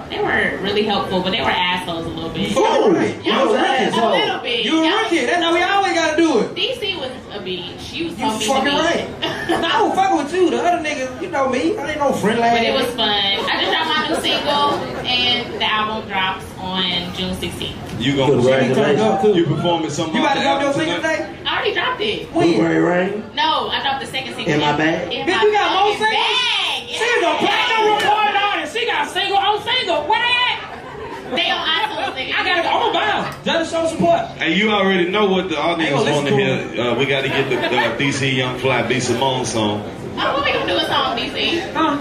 they 0.09 0.19
were 0.23 0.59
really 0.63 0.85
helpful, 0.85 1.21
but 1.23 1.31
they 1.33 1.41
were 1.43 1.51
assholes 1.51 2.07
a 2.07 2.09
little 2.09 2.31
bit. 2.31 2.57
Ooh, 2.57 2.61
you 2.61 3.31
Y'all 3.31 3.47
was 3.47 3.57
an 3.57 3.93
a 3.93 4.11
little 4.11 4.41
bit. 4.41 4.65
You 4.65 4.83
a 4.83 4.87
Y'all- 4.89 5.03
rookie. 5.03 5.27
That's 5.27 5.43
how 5.43 5.53
we 5.53 5.63
always 5.63 5.93
gotta 5.93 6.17
do 6.17 6.41
it. 6.41 6.55
DC 6.55 6.97
was 6.99 7.11
a 7.31 7.41
bitch. 7.45 7.79
She 7.79 8.05
was 8.05 8.19
You 8.19 8.31
so 8.31 8.39
mean 8.39 8.41
to 8.41 8.47
fucking 8.47 8.65
me. 8.65 8.81
right. 8.81 9.09
I 9.23 9.83
was 9.83 9.95
fucking 9.95 10.17
fuck 10.17 10.25
with 10.25 10.33
you. 10.33 10.51
The 10.51 10.57
other 10.65 10.83
niggas, 10.89 11.21
you 11.21 11.29
know 11.31 11.49
me. 11.51 11.77
I 11.77 11.91
ain't 11.91 11.99
no 11.99 12.13
friend 12.13 12.39
But 12.41 12.53
like 12.55 12.63
it 12.63 12.73
was 12.73 12.87
fun. 12.97 13.11
I 13.11 13.61
just 13.61 13.71
dropped 13.71 13.99
my 13.99 14.09
new 14.09 14.17
single, 14.25 15.05
and 15.05 15.61
the 15.61 15.65
album 15.71 16.09
drops 16.09 16.45
on 16.59 16.83
June 17.15 17.35
16th. 17.37 18.01
You 18.01 18.17
gonna 18.17 18.33
Congratulations. 18.33 19.37
you 19.37 19.45
performing 19.45 19.91
something 19.91 20.15
You 20.17 20.23
about 20.23 20.35
to 20.37 20.41
drop 20.41 20.61
your 20.63 20.71
after 20.71 20.81
single 20.85 20.97
today? 20.97 21.37
I 21.45 21.53
already 21.55 21.75
dropped 21.75 22.01
it. 22.01 22.33
Blueberry 22.33 22.81
Rain. 22.81 23.25
No, 23.35 23.69
I 23.69 23.83
dropped 23.83 24.01
the 24.01 24.07
second 24.07 24.35
single. 24.37 24.55
In 24.55 24.61
my 24.61 24.75
bag? 24.77 25.13
In 25.13 25.27
Bitch, 25.27 25.43
you 25.43 25.53
got 25.53 25.85
more 25.85 25.93
fucking 25.99 26.07
singles? 26.07 26.39
bag. 26.39 26.78
She's 26.89 27.23
a 27.23 27.35
platinum 27.37 27.97
recorded 27.97 28.37
artist. 28.37 28.77
She 28.77 28.87
got 28.87 29.09
single 29.11 29.37
on 29.37 29.63
single. 29.63 30.09
Where 30.09 30.19
they 30.19 30.33
at? 30.33 31.37
They 31.37 31.51
on 31.51 31.61
iTunes. 31.69 32.15
nigga. 32.17 32.35
I 32.35 32.45
gotta 32.45 32.63
go. 32.63 32.69
I'm 32.69 32.81
gonna 32.81 32.93
buy 32.95 33.31
them. 33.33 33.45
Just 33.45 33.71
show 33.73 33.87
support. 33.87 34.21
Hey, 34.39 34.55
you 34.57 34.71
already 34.71 35.11
know 35.11 35.27
what 35.27 35.51
the 35.51 35.59
audience 35.59 35.91
Ain't 35.91 36.07
gonna 36.07 36.13
want 36.17 36.29
to 36.29 36.35
hear. 36.35 36.81
Uh, 36.81 36.95
we 36.95 37.05
got 37.05 37.23
to 37.23 37.29
get 37.29 37.51
the 37.51 37.59
uh, 37.59 37.97
DC 37.99 38.35
Young 38.35 38.59
Fly 38.59 38.87
B 38.89 39.01
Simone 39.01 39.45
song. 39.45 39.83
Oh, 39.85 40.35
what 40.35 40.45
we 40.45 40.53
gonna 40.53 40.67
do 40.67 40.79
a 40.79 40.87
song, 40.87 41.19
DC? 41.19 41.61
Huh? 41.75 41.99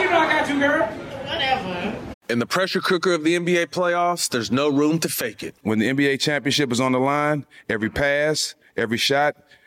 you 0.00 0.10
know 0.10 0.18
I 0.18 0.26
got 0.28 0.48
you, 0.48 0.58
girl. 0.60 0.86
Whatever. 0.86 1.98
In 2.28 2.38
the 2.38 2.46
pressure 2.46 2.80
cooker 2.80 3.12
of 3.12 3.24
the 3.24 3.36
NBA 3.36 3.66
playoffs, 3.66 4.28
there's 4.28 4.52
no 4.52 4.68
room 4.68 4.98
to 5.00 5.08
fake 5.08 5.42
it. 5.42 5.56
When 5.62 5.80
the 5.80 5.88
NBA 5.88 6.20
championship 6.20 6.70
is 6.70 6.80
on 6.80 6.92
the 6.92 7.00
line, 7.00 7.44
every 7.68 7.90
pass, 7.90 8.54
every 8.76 8.98
shot, 8.98 9.36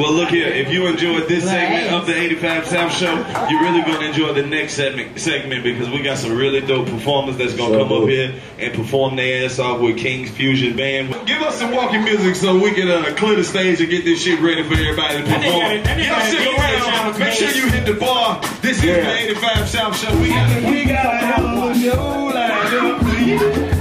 Well, 0.00 0.14
look 0.14 0.30
here. 0.30 0.48
If 0.48 0.72
you 0.72 0.86
enjoyed 0.86 1.28
this 1.28 1.44
segment 1.44 1.92
of 1.92 2.06
the 2.06 2.16
85 2.16 2.66
South 2.66 2.96
Show, 2.96 3.14
you're 3.50 3.60
really 3.60 3.82
going 3.82 4.00
to 4.00 4.06
enjoy 4.06 4.32
the 4.32 4.46
next 4.46 4.72
segment, 4.72 5.20
segment 5.20 5.62
because 5.62 5.90
we 5.90 6.02
got 6.02 6.16
some 6.16 6.34
really 6.34 6.62
dope 6.62 6.86
performers 6.86 7.36
that's 7.36 7.54
going 7.54 7.72
to 7.72 7.78
come 7.80 7.92
up 7.92 8.08
here 8.08 8.40
and 8.58 8.72
perform 8.72 9.16
their 9.16 9.44
ass 9.44 9.58
off 9.58 9.78
with 9.78 9.98
King's 9.98 10.30
Fusion 10.30 10.74
Band. 10.74 11.10
Give 11.26 11.42
us 11.42 11.58
some 11.58 11.72
walking 11.76 12.02
music 12.02 12.34
so 12.34 12.58
we 12.58 12.72
can 12.72 12.88
uh, 12.88 13.14
clear 13.14 13.36
the 13.36 13.44
stage 13.44 13.78
and 13.82 13.90
get 13.90 14.06
this 14.06 14.22
shit 14.22 14.40
ready 14.40 14.62
for 14.62 14.72
everybody 14.72 15.18
to 15.18 15.22
perform. 15.22 16.00
Y'all 16.00 16.20
stick 16.22 16.58
around. 16.58 17.18
Make 17.18 17.34
sure 17.34 17.50
you 17.50 17.70
hit 17.70 17.84
the 17.84 18.00
bar. 18.00 18.40
This 18.62 18.78
is 18.78 18.84
the 18.84 19.06
85 19.06 19.68
South 19.68 19.98
Show. 19.98 20.18
We 20.18 20.30
got, 20.30 20.62
we 20.62 20.84
got 20.86 21.74
a 21.74 21.78
show 21.78 22.30
lined 22.34 22.74
up 22.74 23.02
for 23.02 23.18
you. 23.18 23.80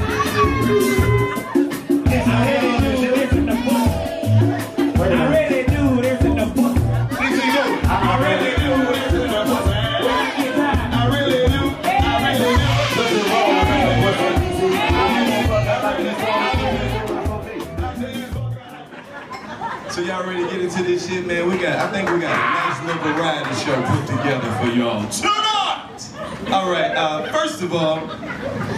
So 19.89 20.06
y'all 20.06 20.26
ready 20.26 20.43
to 20.43 20.50
get 20.50 20.62
into 20.62 20.84
this 20.84 21.08
shit, 21.08 21.26
man? 21.26 21.50
We 21.50 21.58
got, 21.58 21.78
I 21.80 21.91
think 21.91 22.10
we 22.10 22.20
got 22.20 22.32
a 22.32 22.38
nice 22.38 22.80
little 22.86 23.14
variety 23.14 23.54
show 23.56 23.82
put 23.82 24.08
together 24.08 24.52
for 24.60 24.68
y'all 24.68 25.10
tonight. 25.10 25.39
All 26.52 26.72
right, 26.72 26.91
uh, 26.95 27.32
first 27.32 27.62
of 27.62 27.74
all, 27.74 28.08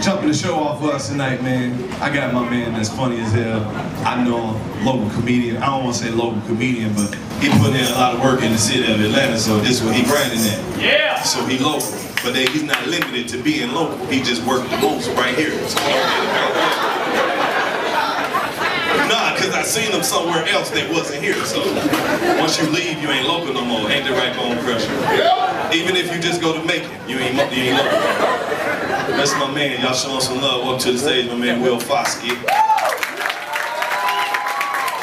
jumping 0.02 0.28
the 0.28 0.34
show 0.34 0.54
off 0.56 0.80
for 0.80 0.92
us 0.92 1.08
tonight, 1.08 1.42
man. 1.42 1.90
I 2.02 2.12
got 2.12 2.34
my 2.34 2.48
man 2.48 2.72
that's 2.72 2.88
funny 2.88 3.20
as 3.20 3.32
hell. 3.32 3.64
I 4.04 4.22
know 4.22 4.52
him, 4.52 4.84
local 4.84 5.10
comedian. 5.10 5.58
I 5.58 5.66
don't 5.66 5.84
want 5.84 5.96
to 5.96 6.02
say 6.04 6.10
local 6.10 6.40
comedian, 6.42 6.92
but 6.94 7.14
he 7.40 7.48
put 7.60 7.74
in 7.74 7.86
a 7.86 7.94
lot 7.94 8.14
of 8.14 8.20
work 8.20 8.42
in 8.42 8.52
the 8.52 8.58
city 8.58 8.92
of 8.92 9.00
Atlanta, 9.00 9.38
so 9.38 9.58
this 9.60 9.80
is 9.80 9.84
what 9.84 9.94
he 9.94 10.02
grinding 10.02 10.40
at. 10.40 10.80
Yeah. 10.80 11.22
So 11.22 11.44
he 11.46 11.58
local, 11.58 11.80
but 12.22 12.34
then 12.34 12.46
he's 12.48 12.62
not 12.62 12.86
limited 12.86 13.28
to 13.28 13.42
being 13.42 13.72
local. 13.72 14.06
He 14.06 14.22
just 14.22 14.44
worked 14.46 14.70
the 14.70 14.76
most 14.78 15.08
right 15.18 15.34
here. 15.34 15.50
So 15.68 15.78
Nah, 19.10 19.36
cause 19.36 19.50
I 19.52 19.62
seen 19.62 19.90
him 19.90 20.02
somewhere 20.02 20.46
else 20.48 20.70
that 20.70 20.90
wasn't 20.90 21.22
here. 21.22 21.34
So 21.44 21.60
once 22.38 22.60
you 22.62 22.70
leave, 22.70 23.02
you 23.02 23.10
ain't 23.10 23.26
local 23.26 23.52
no 23.52 23.64
more. 23.64 23.90
Ain't 23.90 24.06
the 24.06 24.12
right 24.14 24.34
bone 24.36 24.56
crusher. 24.62 24.92
Even 25.74 25.96
if 25.96 26.14
you 26.14 26.20
just 26.20 26.40
go 26.40 26.52
to 26.54 26.64
Macon, 26.64 26.90
you 27.08 27.18
ain't 27.18 27.34
you 27.52 27.74
ain't 27.74 27.76
local. 27.76 27.98
That's 29.18 29.32
my 29.34 29.50
man. 29.52 29.80
Y'all 29.82 29.92
showing 29.94 30.20
some 30.20 30.40
love. 30.40 30.66
Up 30.66 30.80
to 30.82 30.92
the 30.92 30.98
stage, 30.98 31.26
my 31.28 31.34
man 31.34 31.60
Will 31.60 31.78
Foskey. 31.78 32.30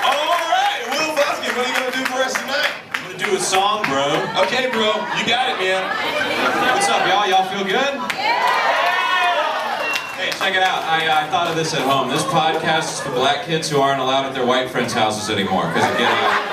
All 0.08 0.40
right, 0.48 0.82
Will 0.96 1.12
Foskey, 1.20 1.52
what 1.54 1.66
are 1.66 1.70
you 1.70 1.76
gonna 1.76 1.92
do 1.92 2.06
for 2.08 2.20
us 2.24 2.34
tonight? 2.34 2.72
I'm 2.94 3.12
gonna 3.12 3.24
do 3.26 3.36
a 3.36 3.40
song, 3.40 3.84
bro. 3.84 4.08
Okay, 4.48 4.72
bro, 4.72 4.96
you 5.20 5.28
got 5.28 5.52
it, 5.52 5.60
man. 5.60 6.19
What's 6.30 6.88
up, 6.88 7.08
y'all? 7.08 7.28
Y'all 7.28 7.50
feel 7.50 7.64
good? 7.64 7.94
Hey, 10.14 10.30
check 10.38 10.54
it 10.54 10.62
out. 10.62 10.84
I, 10.84 11.08
uh, 11.08 11.26
I 11.26 11.30
thought 11.32 11.48
of 11.50 11.56
this 11.56 11.74
at 11.74 11.82
home. 11.82 12.08
This 12.10 12.22
podcast 12.26 12.94
is 12.94 13.00
for 13.00 13.10
black 13.14 13.46
kids 13.46 13.68
who 13.68 13.80
aren't 13.80 14.00
allowed 14.00 14.28
at 14.28 14.36
their 14.36 14.46
white 14.46 14.70
friends' 14.70 14.94
houses 14.94 15.32
anymore 15.32 15.66
because 15.70 15.90
it 15.92 15.98
get 15.98 16.12
out. 16.12 16.46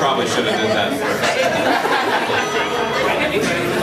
Probably 0.00 0.26
should 0.26 0.46
have 0.46 0.58
did 0.58 0.70
that. 0.70 0.92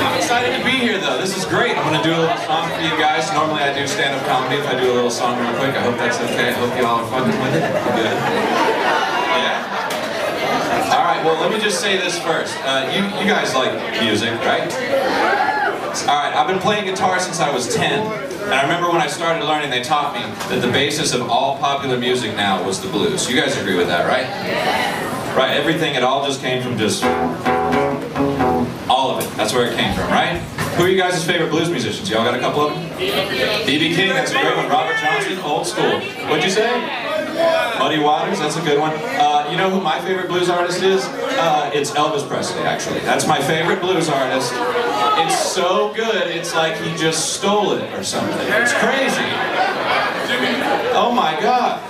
I'm 0.01 0.17
excited 0.17 0.57
to 0.57 0.63
be 0.65 0.71
here, 0.71 0.99
though. 0.99 1.17
This 1.19 1.36
is 1.36 1.36
great. 1.49 1.77
I'm 1.77 1.87
going 1.87 2.01
to 2.01 2.03
do 2.03 2.13
a 2.15 2.19
little 2.19 2.37
song 2.43 2.69
for 2.71 2.81
you 2.81 2.95
guys. 2.99 3.31
Normally, 3.33 3.63
I 3.63 3.73
do 3.73 3.87
stand-up 3.87 4.25
comedy. 4.27 4.57
If 4.57 4.67
I 4.67 4.79
do 4.79 4.91
a 4.91 4.95
little 4.95 5.11
song 5.11 5.39
real 5.39 5.55
quick, 5.55 5.75
I 5.75 5.81
hope 5.81 5.97
that's 5.97 6.19
okay. 6.19 6.49
I 6.49 6.53
hope 6.53 6.77
you 6.77 6.85
all 6.85 6.99
are 6.99 7.09
fucking 7.09 7.39
with 7.39 7.55
it. 7.55 7.63
Good. 7.95 8.15
Yeah. 9.39 10.93
All 10.93 11.03
right. 11.03 11.23
Well, 11.23 11.39
let 11.39 11.51
me 11.51 11.59
just 11.59 11.79
say 11.79 11.97
this 11.97 12.19
first. 12.19 12.55
Uh, 12.63 12.91
you, 12.91 13.03
you 13.19 13.27
guys 13.27 13.55
like 13.55 13.73
music, 14.01 14.35
right? 14.43 14.71
All 16.07 16.19
right. 16.19 16.35
I've 16.35 16.47
been 16.47 16.59
playing 16.59 16.85
guitar 16.85 17.19
since 17.19 17.39
I 17.39 17.53
was 17.53 17.73
10. 17.73 18.01
And 18.47 18.53
I 18.53 18.61
remember 18.61 18.89
when 18.89 19.01
I 19.01 19.07
started 19.07 19.45
learning, 19.45 19.69
they 19.69 19.81
taught 19.83 20.13
me 20.13 20.21
that 20.49 20.61
the 20.61 20.71
basis 20.71 21.13
of 21.13 21.29
all 21.29 21.57
popular 21.57 21.97
music 21.97 22.35
now 22.35 22.63
was 22.65 22.81
the 22.81 22.89
blues. 22.89 23.29
You 23.29 23.39
guys 23.39 23.57
agree 23.57 23.75
with 23.75 23.87
that, 23.87 24.07
right? 24.07 24.27
Right, 25.35 25.55
everything, 25.55 25.95
it 25.95 26.03
all 26.03 26.25
just 26.25 26.41
came 26.41 26.63
from 26.63 26.77
just 26.77 27.03
all 28.89 29.11
of 29.11 29.23
it. 29.23 29.29
That's 29.37 29.53
where 29.53 29.67
it 29.69 29.77
came 29.77 29.93
from, 29.95 30.07
right? 30.09 30.41
Who 30.77 30.83
are 30.83 30.89
you 30.89 30.97
guys' 30.97 31.25
favorite 31.25 31.49
blues 31.49 31.71
musicians? 31.71 32.07
Y'all 32.07 32.23
got 32.23 32.35
a 32.35 32.39
couple 32.39 32.61
of 32.61 32.73
them? 32.73 32.97
B.B. 33.65 33.95
King, 33.95 34.09
that's 34.09 34.29
a 34.29 34.35
great 34.35 34.55
one. 34.55 34.69
Robert 34.69 34.95
Johnson, 34.97 35.39
old 35.39 35.65
school. 35.65 35.99
What'd 36.29 36.43
you 36.43 36.51
say? 36.51 36.69
Muddy 37.79 37.97
Waters, 37.97 38.37
that's 38.37 38.57
a 38.57 38.61
good 38.61 38.79
one. 38.79 38.91
Uh, 38.93 39.47
you 39.49 39.57
know 39.57 39.71
who 39.71 39.81
my 39.81 39.99
favorite 40.01 40.27
blues 40.27 40.49
artist 40.49 40.83
is? 40.83 41.03
Uh, 41.03 41.71
it's 41.73 41.89
Elvis 41.91 42.27
Presley, 42.27 42.61
actually. 42.61 42.99
That's 42.99 43.25
my 43.25 43.41
favorite 43.41 43.81
blues 43.81 44.07
artist. 44.07 44.53
It's 44.53 45.39
so 45.39 45.93
good, 45.95 46.27
it's 46.27 46.53
like 46.53 46.77
he 46.77 46.95
just 46.95 47.33
stole 47.33 47.71
it 47.71 47.91
or 47.97 48.03
something. 48.03 48.37
It's 48.41 48.73
crazy. 48.73 49.25
Oh 50.93 51.11
my 51.11 51.39
god. 51.41 51.81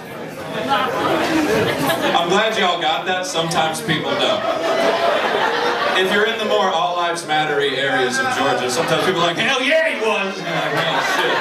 I'm 2.15 2.29
glad 2.29 2.57
y'all 2.57 2.81
got 2.81 3.05
that. 3.05 3.25
Sometimes 3.25 3.81
people 3.81 4.11
don't. 4.11 5.66
If 5.97 6.13
you're 6.13 6.27
in 6.27 6.37
the 6.37 6.45
more 6.45 6.69
all 6.69 6.95
lives 6.95 7.25
matter 7.25 7.59
areas 7.59 8.19
of 8.19 8.25
Georgia, 8.37 8.69
sometimes 8.69 9.03
people 9.03 9.21
are 9.21 9.27
like, 9.27 9.37
hell 9.37 9.63
yeah 9.63 9.89
he 9.89 9.99
was! 9.99 10.37
And 10.37 10.45
like, 10.45 10.73
oh 10.77 11.01
shit. 11.17 11.33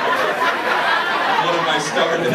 What 1.45 1.55
have 1.61 1.69
I 1.69 1.79
started? 1.79 2.33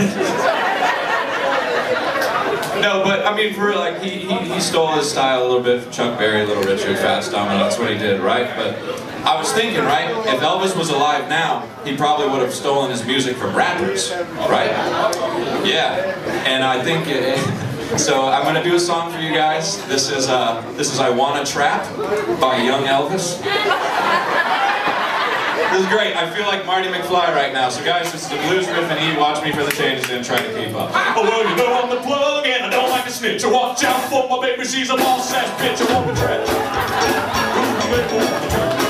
no, 2.82 3.03
but 3.03 3.26
I 3.26 3.36
mean, 3.36 3.55
for 3.55 3.69
real, 3.69 3.80
like, 3.80 3.99
he, 4.01 4.09
he, 4.09 4.53
he 4.53 4.59
stole 4.59 4.93
his 4.93 5.09
style 5.09 5.41
a 5.41 5.47
little 5.47 5.63
bit 5.63 5.82
from 5.82 5.91
Chuck 5.91 6.19
Berry, 6.19 6.45
Little 6.45 6.63
Richard, 6.63 6.95
Fats 6.97 7.32
Domino, 7.32 7.63
that's 7.63 7.80
what 7.80 7.91
he 7.91 7.97
did, 7.97 8.22
right? 8.22 8.55
But 8.55 8.78
I 9.26 9.36
was 9.36 9.51
thinking, 9.51 9.84
right, 9.84 10.11
if 10.28 10.41
Elvis 10.41 10.78
was 10.78 10.91
alive 10.91 11.28
now, 11.28 11.67
he 11.84 11.97
probably 11.97 12.30
would 12.30 12.41
have 12.41 12.53
stolen 12.53 12.91
his 12.91 13.03
music 13.03 13.36
from 13.36 13.55
rappers, 13.55 14.11
right? 14.47 14.69
Yeah, 15.65 16.15
and 16.45 16.63
I 16.63 16.84
think, 16.84 17.07
it, 17.07 17.70
so 17.98 18.28
I'm 18.28 18.44
gonna 18.44 18.64
do 18.64 18.76
a 18.76 18.80
song 18.80 19.12
for 19.12 19.20
you 19.20 19.34
guys. 19.34 19.84
This 19.88 20.10
is, 20.10 20.28
uh, 20.30 20.62
this 20.76 20.92
is 20.94 21.00
I 21.00 21.10
Wanna 21.10 21.46
Trap 21.46 21.86
by 22.39 22.58
Young 22.62 22.86
Elvis. 22.86 23.42
This 25.72 25.82
is 25.84 25.88
great. 25.88 26.16
I 26.16 26.30
feel 26.36 26.46
like 26.46 26.66
Marty 26.66 26.89
McFly 26.89 27.34
right 27.34 27.54
now. 27.54 27.70
So 27.70 27.84
guys, 27.84 28.12
this 28.12 28.24
is 28.24 28.30
the 28.30 28.38
blues 28.48 28.68
riff 28.68 28.89
and 28.92 29.00
E. 29.00 29.18
Watch 29.20 29.44
me 29.44 29.52
for 29.52 29.64
the 29.64 29.72
changes 29.72 30.10
and 30.10 30.24
try 30.26 30.38
to 30.38 30.54
keep 30.54 30.76
up. 30.76 30.92
Oh, 31.16 31.24
well, 31.24 31.48
you 31.50 31.56
know 31.56 31.82
I'm 31.82 31.89
the 31.89 32.02
plug 32.02 32.46
and 32.46 32.66
I 32.66 32.70
don't 32.70 32.89
like 32.89 33.06
to 33.06 33.12
snitch. 33.12 33.42
So 33.42 33.50
watch 33.50 33.84
out 33.84 34.04
for 34.10 34.28
my 34.28 34.39
baby, 34.46 34.66
she's 34.66 34.89
a 34.89 34.96
boss 34.96 35.34
ass 35.34 35.50
bitch. 35.62 35.82
I 35.88 35.94
won't 35.94 36.10
retreat. 36.10 36.48
Young 38.72 38.80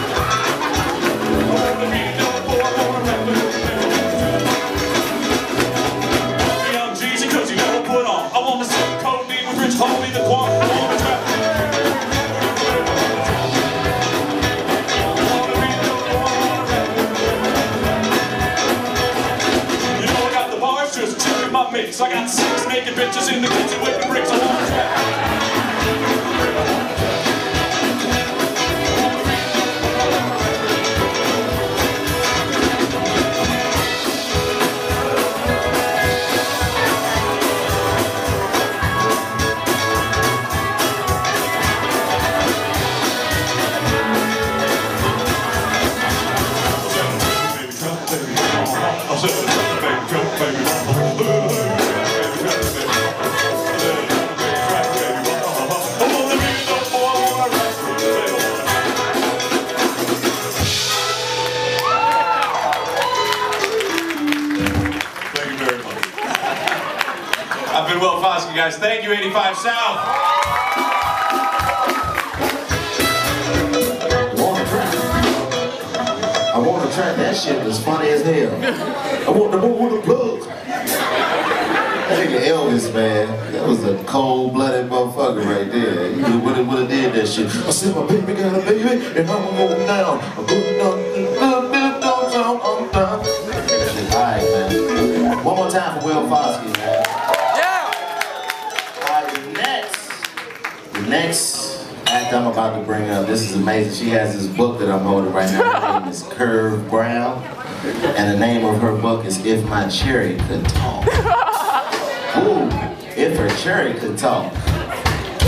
is 109.32 109.45
If 109.45 109.69
My 109.69 109.88
Cherry 109.88 110.36
Could 110.47 110.65
Talk. 110.65 111.05
Ooh, 112.38 112.67
if 113.15 113.38
her 113.38 113.49
cherry 113.61 113.93
could 113.93 114.17
talk. 114.17 114.51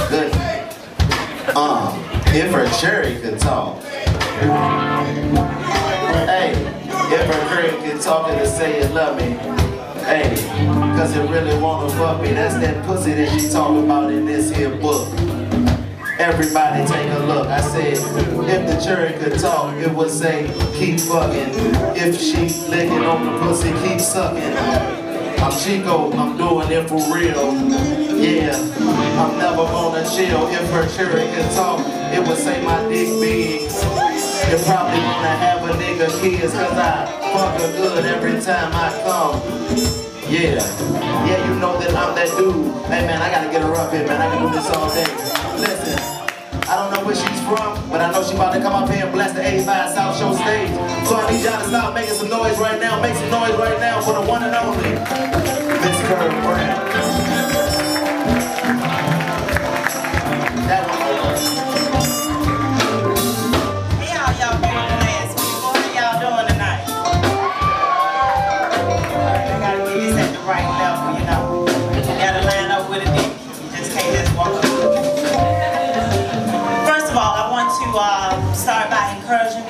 Good. 0.10 0.34
Um, 1.56 2.00
if 2.28 2.52
her 2.52 2.68
cherry 2.80 3.20
could 3.20 3.40
talk. 3.40 3.82
Hey, 6.24 6.52
if 7.12 7.26
her 7.26 7.50
cherry 7.50 7.90
could 7.90 8.02
talk 8.02 8.30
and 8.30 8.48
say 8.48 8.82
you 8.82 8.88
love 8.94 9.18
me. 9.18 9.32
Hey, 10.04 10.36
cause 10.98 11.16
it 11.16 11.30
really 11.30 11.58
wanna 11.62 11.90
fuck 11.96 12.22
me. 12.22 12.34
That's 12.34 12.56
that 12.56 12.86
pussy 12.86 13.14
that 13.14 13.40
she 13.40 13.50
talking 13.50 13.84
about 13.86 14.12
in 14.12 14.26
this 14.26 14.56
here 14.56 14.70
book. 14.70 15.08
Everybody 16.24 16.88
take 16.88 17.12
a 17.12 17.20
look. 17.26 17.48
I 17.48 17.60
said, 17.60 17.98
if 17.98 18.66
the 18.66 18.80
cherry 18.82 19.12
could 19.20 19.38
talk, 19.38 19.76
it 19.76 19.92
would 19.94 20.10
say, 20.10 20.48
keep 20.74 20.98
fucking. 21.02 21.52
If 22.00 22.18
she 22.18 22.48
licking 22.70 23.04
on 23.04 23.26
the 23.26 23.40
pussy, 23.40 23.74
keep 23.84 24.00
sucking. 24.00 24.56
I'm 25.44 25.52
Chico, 25.52 26.14
I'm 26.14 26.38
doing 26.38 26.72
it 26.72 26.88
for 26.88 27.04
real. 27.14 27.52
Yeah, 28.16 28.56
I'm 29.20 29.38
never 29.38 29.68
gonna 29.68 30.10
chill. 30.16 30.48
If 30.48 30.72
her 30.72 30.88
cherry 30.96 31.28
could 31.36 31.52
talk, 31.52 31.82
it 32.16 32.26
would 32.26 32.38
say 32.38 32.64
my 32.64 32.80
dick 32.88 33.10
big. 33.20 33.64
You 33.64 34.58
probably 34.64 35.04
wanna 35.04 35.36
have 35.44 35.62
a 35.62 35.74
nigga 35.74 36.08
kids, 36.22 36.54
cause 36.54 36.72
I 36.72 37.06
fuck 37.34 37.60
her 37.60 37.72
good 37.76 38.06
every 38.06 38.40
time 38.40 38.72
I 38.74 38.96
come. 39.04 39.42
Yeah, 40.32 40.64
yeah, 41.28 41.50
you 41.50 41.60
know 41.60 41.78
that 41.80 41.94
I'm 41.94 42.16
that 42.16 42.30
dude. 42.38 42.74
Hey 42.86 43.06
man, 43.06 43.22
I 43.22 43.30
gotta 43.30 43.52
get 43.52 43.62
her 43.62 43.76
up 43.76 43.92
here, 43.92 44.08
man. 44.08 44.22
I 44.22 44.34
can 44.34 44.48
do 44.48 44.56
this 44.56 44.70
all 44.70 44.88
day. 44.96 45.33
The 49.58 49.62
85 49.62 49.90
South 49.92 50.18
Show 50.18 50.34
stage. 50.34 50.70
So 51.08 51.16
I 51.16 51.32
need 51.32 51.44
y'all 51.44 51.62
to 51.62 51.68
stop 51.68 51.94
making 51.94 52.16
some 52.16 52.30
noise 52.30 52.58
right 52.58 52.80
now. 52.80 53.02
Make 53.02 53.16
some 53.16 53.30
noise 53.30 53.56
right 53.58 53.80
now 53.80 54.02
for 54.02 54.14
the 54.14 54.22
one 54.22 54.44
and 54.44 54.56
only 54.56 54.90
Miss 54.90 56.02
Curve 56.08 56.44
Brown. 56.44 57.43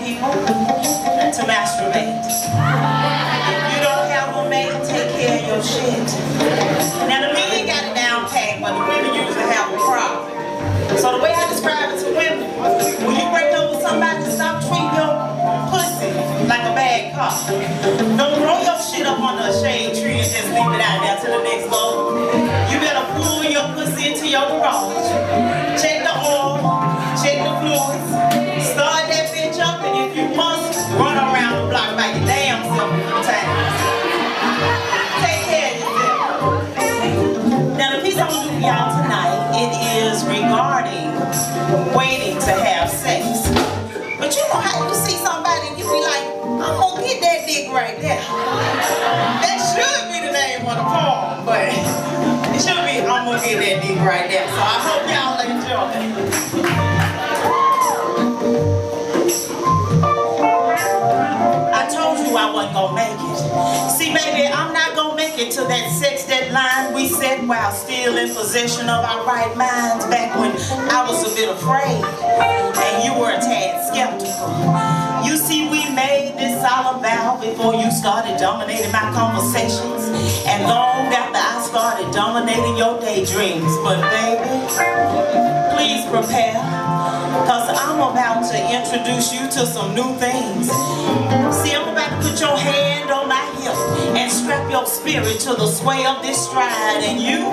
People 0.03 0.35
to 0.35 1.43
masturbate. 1.47 2.19
If 2.19 3.63
you 3.71 3.79
don't 3.79 4.07
have 4.11 4.35
a 4.35 4.49
mate, 4.49 4.75
take 4.83 5.15
care 5.15 5.39
of 5.39 5.47
your 5.47 5.63
shit. 5.63 6.07
Now 7.07 7.23
the 7.23 7.31
men 7.31 7.63
got 7.65 7.87
it 7.87 7.95
down 7.95 8.27
pat, 8.27 8.59
but 8.59 8.75
the 8.75 8.83
women 8.83 9.15
usually 9.15 9.47
have 9.47 9.71
a 9.71 9.79
problem. 9.79 10.99
So 10.99 11.15
the 11.15 11.23
way 11.23 11.31
I 11.31 11.47
describe 11.47 11.95
it 11.95 12.03
to 12.03 12.11
women, 12.11 12.51
when 13.07 13.15
you 13.15 13.27
break 13.31 13.55
up 13.55 13.71
with 13.71 13.81
somebody, 13.81 14.27
stop 14.27 14.59
treating 14.67 14.91
your 14.91 15.15
pussy 15.71 16.11
like 16.51 16.67
a 16.67 16.75
bad 16.75 17.15
car. 17.15 17.31
Don't 18.19 18.35
throw 18.43 18.59
your 18.59 18.79
shit 18.83 19.07
up 19.07 19.23
under 19.23 19.47
a 19.47 19.55
shade 19.55 19.95
tree 19.95 20.19
and 20.19 20.27
just 20.27 20.51
leave 20.51 20.67
it 20.67 20.83
out 20.83 20.99
there 20.99 21.15
till 21.23 21.31
the 21.31 21.43
next 21.47 21.71
load. 21.71 22.19
You 22.67 22.77
better 22.83 23.07
pull 23.15 23.43
your 23.47 23.71
pussy 23.71 24.11
into 24.11 24.27
your 24.27 24.51
garage. 24.51 25.79
Check 25.79 26.03
the 26.03 26.11
oil, 26.11 26.59
check 27.23 27.39
the 27.39 27.51
fluids, 27.63 28.11
dick. 48.03 48.19
That 48.19 49.57
should 49.63 50.11
be 50.11 50.19
the 50.27 50.33
name 50.35 50.67
of 50.67 50.75
the 50.75 50.83
poem, 50.83 51.47
but 51.47 51.71
it 52.51 52.59
should 52.59 52.83
be 52.83 52.99
I'm 52.99 53.23
gonna 53.23 53.39
get 53.39 53.63
that 53.63 53.79
dick 53.79 53.99
right 54.03 54.27
there. 54.27 54.47
So 54.51 54.59
I 54.59 54.77
hope 54.83 55.07
y'all 55.07 55.39
enjoy. 55.39 55.87
I 61.71 61.87
told 61.87 62.19
you 62.19 62.35
I 62.35 62.51
wasn't 62.51 62.73
gonna 62.73 62.95
make 62.95 63.15
it. 63.15 63.39
See, 63.95 64.11
baby, 64.13 64.51
I'm 64.51 64.73
not 64.73 64.95
gonna 64.95 65.15
make 65.15 65.39
it 65.39 65.51
to 65.51 65.61
that 65.61 65.89
sex 65.91 66.27
deadline 66.27 66.93
we 66.93 67.07
set 67.07 67.47
while 67.47 67.71
still 67.71 68.17
in 68.17 68.35
possession 68.35 68.89
of 68.89 69.05
our 69.05 69.25
right 69.25 69.55
minds 69.55 70.05
back 70.07 70.35
when 70.35 70.51
I 70.91 71.07
was 71.07 71.23
a 71.31 71.35
bit 71.35 71.47
afraid 71.49 72.03
and 72.03 73.03
you 73.03 73.17
were 73.19 73.31
a 73.31 73.39
tad 73.39 73.87
skeptical. 73.87 75.23
You 75.23 75.37
see, 75.37 75.69
we 75.69 75.82
all 76.63 76.99
about 76.99 77.41
before 77.41 77.75
you 77.75 77.91
started 77.91 78.37
dominating 78.37 78.91
my 78.91 79.11
conversations. 79.11 80.07
And 80.47 80.63
long 80.63 81.11
after 81.11 81.39
I 81.39 81.61
started 81.67 82.11
dominating 82.13 82.77
your 82.77 82.99
daydreams. 82.99 83.71
But 83.83 83.99
baby, 84.09 84.47
please 85.75 86.05
prepare. 86.07 86.55
Cause 87.43 87.67
I'm 87.75 87.99
about 87.99 88.47
to 88.51 88.57
introduce 88.71 89.33
you 89.33 89.41
to 89.59 89.65
some 89.65 89.93
new 89.93 90.15
things. 90.17 90.71
See, 91.59 91.75
I'm 91.75 91.89
about 91.89 92.21
to 92.21 92.29
put 92.29 92.39
your 92.39 92.57
hand 92.57 93.11
on 93.11 93.27
my 93.27 93.43
hip 93.59 93.75
and 94.15 94.31
strap 94.31 94.69
your 94.71 94.85
spirit 94.85 95.39
to 95.41 95.55
the 95.55 95.67
sway 95.67 96.05
of 96.05 96.21
this 96.21 96.47
stride. 96.47 97.03
And 97.03 97.19
you, 97.19 97.43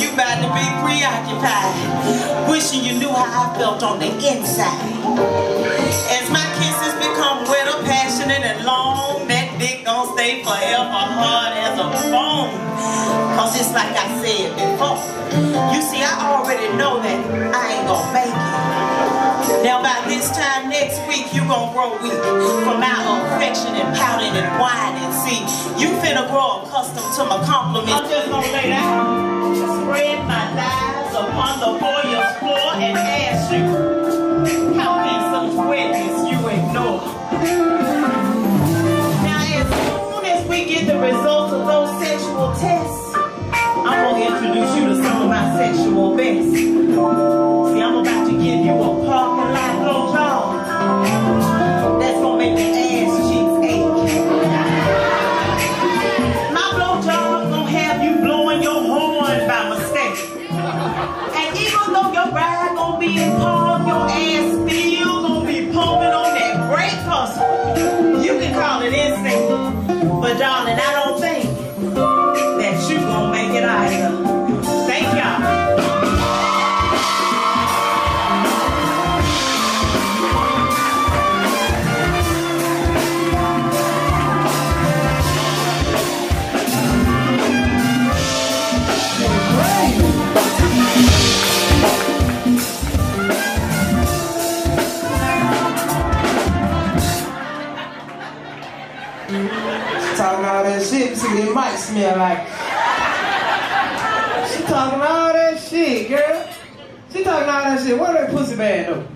you 0.00 0.12
about 0.14 0.38
to 0.44 0.48
be 0.54 0.66
preoccupied, 0.84 2.48
wishing 2.50 2.84
you 2.84 2.98
knew 2.98 3.10
how 3.10 3.50
I 3.50 3.58
felt 3.58 3.82
on 3.82 3.98
the 3.98 4.06
inside. 4.06 4.98
As 6.10 6.30
my 6.30 6.47
Cause 13.48 13.64
it's 13.64 13.72
like 13.72 13.96
I 13.96 14.04
said 14.20 14.52
before. 14.60 15.00
You 15.72 15.80
see, 15.80 16.04
I 16.04 16.36
already 16.36 16.68
know 16.76 17.00
that 17.00 17.16
I 17.56 17.80
ain't 17.80 17.88
gonna 17.88 18.12
make 18.12 18.28
it. 18.28 19.64
Now 19.64 19.80
by 19.80 20.04
this 20.04 20.28
time 20.36 20.68
next 20.68 21.00
week, 21.08 21.32
you 21.32 21.40
gonna 21.48 21.72
grow 21.72 21.96
weak 22.04 22.12
from 22.12 22.84
our 22.84 23.24
affection 23.24 23.72
and 23.72 23.88
pouting 23.96 24.36
and 24.36 24.52
whining. 24.60 25.08
See, 25.24 25.40
you 25.80 25.96
finna 26.04 26.28
grow 26.28 26.60
accustomed 26.60 27.08
to 27.16 27.24
my 27.24 27.40
compliments. 27.48 27.96
I'm 27.96 28.04
just 28.12 28.28
gonna 28.28 28.52
lay 28.52 28.68
down, 28.68 29.56
spread 29.80 30.28
my 30.28 30.44
thighs 30.52 31.16
upon 31.16 31.52
the 31.64 31.72
foyer's 31.80 32.32
floor 32.44 32.76
and 32.76 33.00
ask 33.00 33.48
you, 33.48 33.64
how 34.76 35.00
can 35.08 35.24
such 35.32 35.56
wetness 35.56 36.20
you 36.28 36.36
ignore? 36.52 37.00
Now 39.24 39.40
as 39.40 39.64
soon 39.72 40.24
as 40.36 40.44
we 40.44 40.68
get 40.68 40.84
the 40.84 41.00
results 41.00 41.27
that 101.16 101.48
it 101.48 101.54
might 101.54 101.76
smell 101.76 102.18
like. 102.18 102.38
She 104.50 104.62
talking 104.64 105.00
all 105.00 105.32
that 105.32 105.60
shit, 105.60 106.08
girl. 106.08 106.48
She 107.12 107.24
talking 107.24 107.48
all 107.48 107.64
that 107.64 107.86
shit. 107.86 107.98
What 107.98 108.12
that 108.12 108.30
pussy 108.30 108.56
bad 108.56 108.88
though? 108.88 109.06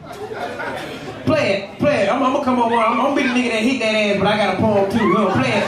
Play 1.25 1.53
it, 1.53 1.79
play 1.79 2.03
it. 2.03 2.09
I'm, 2.09 2.23
I'm 2.23 2.33
gonna 2.33 2.45
come 2.45 2.61
over. 2.61 2.75
I'm, 2.75 3.01
I'm 3.01 3.15
gonna 3.15 3.17
be 3.17 3.23
the 3.23 3.29
nigga 3.29 3.51
that 3.51 3.63
hit 3.63 3.79
that 3.81 3.95
ass, 3.95 4.19
but 4.19 4.27
I 4.27 4.37
got 4.37 4.55
a 4.57 4.59
poem 4.59 4.91
too. 4.91 5.15
Go 5.15 5.33
play 5.33 5.53
it. 5.53 5.65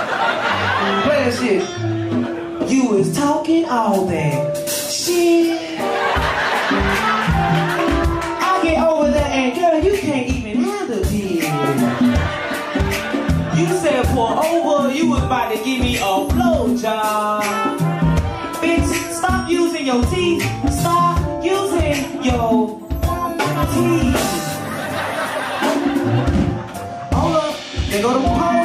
Play 1.04 1.18
that 1.24 1.34
shit. 1.34 2.70
You 2.70 2.88
was 2.88 3.14
talking 3.16 3.66
all 3.66 4.06
that 4.06 4.56
shit. 4.68 5.78
I 8.40 8.60
get 8.62 8.82
over 8.82 9.10
there 9.10 9.24
and 9.24 9.54
girl, 9.54 9.84
you 9.84 9.98
can't 9.98 10.28
even 10.28 10.62
handle 10.64 10.98
this. 10.98 11.12
You 13.56 13.66
said 13.78 14.04
pour 14.06 14.44
over, 14.44 14.92
you 14.92 15.10
was 15.10 15.22
about 15.22 15.52
to 15.52 15.56
give 15.62 15.80
me 15.80 15.98
a 15.98 16.04
blowjob. 16.84 17.42
Bitch, 18.60 19.12
stop 19.12 19.48
using 19.48 19.86
your 19.86 20.04
teeth. 20.06 20.42
Stop 20.70 21.44
using 21.44 22.22
your 22.22 22.78
teeth. 23.72 24.20
Hold 27.12 27.36
up, 27.36 27.56
there 27.88 28.02
go 28.02 28.12
to 28.12 28.18
the 28.18 28.63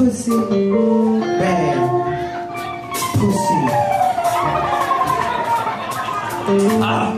pussy. 0.00 0.30
Bad 0.30 1.76
pussy. 3.20 3.60
Ah. 6.80 7.12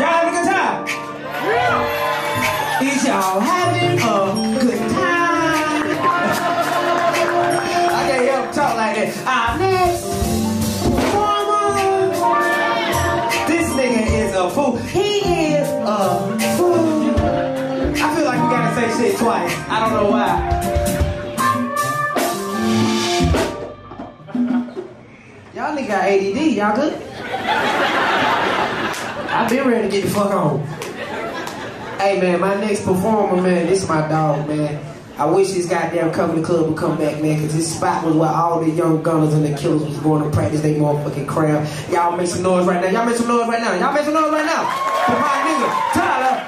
Y'all 0.00 0.08
having 0.08 0.32
a 0.32 0.36
good 0.36 0.48
time? 0.48 0.88
Is 2.80 3.04
y'all 3.04 3.40
having 3.40 3.98
a 3.98 4.58
good 4.58 4.80
time? 4.88 5.84
I 7.92 8.00
can't 8.08 8.24
help 8.30 8.46
talk 8.54 8.72
like 8.74 8.96
that. 8.96 9.12
Our 9.28 9.58
next 9.58 10.02
performer. 10.96 11.76
This 13.48 13.68
nigga 13.76 14.02
is 14.16 14.32
a 14.34 14.48
fool. 14.48 14.76
He 14.78 15.08
is 15.56 15.68
a 15.68 15.92
fool. 16.56 17.12
I 17.20 18.16
feel 18.16 18.24
like 18.24 18.40
you 18.40 18.48
gotta 18.48 18.72
say 18.74 18.88
shit 18.96 19.18
twice. 19.18 19.54
I 19.68 19.80
don't 19.80 19.92
know 19.92 20.10
why. 20.10 20.51
Got 25.92 26.08
ADD. 26.08 26.52
Y'all 26.56 26.74
good? 26.74 26.94
I've 29.28 29.50
been 29.50 29.68
ready 29.68 29.88
to 29.88 29.92
get 29.92 30.04
the 30.04 30.10
fuck 30.10 30.32
on. 30.32 30.60
Hey 31.98 32.18
man, 32.18 32.40
my 32.40 32.54
next 32.54 32.84
performer, 32.84 33.40
man, 33.42 33.66
this 33.66 33.82
is 33.82 33.88
my 33.88 34.08
dog, 34.08 34.48
man. 34.48 34.82
I 35.18 35.26
wish 35.26 35.52
this 35.52 35.68
goddamn 35.68 36.10
comedy 36.12 36.42
club 36.42 36.68
would 36.68 36.78
come 36.78 36.96
back, 36.96 37.20
man, 37.20 37.36
because 37.36 37.54
this 37.54 37.76
spot 37.76 38.06
was 38.06 38.16
where 38.16 38.30
all 38.30 38.64
the 38.64 38.70
young 38.70 39.02
gunners 39.02 39.34
and 39.34 39.44
the 39.44 39.54
killers 39.56 39.82
was 39.82 39.98
going 39.98 40.24
to 40.24 40.30
practice 40.30 40.62
their 40.62 40.80
motherfucking 40.80 41.28
craft. 41.28 41.92
Y'all 41.92 42.16
make 42.16 42.26
some 42.26 42.42
noise 42.42 42.66
right 42.66 42.80
now. 42.82 42.90
Y'all 42.90 43.06
make 43.06 43.16
some 43.16 43.28
noise 43.28 43.46
right 43.46 43.60
now. 43.60 43.74
Y'all 43.74 43.92
make 43.92 44.04
some 44.04 44.14
noise 44.14 44.32
right 44.32 44.46
now. 44.46 44.64
For 45.04 45.12
my 45.12 45.44
nigga, 45.44 45.92
Tyler. 45.92 46.41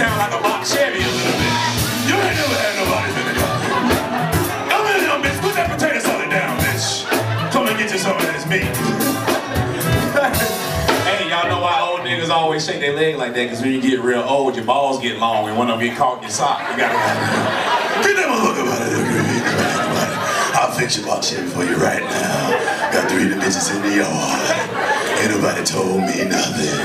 Sound 0.00 0.16
like 0.16 0.32
a 0.32 0.42
box 0.42 0.72
Chevy 0.72 0.96
a 0.96 1.12
little 1.12 1.36
bit. 1.36 1.52
You 2.08 2.16
ain't 2.16 2.32
never 2.40 2.56
had 2.56 2.72
nobody 2.80 3.12
in 3.20 3.26
the 3.28 3.36
car. 3.36 3.56
Come 4.72 4.86
in 4.88 5.00
here, 5.04 5.20
bitch. 5.20 5.38
Put 5.44 5.52
that 5.60 5.68
potato 5.68 6.00
salad 6.00 6.30
down, 6.32 6.56
bitch. 6.64 7.04
Come 7.52 7.68
and 7.68 7.76
get 7.76 7.92
you 7.92 7.98
some 8.00 8.16
of 8.16 8.24
this 8.32 8.48
meat. 8.48 8.64
Hey, 11.04 11.28
y'all 11.28 11.48
know 11.48 11.60
why 11.60 11.80
old 11.80 12.00
niggas 12.00 12.30
always 12.30 12.64
shake 12.64 12.80
their 12.80 12.94
leg 12.94 13.16
like 13.16 13.34
that? 13.34 13.44
Because 13.44 13.60
when 13.62 13.72
you 13.72 13.80
get 13.80 14.00
real 14.00 14.20
old, 14.20 14.54
your 14.54 14.64
balls 14.64 15.00
get 15.00 15.18
long 15.18 15.48
and 15.48 15.56
one 15.58 15.70
of 15.70 15.78
them 15.78 15.88
get 15.88 15.96
caught 15.96 16.18
in 16.18 16.22
your 16.24 16.30
sock. 16.30 16.60
You 16.70 16.76
gotta 16.76 18.06
Get 18.06 18.16
them 18.16 18.30
a 18.30 18.38
look 18.44 18.58
about 18.58 18.82
it. 18.84 19.70
I'll 20.60 20.72
fix 20.72 20.96
your 20.98 21.06
box 21.06 21.30
Chevy 21.30 21.48
for 21.48 21.64
you 21.64 21.76
right 21.76 22.02
now. 22.02 22.90
Got 22.92 23.10
three 23.10 23.24
of 23.24 23.30
the 23.30 23.36
bitches 23.36 23.74
in 23.74 23.82
the 23.82 23.96
yard. 23.96 24.90
Ain't 25.20 25.30
nobody 25.30 25.64
told 25.64 26.00
me 26.00 26.24
nothing. 26.24 26.80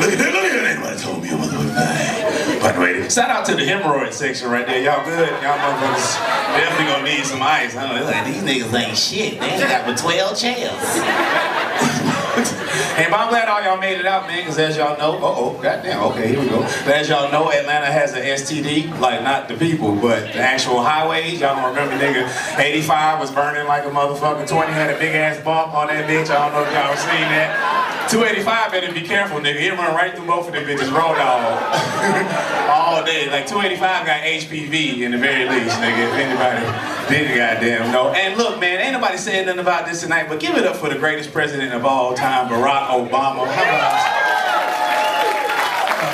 Look 0.00 0.12
at 0.12 0.18
that, 0.18 0.32
look 0.32 0.44
at 0.44 0.52
that. 0.52 0.70
Ain't 0.70 0.80
nobody 0.80 0.98
told 1.00 1.22
me 1.22 1.28
a 1.28 1.32
motherfucking 1.32 1.76
thing. 1.76 2.60
By 2.60 2.72
the 2.72 2.80
way, 2.80 2.93
Shout 3.10 3.30
out 3.30 3.44
to 3.46 3.54
the 3.54 3.62
hemorrhoid 3.62 4.12
section 4.12 4.48
right 4.50 4.66
there. 4.66 4.80
Y'all 4.80 5.04
good? 5.04 5.28
Y'all 5.42 5.58
motherfuckers 5.58 6.16
definitely 6.56 6.86
gonna 6.86 7.04
need 7.04 7.24
some 7.24 7.42
ice. 7.42 7.76
I 7.76 7.98
know, 7.98 8.04
like, 8.04 8.24
these 8.24 8.42
niggas 8.42 8.72
ain't 8.74 8.96
shit. 8.96 9.38
They 9.40 9.46
ain't 9.46 9.60
got 9.60 9.86
but 9.86 9.98
12 9.98 10.38
chairs. 10.38 11.93
And 12.94 13.12
I'm 13.12 13.28
glad 13.28 13.48
all 13.48 13.62
y'all 13.62 13.76
made 13.78 13.98
it 13.98 14.06
out, 14.06 14.28
man, 14.28 14.38
because 14.38 14.58
as 14.58 14.76
y'all 14.76 14.96
know, 14.96 15.18
uh-oh, 15.18 15.58
goddamn, 15.60 16.00
okay, 16.14 16.28
here 16.28 16.40
we 16.40 16.48
go. 16.48 16.62
But 16.86 16.94
as 16.94 17.08
y'all 17.08 17.30
know, 17.30 17.50
Atlanta 17.50 17.86
has 17.86 18.14
an 18.14 18.22
STD, 18.22 19.00
like 19.00 19.22
not 19.22 19.48
the 19.48 19.54
people, 19.54 19.96
but 19.96 20.32
the 20.32 20.38
actual 20.38 20.82
highways. 20.82 21.40
Y'all 21.40 21.56
don't 21.56 21.74
remember, 21.74 21.94
nigga, 21.98 22.30
85 22.56 23.18
was 23.18 23.30
burning 23.32 23.66
like 23.66 23.84
a 23.84 23.90
motherfucker. 23.90 24.46
20 24.46 24.72
had 24.72 24.94
a 24.94 24.98
big 24.98 25.14
ass 25.14 25.42
bump 25.42 25.74
on 25.74 25.88
that 25.88 26.08
bitch. 26.08 26.30
I 26.30 26.38
don't 26.38 26.54
know 26.54 26.62
if 26.62 26.72
y'all 26.72 26.94
seen 26.94 27.26
that. 27.34 28.06
285 28.10 28.70
better 28.70 28.92
be 28.92 29.02
careful, 29.02 29.40
nigga. 29.40 29.58
He 29.58 29.70
run 29.70 29.94
right 29.94 30.14
through 30.14 30.26
both 30.26 30.46
of 30.46 30.54
them 30.54 30.64
bitches, 30.64 30.90
road 30.94 31.16
dog. 31.18 32.54
all 32.70 33.04
day. 33.04 33.30
Like 33.30 33.46
285 33.46 34.06
got 34.06 34.22
HPV 34.22 35.00
in 35.00 35.10
the 35.10 35.18
very 35.18 35.48
least, 35.48 35.78
nigga. 35.78 36.06
If 36.06 36.14
anybody 36.14 36.94
did 37.08 37.36
goddamn 37.36 37.92
know. 37.92 38.12
And 38.12 38.36
look, 38.36 38.60
man, 38.60 38.80
ain't 38.80 38.92
nobody 38.92 39.16
saying 39.16 39.46
nothing 39.46 39.60
about 39.60 39.86
this 39.86 40.02
tonight, 40.02 40.28
but 40.28 40.40
give 40.40 40.56
it 40.56 40.66
up 40.66 40.76
for 40.76 40.88
the 40.88 40.98
greatest 40.98 41.32
president 41.32 41.72
of 41.72 41.84
all 41.84 42.14
time, 42.14 42.23
Barack 42.24 42.88
Obama. 42.88 43.44
How 43.44 43.62
about 43.62 44.24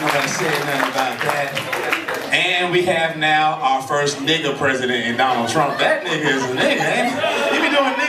Nobody 0.01 0.28
said 0.28 0.51
nothing 0.66 0.91
about 0.91 1.20
that. 1.23 2.31
And 2.32 2.73
we 2.73 2.82
have 2.87 3.16
now 3.16 3.61
our 3.61 3.82
first 3.82 4.19
nigga 4.19 4.57
president 4.57 5.07
in 5.07 5.16
Donald 5.16 5.51
Trump. 5.51 5.78
That 5.78 6.05
nigga 6.05 6.24
is 6.24 6.43
a 6.43 6.49
nigga, 6.49 6.81
ain't 6.81 7.55
he? 7.55 7.60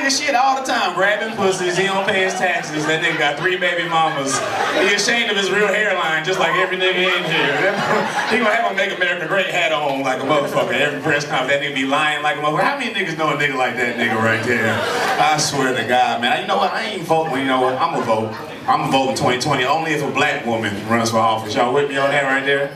Shit 0.09 0.35
all 0.35 0.59
the 0.59 0.67
time, 0.67 0.93
grabbing 0.93 1.37
pussies, 1.37 1.77
he 1.77 1.85
don't 1.85 2.05
pay 2.05 2.25
his 2.25 2.33
taxes. 2.33 2.85
That 2.85 3.01
nigga 3.01 3.17
got 3.17 3.39
three 3.39 3.55
baby 3.55 3.87
mamas. 3.87 4.37
He 4.75 4.93
ashamed 4.93 5.31
of 5.31 5.37
his 5.37 5.49
real 5.49 5.67
hairline, 5.67 6.25
just 6.25 6.37
like 6.37 6.53
every 6.55 6.75
nigga 6.75 6.99
in 6.99 7.23
here. 7.23 7.71
he 8.27 8.37
gonna 8.37 8.51
have 8.51 8.71
a 8.71 8.75
Make 8.75 8.93
America 8.93 9.25
Great 9.27 9.47
hat 9.47 9.71
on 9.71 10.01
like 10.01 10.21
a 10.21 10.25
motherfucker. 10.25 10.73
Every 10.73 10.99
press 10.99 11.25
conference, 11.25 11.53
that 11.53 11.61
nigga 11.61 11.75
be 11.75 11.85
lying 11.85 12.21
like 12.23 12.35
a 12.35 12.41
motherfucker. 12.41 12.61
How 12.61 12.77
many 12.77 12.93
niggas 12.93 13.17
know 13.17 13.29
a 13.29 13.37
nigga 13.37 13.55
like 13.55 13.77
that 13.77 13.95
nigga 13.95 14.17
right 14.17 14.43
there? 14.43 14.75
I 15.21 15.37
swear 15.37 15.73
to 15.75 15.87
God, 15.87 16.19
man. 16.19 16.41
You 16.41 16.47
know 16.47 16.57
what? 16.57 16.73
I 16.73 16.83
ain't 16.83 17.03
voting. 17.03 17.39
You 17.39 17.45
know 17.45 17.61
what? 17.61 17.75
I'm 17.75 17.93
gonna 17.93 18.05
vote. 18.05 18.33
I'm 18.67 18.91
gonna 18.91 18.91
vote 18.91 19.09
in 19.11 19.15
2020 19.15 19.63
only 19.63 19.91
if 19.93 20.03
a 20.03 20.11
black 20.11 20.45
woman 20.45 20.75
runs 20.89 21.11
for 21.11 21.17
office. 21.17 21.55
Y'all 21.55 21.73
with 21.73 21.89
me 21.89 21.95
on 21.95 22.09
that 22.09 22.23
right 22.23 22.45
there? 22.45 22.75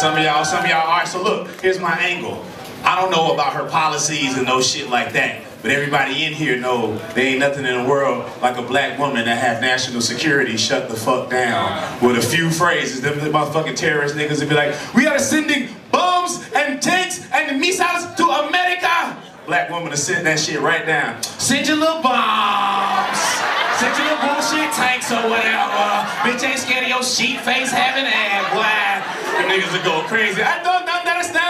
Some 0.00 0.16
of 0.16 0.24
y'all, 0.24 0.44
some 0.44 0.64
of 0.64 0.68
y'all. 0.68 0.88
All 0.88 0.98
right. 0.98 1.06
So 1.06 1.22
look, 1.22 1.48
here's 1.60 1.78
my 1.78 1.96
angle. 2.00 2.44
I 2.82 3.00
don't 3.00 3.12
know 3.12 3.32
about 3.32 3.52
her 3.52 3.68
policies 3.68 4.36
and 4.36 4.46
no 4.46 4.60
shit 4.60 4.90
like 4.90 5.12
that. 5.12 5.53
But 5.64 5.72
everybody 5.72 6.26
in 6.26 6.34
here 6.34 6.60
know 6.60 6.98
there 7.14 7.24
ain't 7.24 7.38
nothing 7.38 7.64
in 7.64 7.82
the 7.82 7.88
world 7.88 8.30
like 8.42 8.58
a 8.58 8.62
black 8.62 8.98
woman 8.98 9.24
that 9.24 9.38
have 9.38 9.62
national 9.62 10.02
security 10.02 10.58
shut 10.58 10.90
the 10.90 10.94
fuck 10.94 11.30
down 11.30 12.04
with 12.04 12.18
a 12.18 12.20
few 12.20 12.50
phrases. 12.50 13.00
Them 13.00 13.14
motherfucking 13.14 13.74
terrorist 13.74 14.14
niggas 14.14 14.40
would 14.40 14.50
be 14.50 14.54
like, 14.54 14.76
we 14.92 15.06
are 15.06 15.18
sending 15.18 15.70
bombs 15.90 16.44
and 16.54 16.82
tanks 16.82 17.26
and 17.32 17.58
missiles 17.58 18.14
to 18.14 18.24
America. 18.24 19.16
Black 19.46 19.70
woman 19.70 19.88
to 19.90 19.96
send 19.96 20.26
that 20.26 20.38
shit 20.38 20.60
right 20.60 20.84
down. 20.84 21.22
Send 21.22 21.66
your 21.66 21.78
little 21.78 22.02
bombs. 22.02 23.16
Send 23.80 23.96
your 23.96 24.04
little 24.04 24.20
bullshit 24.20 24.68
tanks 24.76 25.08
or 25.08 25.24
whatever. 25.32 25.80
Bitch 26.28 26.44
ain't 26.44 26.60
scared 26.60 26.84
of 26.84 26.90
your 26.90 27.02
sheet 27.02 27.40
face 27.40 27.72
having 27.72 28.04
ass, 28.04 28.52
boy. 28.52 29.00
The 29.40 29.48
niggas 29.48 29.72
will 29.72 30.02
go 30.02 30.06
crazy. 30.08 30.42
I 30.42 30.62
don't 30.62 30.84
understand. 30.84 31.43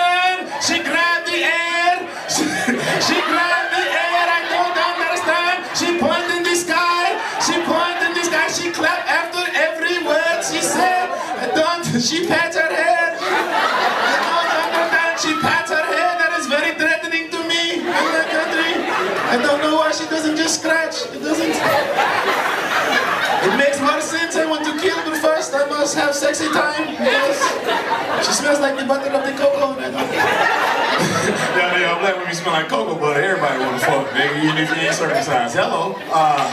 I 24.97 25.19
first 25.21 25.55
I 25.55 25.67
must 25.69 25.95
have 25.97 26.15
sexy 26.15 26.47
time. 26.49 26.89
Yes. 26.95 28.27
She 28.27 28.33
smells 28.33 28.61
like 28.61 28.79
the 28.79 28.85
butter 28.85 29.11
of 29.11 29.25
the 29.25 29.33
cocoa. 29.33 29.77
yeah, 29.81 31.81
yeah, 31.81 31.93
i'm 31.93 32.01
black 32.01 32.17
women 32.17 32.35
smell 32.35 32.55
like 32.55 32.69
cocoa 32.69 32.99
butter. 32.99 33.21
Everybody 33.21 33.59
want 33.61 33.81
to 33.81 33.87
fuck, 33.87 34.07
nigga, 34.09 34.45
even 34.45 34.57
if 34.59 34.71
you 34.71 34.77
ain't 34.77 34.95
circumcised. 34.95 35.57
Hello. 35.57 35.95
Uh, 36.11 36.49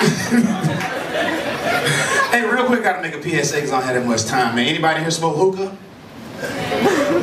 hey, 2.30 2.44
real 2.46 2.66
quick, 2.66 2.82
gotta 2.82 3.02
make 3.02 3.14
a 3.14 3.22
PSA 3.22 3.56
because 3.56 3.72
I 3.72 3.78
don't 3.78 3.84
have 3.84 3.94
that 3.94 4.06
much 4.06 4.24
time, 4.24 4.54
man. 4.54 4.66
Anybody 4.66 5.00
here 5.00 5.10
smoke 5.10 5.36
hookah? 5.36 5.76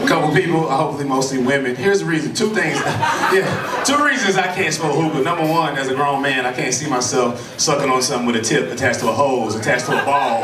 Couple 0.08 0.34
people, 0.36 0.70
hopefully 0.70 1.06
mostly 1.06 1.40
women. 1.40 1.76
Here's 1.76 2.00
the 2.00 2.06
reason. 2.06 2.34
Two 2.34 2.54
things. 2.54 2.78
Yeah, 3.28 3.84
two 3.84 4.04
reasons 4.06 4.38
I 4.38 4.48
can't 4.56 4.74
smoke 4.74 4.96
hookah. 4.96 5.22
Number 5.22 5.46
one, 5.46 5.78
as 5.78 5.90
a 5.90 5.96
grown 5.96 6.22
man, 6.22 6.46
I 6.46 6.54
can't 6.54 6.74
see 6.74 6.90
myself 6.90 7.60
sucking 7.60 7.90
on 7.90 8.02
something 8.02 8.26
with 8.26 8.38
a 8.38 8.42
tip 8.42 8.72
attached 8.72 9.02
to 9.02 9.10
a 9.10 9.12
hose, 9.12 9.54
attached 9.54 9.86
to 9.88 10.02
a 10.02 10.06
ball 10.06 10.42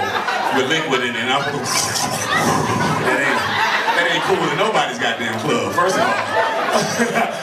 with 0.57 0.67
liquid 0.69 1.01
in 1.01 1.15
it. 1.15 1.23
That 3.03 3.19
ain't 3.19 3.39
that 3.95 4.07
ain't 4.11 4.23
cool 4.23 4.49
in 4.51 4.57
nobody's 4.57 4.99
goddamn 4.99 5.39
club. 5.39 5.73
First 5.73 5.95
of 5.95 6.01
all, 6.01 7.42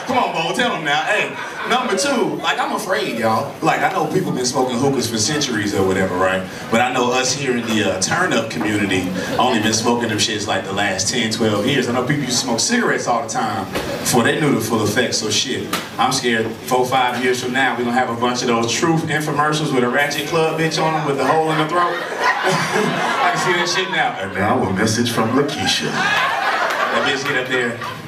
Bo, 0.51 0.57
tell 0.57 0.71
them 0.71 0.83
now. 0.83 1.01
Hey, 1.03 1.29
number 1.69 1.95
two, 1.95 2.35
like 2.41 2.59
I'm 2.59 2.73
afraid, 2.73 3.17
y'all. 3.17 3.55
Like 3.61 3.81
I 3.81 3.91
know 3.91 4.11
people 4.11 4.31
been 4.31 4.45
smoking 4.45 4.77
hookahs 4.77 5.09
for 5.09 5.17
centuries 5.17 5.73
or 5.73 5.85
whatever, 5.85 6.15
right? 6.15 6.47
But 6.69 6.81
I 6.81 6.91
know 6.93 7.11
us 7.11 7.31
here 7.31 7.55
in 7.55 7.65
the 7.67 7.91
uh, 7.91 8.01
turn 8.01 8.33
up 8.33 8.49
community 8.49 9.09
only 9.37 9.61
been 9.61 9.73
smoking 9.73 10.09
them 10.09 10.17
shits 10.17 10.47
like 10.47 10.65
the 10.65 10.73
last 10.73 11.09
10, 11.09 11.31
12 11.31 11.65
years. 11.65 11.87
I 11.87 11.93
know 11.93 12.05
people 12.05 12.23
used 12.23 12.39
to 12.39 12.45
smoke 12.45 12.59
cigarettes 12.59 13.07
all 13.07 13.23
the 13.23 13.29
time 13.29 13.71
before 13.71 14.23
they 14.23 14.39
knew 14.41 14.53
the 14.53 14.61
full 14.61 14.83
effects. 14.83 15.17
So 15.17 15.29
shit, 15.29 15.67
I'm 15.97 16.11
scared. 16.11 16.47
Four, 16.67 16.85
five 16.85 17.23
years 17.23 17.41
from 17.43 17.53
now, 17.53 17.77
we 17.77 17.83
gonna 17.83 17.95
have 17.95 18.09
a 18.09 18.19
bunch 18.19 18.41
of 18.41 18.47
those 18.47 18.71
truth 18.71 19.03
infomercials 19.03 19.73
with 19.73 19.83
a 19.83 19.89
ratchet 19.89 20.27
club 20.27 20.59
bitch 20.59 20.83
on 20.83 20.93
them 20.93 21.07
with 21.07 21.19
a 21.19 21.25
hole 21.25 21.49
in 21.51 21.57
the 21.57 21.67
throat. 21.67 21.95
I 22.43 23.31
can 23.33 23.45
see 23.45 23.53
that 23.53 23.69
shit 23.69 23.91
now. 23.91 24.19
And 24.19 24.33
now 24.33 24.61
a 24.61 24.73
message 24.73 25.11
from 25.11 25.29
Lakeisha. 25.29 25.91
That 25.91 27.07
bitch 27.07 27.23
get 27.23 27.37
up 27.37 27.47
there. 27.47 28.01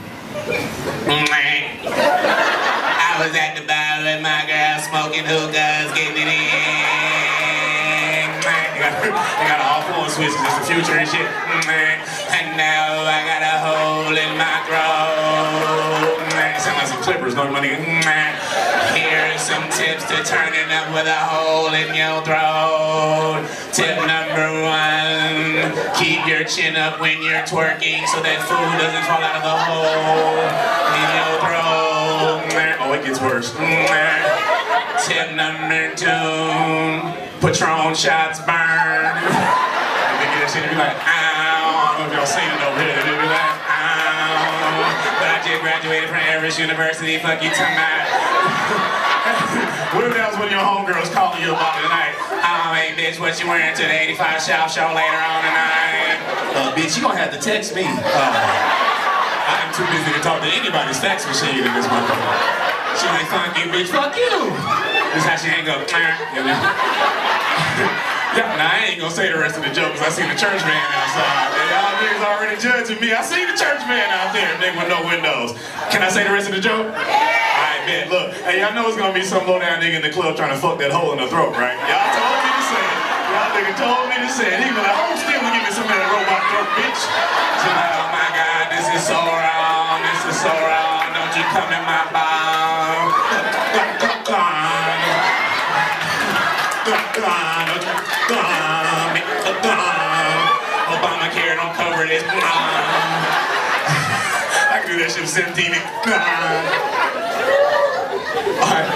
I 3.24 3.32
was 3.32 3.40
at 3.40 3.56
the 3.56 3.64
bar 3.64 4.04
with 4.04 4.20
my 4.20 4.44
girl 4.52 4.84
smoking 4.84 5.24
hookahs, 5.24 5.96
getting 5.96 6.28
it 6.28 6.28
in. 6.28 6.44
They 8.44 9.48
got, 9.48 9.64
all 9.64 9.80
four 9.88 10.12
switches, 10.12 10.36
it's 10.36 10.60
the 10.60 10.68
future 10.68 11.00
and 11.00 11.08
shit. 11.08 11.24
And 11.24 12.60
now 12.60 13.00
I 13.08 13.24
got 13.24 13.40
a 13.40 13.64
hole 13.64 14.12
in 14.12 14.36
my 14.36 14.60
throat. 14.68 16.20
Sound 16.60 16.76
like 16.76 16.92
some 16.92 17.00
clippers, 17.00 17.32
no 17.40 17.48
money. 17.48 17.72
Here's 18.92 19.40
some 19.40 19.72
tips 19.72 20.04
to 20.12 20.20
turning 20.28 20.68
up 20.76 20.92
with 20.92 21.08
a 21.08 21.22
hole 21.24 21.72
in 21.72 21.96
your 21.96 22.20
throat. 22.28 23.48
Tip 23.72 24.04
number 24.04 24.68
one, 24.68 25.72
keep 25.96 26.28
your 26.28 26.44
chin 26.44 26.76
up 26.76 27.00
when 27.00 27.24
you're 27.24 27.48
twerking 27.48 28.04
so 28.12 28.20
that 28.20 28.44
food 28.52 28.76
doesn't 28.84 29.08
fall 29.08 29.24
out 29.24 29.40
of 29.40 29.48
the 29.48 29.56
hole 29.64 30.44
in 30.92 31.08
your 31.16 31.40
throat. 31.40 31.93
Oh, 32.94 33.02
it 33.02 33.10
gets 33.10 33.18
worse. 33.26 33.50
Tip 33.50 35.34
number 35.34 35.98
two, 35.98 36.14
Patron 37.42 37.98
shots 37.98 38.38
burn. 38.46 39.18
They 39.18 40.26
get 40.30 40.38
that 40.38 40.54
shit 40.54 40.62
and 40.62 40.70
be 40.70 40.78
like, 40.78 40.94
ow. 41.02 41.90
I 41.90 41.98
don't 41.98 42.06
know 42.06 42.14
if 42.14 42.22
y'all 42.22 42.30
seen 42.30 42.46
it 42.46 42.62
over 42.62 42.78
here. 42.86 42.94
They 43.02 43.18
be 43.18 43.26
like, 43.26 43.50
ow. 43.66 44.94
But 45.18 45.26
I 45.26 45.42
just 45.42 45.58
graduated 45.66 46.06
from 46.06 46.22
Everest 46.22 46.62
University. 46.62 47.18
Fuck 47.18 47.42
you, 47.42 47.50
tonight. 47.50 48.06
what 49.98 50.06
if 50.06 50.14
that 50.14 50.30
was 50.30 50.38
one 50.38 50.46
of 50.46 50.54
your 50.54 50.62
homegirls 50.62 51.10
calling 51.10 51.42
you 51.42 51.50
about 51.50 51.82
tonight? 51.82 52.14
Oh, 52.46 52.78
hey, 52.78 52.94
bitch, 52.94 53.18
what 53.18 53.34
you 53.42 53.50
wearing 53.50 53.74
to 53.74 53.90
the 53.90 53.98
85 54.22 54.38
South 54.38 54.70
show 54.70 54.94
later 54.94 55.18
on 55.18 55.42
tonight? 55.42 56.22
Uh, 56.54 56.70
bitch, 56.78 56.94
you 56.94 57.02
gonna 57.02 57.18
have 57.18 57.34
to 57.34 57.42
text 57.42 57.74
me. 57.74 57.90
Uh, 57.90 58.06
I'm 59.50 59.74
too 59.74 59.82
busy 59.90 60.14
to 60.14 60.22
talk 60.22 60.46
to 60.46 60.52
anybody's 60.54 61.02
fax 61.02 61.26
machine 61.26 61.58
in 61.58 61.74
this 61.74 61.90
motherfucker. 61.90 62.83
She 63.00 63.06
like, 63.10 63.26
fuck 63.28 63.58
you, 63.58 63.66
bitch, 63.74 63.90
fuck 63.90 64.16
you. 64.16 64.54
This 65.14 65.26
how 65.26 65.36
she 65.38 65.50
hang 65.50 65.68
up. 65.70 65.82
Yeah, 68.34 68.50
nah, 68.58 68.66
I 68.66 68.90
ain't 68.90 68.98
gonna 68.98 69.14
say 69.14 69.30
the 69.30 69.38
rest 69.38 69.58
of 69.58 69.62
the 69.62 69.70
joke 69.70 69.94
because 69.94 70.10
I 70.10 70.10
seen 70.10 70.26
the 70.26 70.34
church 70.34 70.58
man 70.66 70.90
outside. 70.90 71.54
Y'all 71.70 71.94
niggas 72.02 72.26
already 72.26 72.58
judging 72.58 72.98
me. 72.98 73.14
I 73.14 73.22
see 73.22 73.46
the 73.46 73.54
church 73.54 73.86
man 73.86 74.10
out 74.10 74.34
there, 74.34 74.50
nigga 74.58 74.74
with 74.74 74.90
no 74.90 75.06
windows. 75.06 75.54
Can 75.94 76.02
I 76.02 76.10
say 76.10 76.26
the 76.26 76.34
rest 76.34 76.50
of 76.50 76.58
the 76.58 76.64
joke? 76.66 76.90
Alright, 76.90 77.84
man, 77.86 78.10
look. 78.10 78.34
Hey, 78.42 78.66
y'all 78.66 78.74
know 78.74 78.90
it's 78.90 78.98
gonna 78.98 79.14
be 79.14 79.22
some 79.22 79.46
low 79.46 79.62
down 79.62 79.86
nigga 79.86 80.02
in 80.02 80.06
the 80.06 80.10
club 80.10 80.34
trying 80.34 80.50
to 80.50 80.58
fuck 80.58 80.82
that 80.82 80.90
hole 80.90 81.14
in 81.14 81.22
the 81.22 81.30
throat, 81.30 81.54
right? 81.54 81.78
Y'all 81.86 82.10
told 82.10 82.42
me 82.42 82.50
to 82.58 82.64
say 82.74 82.82
it. 82.82 82.98
Y'all 83.38 83.54
nigga 83.54 83.74
told 83.78 84.04
me 84.10 84.18
to 84.18 84.30
say 84.34 84.50
it. 84.50 84.58
He 84.66 84.74
be 84.74 84.82
like, 84.82 84.98
still 85.22 85.38
and 85.38 85.54
give 85.54 85.64
me 85.70 85.70
some 85.70 85.86
of 85.86 85.94
that 85.94 86.10
robot 86.10 86.42
throat, 86.50 86.70
bitch. 86.74 87.02
She 87.06 87.70
like, 87.70 87.94
oh 88.02 88.10
my 88.18 88.30
god, 88.34 88.66
this 88.74 88.88
is 88.98 89.04
so 89.06 89.22
wrong. 89.22 90.02
This 90.10 90.22
is 90.34 90.38
so 90.42 90.50
wrong. 90.50 91.06
Don't 91.14 91.34
you 91.38 91.46
come 91.54 91.70
in 91.70 91.86
my 91.86 92.02
bar. 92.10 92.34
Obamacare 100.94 101.56
don't 101.56 101.74
cover 101.74 102.06
this. 102.06 102.22
I 104.68 104.80
can 104.80 104.84
do 104.84 104.90
that 105.04 105.12
shit 105.12 105.24
at 105.24 105.30
17. 105.30 105.72
Alright. 108.64 108.88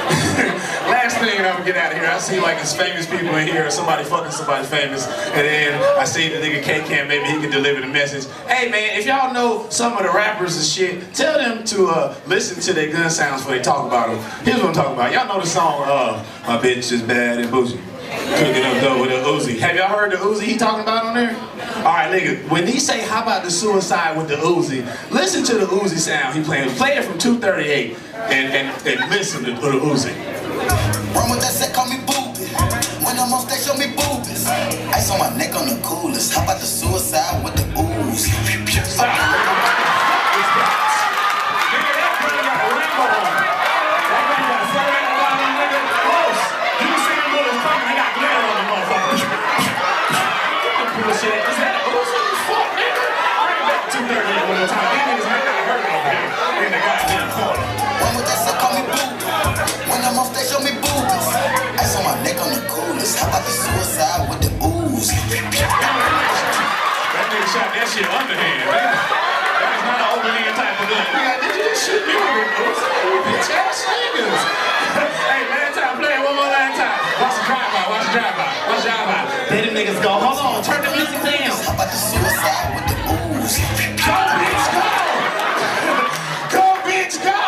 Last 0.88 1.18
thing, 1.20 1.40
I'm 1.40 1.52
gonna 1.54 1.66
get 1.66 1.76
out 1.76 1.92
of 1.92 1.98
here. 1.98 2.08
I 2.08 2.18
see 2.20 2.40
like 2.40 2.58
it's 2.60 2.74
famous 2.74 3.06
people 3.06 3.36
in 3.36 3.48
here, 3.48 3.68
or 3.68 3.70
somebody 3.70 4.06
fucking 4.06 4.32
somebody 4.32 4.66
famous, 4.66 5.06
and 5.08 5.46
then 5.46 6.00
I 6.00 6.06
see 6.06 6.30
the 6.30 6.36
nigga 6.36 6.64
K 6.64 6.80
Cam, 6.88 7.10
maybe 7.10 7.26
he 7.26 7.42
can 7.42 7.52
deliver 7.52 7.82
the 7.82 7.88
message. 7.88 8.26
Hey 8.48 8.72
man, 8.72 8.98
if 8.98 9.06
y'all 9.06 9.34
know 9.34 9.68
some 9.70 9.98
of 9.98 10.04
the 10.04 10.12
rappers 10.12 10.56
and 10.56 10.66
shit, 10.66 11.14
tell 11.14 11.38
them 11.38 11.66
to 11.66 11.88
uh, 11.88 12.16
listen 12.26 12.62
to 12.62 12.74
their 12.74 12.90
gun 12.90 13.10
sounds 13.10 13.42
before 13.42 13.58
they 13.58 13.62
talk 13.62 13.86
about 13.86 14.08
them. 14.10 14.46
Here's 14.46 14.60
what 14.60 14.68
I'm 14.68 14.74
talking 14.74 14.94
about. 14.94 15.12
Y'all 15.12 15.28
know 15.28 15.42
the 15.42 15.48
song, 15.48 15.84
uh, 15.86 16.26
My 16.48 16.58
Bitch 16.58 16.92
is 16.94 17.02
Bad 17.02 17.40
and 17.40 17.52
Bougie. 17.52 17.80
Cooking 18.08 18.64
up 18.64 18.82
dough 18.82 19.02
with 19.02 19.12
a 19.12 19.24
Uzi. 19.26 19.60
Have 19.60 19.76
y'all 19.76 19.90
heard 19.90 20.12
the 20.12 20.18
Uzi 20.18 20.42
he 20.44 20.58
talking 20.58 20.82
about 20.82 21.06
on 21.06 21.16
there? 21.16 21.36
Alright, 21.78 22.12
nigga, 22.12 22.50
when 22.50 22.66
he 22.66 22.80
say, 22.80 23.02
how 23.02 23.22
about 23.22 23.44
the 23.44 23.52
suicide 23.52 24.18
with 24.18 24.30
the 24.30 24.36
Uzi, 24.36 24.86
listen 25.12 25.44
to 25.44 25.56
the 25.56 25.66
Uzi 25.66 25.98
sound 25.98 26.38
he 26.38 26.44
playing. 26.44 26.70
Play 26.76 26.98
it 26.98 27.04
from 27.04 27.18
238 27.18 27.98
and, 28.16 28.54
and, 28.54 28.88
and 28.88 29.10
listen 29.12 29.44
to, 29.44 29.54
to 29.56 29.62
the 29.62 29.80
Uzi. 29.80 30.16
Run 31.14 31.32
with 31.32 31.42
that 31.42 31.52
set, 31.52 31.74
call 31.74 31.90
me 31.90 31.98
boobies. 32.06 32.52
When 33.04 33.20
I'm 33.20 33.34
off, 33.34 33.50
they 33.50 33.58
show 33.58 33.76
me 33.76 33.88
boobies. 33.96 34.48
Ice 34.48 35.12
on 35.12 35.20
my 35.20 35.36
neck 35.38 35.56
on 35.56 35.68
the 35.68 35.80
coolest. 35.84 36.34
How 36.34 36.44
about 36.44 36.60
the 36.60 36.66
suicide 36.66 37.44
with 37.44 37.56
the 37.56 37.66
ooze? 37.80 39.77
Run 53.88 54.04
with 58.20 58.28
that 58.28 58.36
set, 58.44 58.60
call 58.60 58.76
me 58.76 58.84
boobies. 58.84 59.24
When 59.88 60.04
I'm 60.04 60.20
off, 60.20 60.36
they 60.36 60.44
show 60.44 60.60
me 60.60 60.76
boobies. 60.76 61.28
Ice 61.80 61.96
on 61.96 62.04
my 62.04 62.20
neck 62.20 62.36
on 62.44 62.52
the 62.52 62.60
coolest. 62.68 63.16
How 63.16 63.32
about 63.32 63.48
the 63.48 63.54
suicide 63.56 64.28
with 64.28 64.44
the 64.44 64.52
ooze? 64.60 65.08
That 65.08 65.40
nigga 67.32 67.48
shot 67.48 67.72
that 67.72 67.88
shit 67.88 68.04
underhand, 68.12 68.68
man. 68.68 68.92
That 68.92 69.72
is 69.72 69.80
not 69.88 70.04
an 70.04 70.20
overhand 70.20 70.52
type 70.60 70.84
of 70.84 70.92
gun. 70.92 71.08
Nigga, 71.08 71.48
did 71.48 71.56
you 71.56 71.64
just 71.72 71.88
shoot 71.88 72.04
me 72.04 72.12
with 72.12 72.44
a 72.44 72.60
Uzi? 72.68 72.92
You 72.92 73.24
bitch 73.24 73.56
ass 73.56 73.88
niggas. 73.88 74.44
hey, 75.32 75.48
man, 75.48 75.72
time, 75.72 75.96
play 75.96 76.12
it 76.12 76.28
one 76.28 76.36
more 76.36 76.52
last 76.52 76.76
time. 76.76 76.92
Watch 77.24 77.40
the 77.40 77.44
drive-by, 77.48 77.88
watch 77.88 78.04
the 78.04 78.20
drive-by, 78.20 78.52
watch 78.68 78.84
the 78.84 78.92
drive-by. 78.92 79.48
There 79.48 79.64
them 79.64 79.80
niggas 79.80 80.04
go. 80.04 80.12
Hold 80.20 80.44
on, 80.44 80.60
turn 80.60 80.84
the 80.84 80.92
music 80.92 81.24
down. 81.24 81.56
How 81.56 81.72
about 81.72 81.88
the 81.88 81.96
suicide 81.96 82.68
with 82.76 82.84
the 82.92 83.00
ooze? 83.16 83.27
Go, 83.48 83.54
bitch, 83.56 84.68
go! 84.76 84.84
go, 86.52 86.66
bitch, 86.84 87.16
go! 87.24 87.40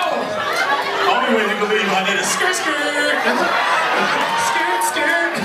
Only 1.12 1.36
way 1.36 1.44
you 1.44 1.60
leave 1.68 1.92
on 1.92 2.08
that 2.08 2.16
is 2.16 2.24
skirt, 2.24 2.56
skirt. 2.56 3.20
skirt, 4.48 4.82
skirt. 4.88 5.36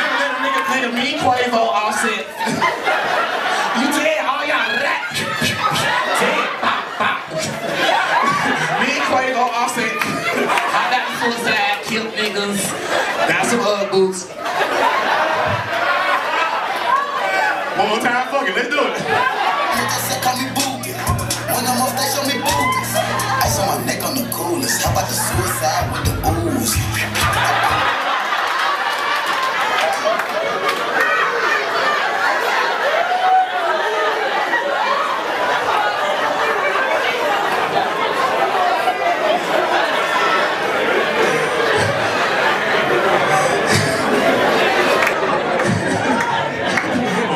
Never 0.00 0.16
let 0.16 0.32
a 0.32 0.40
nigga 0.40 0.64
play 0.64 0.80
a 0.80 0.90
me 0.96 1.20
Quavo 1.20 1.60
Offset. 1.68 2.24
you 2.24 3.86
dead, 4.00 4.24
all 4.24 4.48
y'all 4.48 4.80
rap. 4.80 5.12
Dead, 5.12 6.48
pop, 6.64 6.80
pop. 6.96 7.20
me 8.80 8.96
Quavo 9.12 9.44
Offset. 9.60 9.92
I 9.92 10.88
got 10.88 11.04
the 11.04 11.12
suicide, 11.20 11.84
killed 11.84 12.16
niggas. 12.16 12.64
Got 13.28 13.44
some 13.44 13.60
Ugg 13.60 13.92
boots. 13.92 14.24
One 17.76 17.88
more 17.90 18.00
time, 18.00 18.26
fuck 18.32 18.48
it, 18.48 18.56
let's 18.56 18.70
do 18.70 18.80
it. 18.80 19.25
With 25.92 26.04
the 26.04 26.14
ooze? 26.28 26.76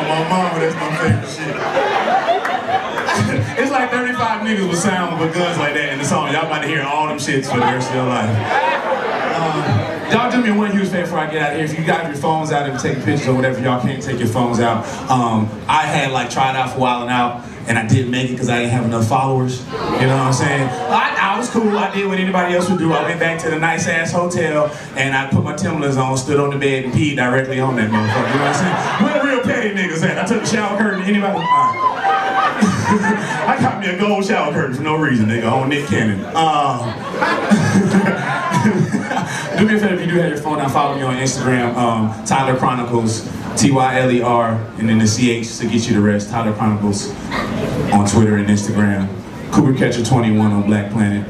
My 0.01 0.29
mama, 0.29 0.59
that's 0.59 0.75
my 0.75 0.89
favorite 0.97 1.29
shit. 1.29 1.55
it's 3.59 3.71
like 3.71 3.91
35 3.91 4.10
niggas 4.51 4.69
with 4.69 4.79
sound 4.79 5.19
with 5.19 5.33
guns 5.33 5.57
like 5.57 5.73
that 5.73 5.93
in 5.93 5.99
the 5.99 6.05
song. 6.05 6.31
Y'all 6.33 6.45
about 6.45 6.61
to 6.61 6.67
hear 6.67 6.81
all 6.81 7.07
them 7.07 7.17
shits 7.17 7.49
for 7.49 7.55
the 7.55 7.65
rest 7.65 7.89
of 7.89 7.95
your 7.95 8.05
life. 8.05 8.29
Uh, 9.33 10.09
y'all 10.11 10.29
do 10.29 10.43
me 10.43 10.51
one 10.51 10.71
huge 10.71 10.89
favor 10.89 11.03
before 11.03 11.19
I 11.19 11.31
get 11.31 11.41
out 11.41 11.51
of 11.51 11.57
here. 11.57 11.65
If 11.65 11.79
you 11.79 11.85
got 11.85 12.05
your 12.05 12.17
phones 12.17 12.51
out 12.51 12.69
and 12.69 12.77
taking 12.77 13.01
pictures 13.01 13.29
or 13.29 13.35
whatever, 13.35 13.61
y'all 13.61 13.81
can't 13.81 14.03
take 14.03 14.19
your 14.19 14.27
phones 14.27 14.59
out. 14.59 14.85
Um, 15.09 15.49
I 15.67 15.83
had 15.83 16.11
like 16.11 16.29
tried 16.29 16.57
out 16.57 16.73
for 16.73 16.79
while 16.79 17.01
and 17.01 17.09
out, 17.09 17.45
and 17.67 17.79
I 17.79 17.87
didn't 17.87 18.11
make 18.11 18.29
it 18.29 18.33
because 18.33 18.49
I 18.49 18.59
didn't 18.59 18.71
have 18.71 18.85
enough 18.85 19.07
followers. 19.07 19.63
You 19.63 20.07
know 20.07 20.17
what 20.17 20.27
I'm 20.27 20.33
saying? 20.33 20.67
I, 20.67 21.15
I 21.33 21.37
was 21.37 21.49
cool. 21.49 21.77
I 21.77 21.93
did 21.93 22.07
what 22.07 22.19
anybody 22.19 22.53
else 22.55 22.69
would 22.69 22.79
do. 22.79 22.91
I 22.91 23.03
went 23.03 23.21
back 23.21 23.39
to 23.43 23.49
the 23.49 23.57
nice 23.57 23.87
ass 23.87 24.11
hotel 24.11 24.69
and 24.97 25.15
I 25.15 25.29
put 25.29 25.45
my 25.45 25.55
Timberlands 25.55 25.95
on, 25.95 26.17
stood 26.17 26.39
on 26.41 26.49
the 26.49 26.57
bed 26.57 26.85
and 26.85 26.93
peed 26.93 27.15
directly 27.15 27.61
on 27.61 27.77
that 27.77 27.89
motherfucker. 27.89 28.27
You 28.27 28.39
know 28.39 28.45
what 28.45 28.55
I'm 28.55 28.99
saying? 28.99 29.05
Where 29.05 29.23
the 29.23 29.29
real 29.29 29.43
petty 29.43 29.69
niggas 29.69 30.03
at? 30.03 30.17
I 30.17 30.27
took 30.27 30.41
the 30.43 30.49
shower 30.49 30.77
curtain. 30.77 31.03
Anybody? 31.03 31.39
I 32.91 33.57
got 33.59 33.79
me 33.79 33.87
a 33.87 33.97
gold 33.97 34.25
shower 34.25 34.51
curtain 34.51 34.75
for 34.75 34.83
no 34.83 34.97
reason, 34.97 35.27
nigga, 35.27 35.51
on 35.51 35.69
Nick 35.69 35.87
Cannon. 35.87 36.25
Um, 36.35 36.91
do 39.57 39.65
me 39.65 39.75
a 39.75 39.79
favor 39.79 39.93
if 39.93 40.01
you 40.01 40.07
do 40.07 40.19
have 40.19 40.29
your 40.29 40.37
phone 40.37 40.57
now, 40.57 40.67
follow 40.67 40.95
me 40.95 41.03
on 41.03 41.15
Instagram, 41.15 41.73
um, 41.75 42.25
Tyler 42.25 42.57
Chronicles, 42.57 43.29
T-Y-L-E-R, 43.55 44.53
and 44.77 44.89
then 44.89 44.97
the 44.97 45.07
C-H 45.07 45.57
to 45.59 45.67
get 45.67 45.87
you 45.87 45.95
the 45.95 46.01
rest, 46.01 46.29
Tyler 46.29 46.53
Chronicles 46.53 47.11
on 47.93 48.07
Twitter 48.07 48.37
and 48.37 48.49
Instagram. 48.49 49.07
Cooper 49.51 49.77
Catcher 49.77 50.03
21 50.03 50.51
on 50.51 50.63
Black 50.63 50.91
Planet. 50.91 51.25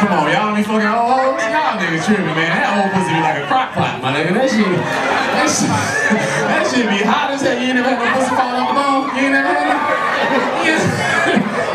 Come 0.00 0.16
on, 0.16 0.32
y'all 0.32 0.56
be 0.56 0.62
fucking 0.62 0.88
old. 0.88 1.36
Y'all 1.36 1.76
niggas 1.76 2.06
tripping, 2.08 2.24
man. 2.32 2.48
That 2.48 2.72
old 2.72 2.88
pussy 2.96 3.12
be 3.12 3.20
like 3.20 3.44
a 3.44 3.46
crock 3.46 3.76
pot, 3.76 4.00
my 4.00 4.16
nigga. 4.16 4.32
That 4.32 4.48
shit, 4.48 4.64
that 4.64 5.44
shit, 5.52 5.68
that 6.48 6.64
shit 6.64 6.88
be 6.88 7.04
hot 7.04 7.36
as 7.36 7.42
hell. 7.42 7.60
You 7.60 7.68
ain't 7.68 7.76
never 7.76 7.92
had 7.92 8.00
no 8.00 8.08
pussy 8.16 8.32
fall 8.32 8.56
off? 8.56 8.69
You? 9.20 9.28
Yeah. 10.64 10.80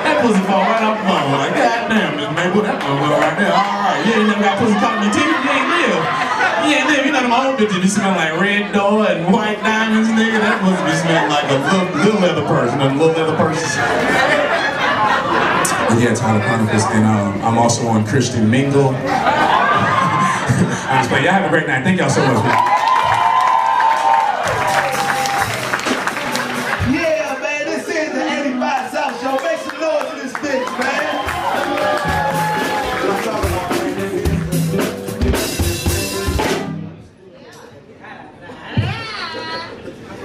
that 0.01 0.17
pussy 0.25 0.41
fall 0.49 0.65
right 0.65 0.81
off 0.81 0.97
the 0.97 1.05
bone. 1.05 1.29
Like, 1.37 1.53
goddamn, 1.53 2.17
Miss 2.17 2.25
Maple, 2.33 2.65
that 2.65 2.81
motherfucker 2.81 3.21
right 3.21 3.37
there. 3.37 3.53
All 3.53 3.85
right, 3.85 4.01
you 4.01 4.17
ain't 4.17 4.33
never 4.33 4.41
got 4.41 4.57
pussy 4.57 4.73
caught 4.81 4.97
in 4.97 5.05
your 5.05 5.13
teeth. 5.13 5.29
You 5.29 5.53
ain't 5.53 5.69
live. 5.69 6.01
You 6.65 6.73
ain't 6.73 6.89
live. 6.89 7.05
You 7.05 7.13
know 7.13 7.21
them 7.21 7.37
old 7.37 7.61
bitches 7.61 7.77
be 7.81 7.85
smelling 7.85 8.17
like 8.17 8.33
red 8.41 8.73
door 8.73 9.05
and 9.05 9.29
white 9.29 9.61
diamonds, 9.61 10.09
nigga. 10.09 10.41
That 10.41 10.57
pussy 10.65 10.81
be 10.89 10.97
smelling 10.97 11.29
like 11.29 11.45
a 11.53 11.61
little, 11.61 11.85
little 12.01 12.17
leather 12.25 12.41
purse. 12.49 12.73
Them 12.73 12.97
little 12.97 13.13
leather. 13.13 13.37
But 13.37 13.53
yeah, 16.01 16.17
Tyler 16.17 16.41
Chronicles, 16.41 16.81
and 16.97 17.05
um, 17.05 17.37
I'm 17.45 17.61
also 17.61 17.85
on 17.87 18.01
Christian 18.05 18.49
Mingle. 18.49 18.89
I'm 18.97 20.97
just 20.97 21.13
playing. 21.13 21.25
Y'all 21.25 21.33
have 21.37 21.45
a 21.45 21.49
great 21.49 21.67
night. 21.67 21.83
Thank 21.85 21.99
y'all 22.01 22.09
so 22.09 22.25
much. 22.25 22.74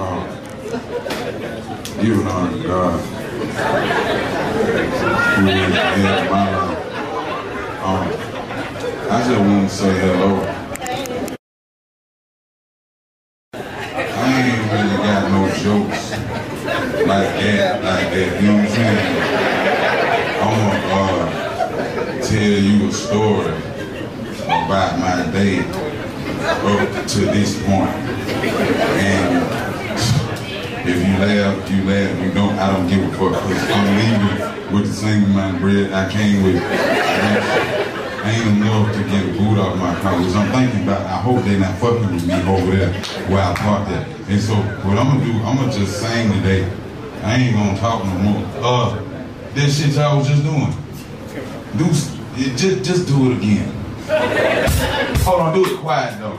Um, 0.01 0.25
you 2.01 2.23
honor 2.23 2.63
God 2.67 3.01
who 5.37 5.47
is 5.47 5.67
in 5.67 6.03
my 6.31 6.47
life. 6.57 6.79
Um, 7.85 8.09
I 9.11 9.13
just 9.29 9.41
want 9.41 9.69
to 9.69 9.77
say 9.77 9.93
hello. 10.01 10.31
I 13.53 13.57
ain't 14.41 14.73
really 14.73 14.97
got 15.05 15.23
no 15.31 15.43
jokes 15.59 16.11
like 17.07 17.33
that, 17.41 17.85
like 17.85 18.09
that, 18.15 18.31
you 18.41 18.49
know 18.49 18.57
what 18.57 18.65
I'm 18.65 18.71
saying? 18.71 19.05
I'm 20.41 20.53
gonna 20.71 20.95
uh, 20.97 22.23
tell 22.23 22.59
you 22.63 22.89
a 22.89 22.91
story 22.91 23.55
about 24.47 24.99
my 24.99 25.31
day 25.31 25.59
up 26.41 27.07
to 27.09 27.21
this 27.21 27.50
same 35.01 35.25
amount 35.25 35.55
of 35.57 35.63
bread 35.63 35.93
I 35.95 36.13
came 36.13 36.43
with. 36.43 36.63
I 36.63 38.33
ain't 38.33 38.59
enough 38.59 38.95
to 38.95 39.03
get 39.05 39.35
food 39.35 39.57
off 39.57 39.79
my 39.79 39.99
college. 40.03 40.35
I'm 40.35 40.53
thinking 40.53 40.83
about, 40.83 41.07
I 41.07 41.17
hope 41.23 41.43
they 41.45 41.59
not 41.59 41.75
fucking 41.79 42.13
with 42.13 42.27
me 42.27 42.35
over 42.35 42.77
there 42.77 42.93
where 43.29 43.43
I 43.43 43.55
parked 43.55 43.91
at. 43.93 44.07
And 44.29 44.39
so 44.39 44.57
what 44.85 44.99
I'm 44.99 45.19
gonna 45.19 45.25
do, 45.25 45.33
I'm 45.43 45.57
gonna 45.57 45.73
just 45.73 46.03
sing 46.03 46.31
today. 46.33 46.71
I 47.23 47.37
ain't 47.37 47.57
gonna 47.57 47.79
talk 47.79 48.05
no 48.05 48.15
more. 48.19 48.45
Uh, 48.57 49.03
that 49.55 49.71
shit 49.71 49.95
y'all 49.95 50.19
was 50.19 50.29
just 50.29 50.43
doing. 50.45 50.75
Do, 51.79 51.87
it, 52.37 52.57
just, 52.59 52.85
just 52.85 53.09
do 53.09 53.33
it 53.33 53.39
again. 53.39 53.73
Hold 55.25 55.41
on, 55.41 55.55
do 55.55 55.65
it 55.65 55.79
quiet 55.79 56.19
though. 56.21 56.39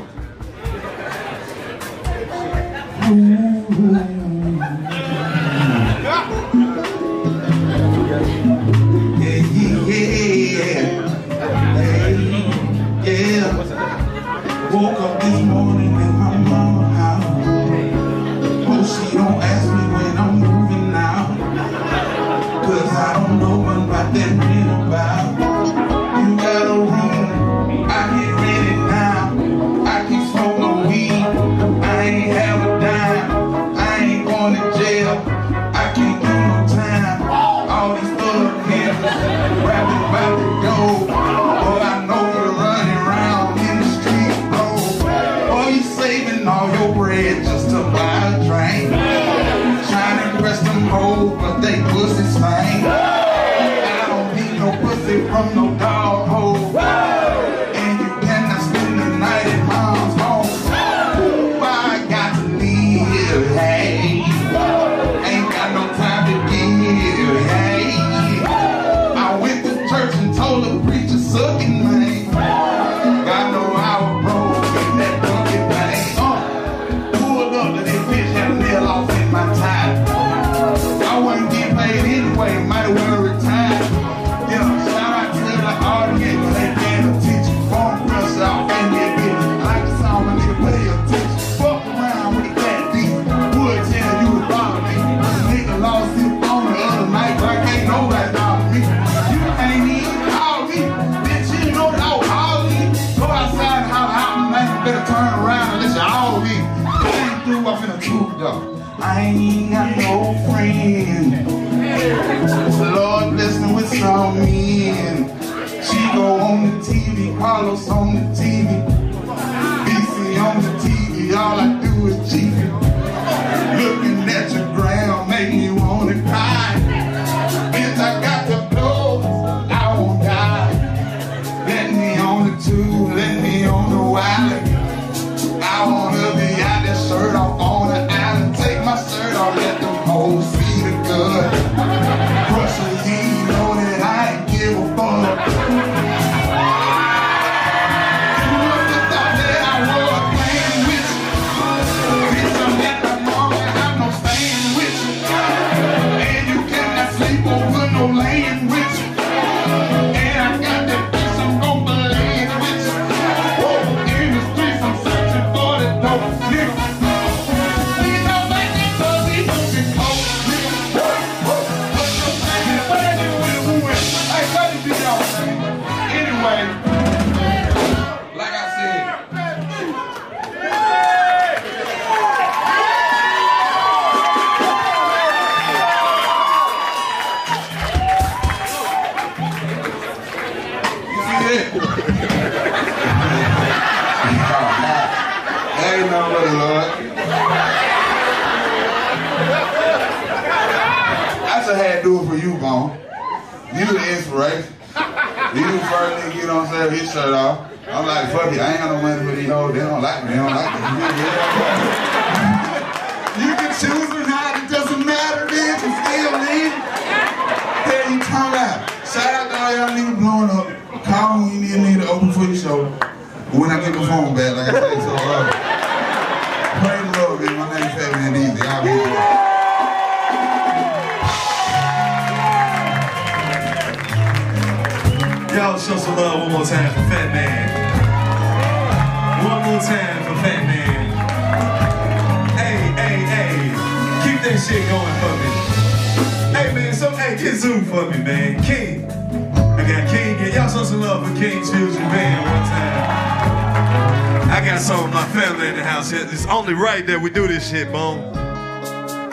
shit, 257.72 257.90
Bone. 257.90 258.20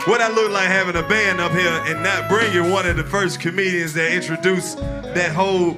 What 0.06 0.20
I 0.20 0.28
look 0.32 0.52
like 0.52 0.68
having 0.68 0.94
a 0.94 1.02
band 1.02 1.40
up 1.40 1.50
here 1.50 1.82
and 1.86 2.04
not 2.04 2.28
bringing 2.28 2.70
one 2.70 2.86
of 2.86 2.96
the 2.96 3.02
first 3.02 3.40
comedians 3.40 3.94
that 3.94 4.12
introduced 4.12 4.78
that 4.78 5.32
whole 5.32 5.74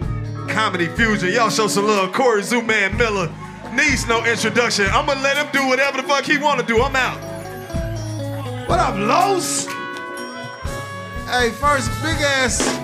comedy 0.47 0.87
fusion. 0.89 1.33
Y'all 1.33 1.49
show 1.49 1.69
some 1.69 1.87
love. 1.87 2.13
Corey 2.13 2.43
ZooMan 2.43 2.99
Miller 2.99 3.33
needs 3.73 4.07
no 4.07 4.23
introduction. 4.27 4.85
I'm 4.93 5.07
gonna 5.07 5.23
let 5.23 5.39
him 5.39 5.49
do 5.55 5.67
whatever 5.69 6.03
the 6.03 6.07
fuck 6.07 6.25
he 6.25 6.37
wanna 6.37 6.63
do. 6.63 6.83
I'm 6.83 6.95
out. 6.97 7.19
What 8.69 8.79
up, 8.79 8.95
Los? 8.99 9.65
Hey, 11.29 11.49
first 11.53 11.91
big 12.03 12.21
ass, 12.21 12.79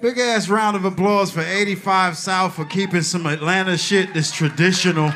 big 0.00 0.18
ass 0.18 0.48
round 0.48 0.76
of 0.76 0.84
applause 0.84 1.32
for 1.32 1.40
85 1.40 2.16
South 2.16 2.54
for 2.54 2.64
keeping 2.64 3.02
some 3.02 3.26
Atlanta 3.26 3.76
shit 3.76 4.14
that's 4.14 4.30
traditional 4.30 5.12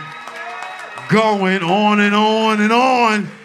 going 1.08 1.62
on 1.62 2.00
and 2.00 2.14
on 2.14 2.60
and 2.60 2.72
on. 2.72 3.37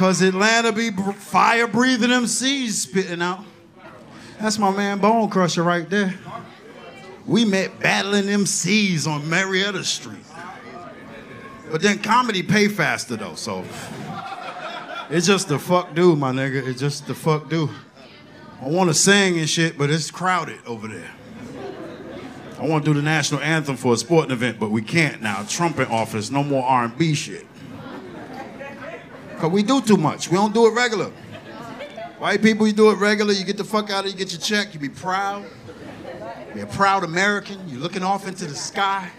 Cause 0.00 0.22
Atlanta 0.22 0.72
be 0.72 0.90
fire 0.92 1.66
breathing 1.66 2.08
MCs 2.08 2.70
spitting 2.70 3.20
out. 3.20 3.44
That's 4.40 4.58
my 4.58 4.70
man 4.70 4.98
Bone 4.98 5.28
Crusher 5.28 5.62
right 5.62 5.86
there. 5.90 6.14
We 7.26 7.44
met 7.44 7.78
battling 7.80 8.24
MCs 8.24 9.06
on 9.06 9.28
Marietta 9.28 9.84
Street. 9.84 10.24
But 11.70 11.82
then 11.82 11.98
comedy 11.98 12.42
pay 12.42 12.68
faster 12.68 13.14
though, 13.16 13.34
so 13.34 13.62
it's 15.10 15.26
just 15.26 15.48
the 15.48 15.58
fuck 15.58 15.94
do, 15.94 16.16
my 16.16 16.32
nigga. 16.32 16.66
It's 16.66 16.80
just 16.80 17.06
the 17.06 17.14
fuck 17.14 17.50
do. 17.50 17.68
I 18.62 18.68
want 18.68 18.88
to 18.88 18.94
sing 18.94 19.38
and 19.38 19.50
shit, 19.50 19.76
but 19.76 19.90
it's 19.90 20.10
crowded 20.10 20.60
over 20.64 20.88
there. 20.88 21.10
I 22.58 22.66
want 22.66 22.86
to 22.86 22.94
do 22.94 22.98
the 22.98 23.04
national 23.04 23.42
anthem 23.42 23.76
for 23.76 23.92
a 23.92 23.98
sporting 23.98 24.30
event, 24.30 24.58
but 24.58 24.70
we 24.70 24.80
can't 24.80 25.20
now. 25.20 25.44
Trump 25.46 25.78
in 25.78 25.88
office, 25.88 26.30
no 26.30 26.42
more 26.42 26.64
R&B 26.64 27.12
shit. 27.12 27.46
Cause 29.40 29.50
we 29.50 29.62
do 29.62 29.80
too 29.80 29.96
much. 29.96 30.28
We 30.28 30.36
don't 30.36 30.52
do 30.52 30.66
it 30.66 30.74
regular. 30.74 31.10
White 32.18 32.42
people, 32.42 32.66
you 32.66 32.74
do 32.74 32.90
it 32.90 32.96
regular. 32.96 33.32
You 33.32 33.44
get 33.46 33.56
the 33.56 33.64
fuck 33.64 33.88
out 33.88 34.04
of 34.04 34.06
it. 34.06 34.12
You 34.12 34.18
get 34.18 34.32
your 34.32 34.40
check. 34.40 34.74
You 34.74 34.80
be 34.80 34.90
proud. 34.90 35.46
Be 36.52 36.60
a 36.60 36.66
proud 36.66 37.04
American. 37.04 37.66
You're 37.66 37.80
looking 37.80 38.02
off 38.02 38.28
into 38.28 38.44
the 38.44 38.54
sky. 38.54 39.10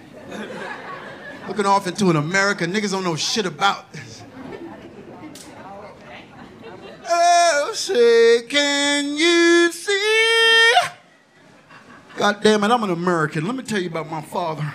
Looking 1.47 1.65
off 1.65 1.87
into 1.87 2.11
an 2.11 2.17
America 2.17 2.65
niggas 2.65 2.91
don't 2.91 3.03
know 3.03 3.15
shit 3.15 3.47
about. 3.47 3.87
Oh, 7.09 7.71
say, 7.73 8.43
can 8.47 9.17
you 9.17 9.71
see? 9.71 10.73
God 12.15 12.43
damn 12.43 12.63
it, 12.63 12.69
I'm 12.69 12.83
an 12.83 12.91
American. 12.91 13.47
Let 13.47 13.55
me 13.55 13.63
tell 13.63 13.79
you 13.79 13.89
about 13.89 14.09
my 14.09 14.21
father. 14.21 14.71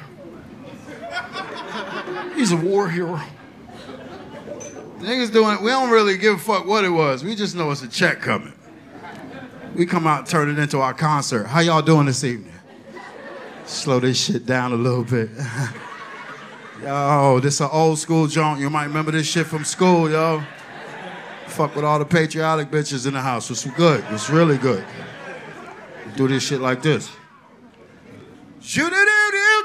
He's 2.34 2.50
a 2.50 2.56
war 2.56 2.90
hero. 2.90 3.20
Niggas 4.98 5.32
doing 5.32 5.56
it, 5.56 5.62
we 5.62 5.70
don't 5.70 5.90
really 5.90 6.16
give 6.16 6.36
a 6.36 6.38
fuck 6.38 6.66
what 6.66 6.84
it 6.84 6.90
was. 6.90 7.22
We 7.22 7.34
just 7.34 7.54
know 7.54 7.70
it's 7.70 7.82
a 7.82 7.88
check 7.88 8.20
coming. 8.20 8.52
We 9.74 9.84
come 9.84 10.06
out 10.06 10.26
turn 10.26 10.48
it 10.48 10.58
into 10.58 10.80
our 10.80 10.94
concert. 10.94 11.44
How 11.44 11.60
y'all 11.60 11.82
doing 11.82 12.06
this 12.06 12.24
evening? 12.24 12.52
Slow 13.66 14.00
this 14.00 14.24
shit 14.24 14.46
down 14.46 14.72
a 14.72 14.76
little 14.76 15.04
bit. 15.04 15.28
yo, 16.82 17.40
this 17.40 17.60
an 17.60 17.68
old 17.70 17.98
school 17.98 18.26
joint. 18.26 18.60
You 18.60 18.70
might 18.70 18.84
remember 18.84 19.10
this 19.10 19.26
shit 19.26 19.46
from 19.46 19.64
school, 19.64 20.10
yo. 20.10 20.42
Fuck 21.46 21.76
with 21.76 21.84
all 21.84 21.98
the 21.98 22.04
patriotic 22.04 22.70
bitches 22.70 23.06
in 23.06 23.12
the 23.12 23.20
house. 23.20 23.50
It's 23.50 23.66
good. 23.66 24.04
It's 24.10 24.30
really 24.30 24.56
good. 24.56 24.84
Do 26.16 26.26
this 26.26 26.42
shit 26.42 26.60
like 26.60 26.80
this. 26.80 27.10
Shoot 28.60 28.92
it 28.92 29.08
do 29.32 29.55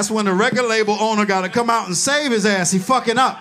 That's 0.00 0.10
when 0.10 0.24
the 0.24 0.32
record 0.32 0.62
label 0.62 0.96
owner 0.98 1.26
got 1.26 1.42
to 1.42 1.50
come 1.50 1.68
out 1.68 1.86
and 1.86 1.94
save 1.94 2.32
his 2.32 2.46
ass. 2.46 2.70
He 2.70 2.78
fucking 2.78 3.18
up. 3.18 3.38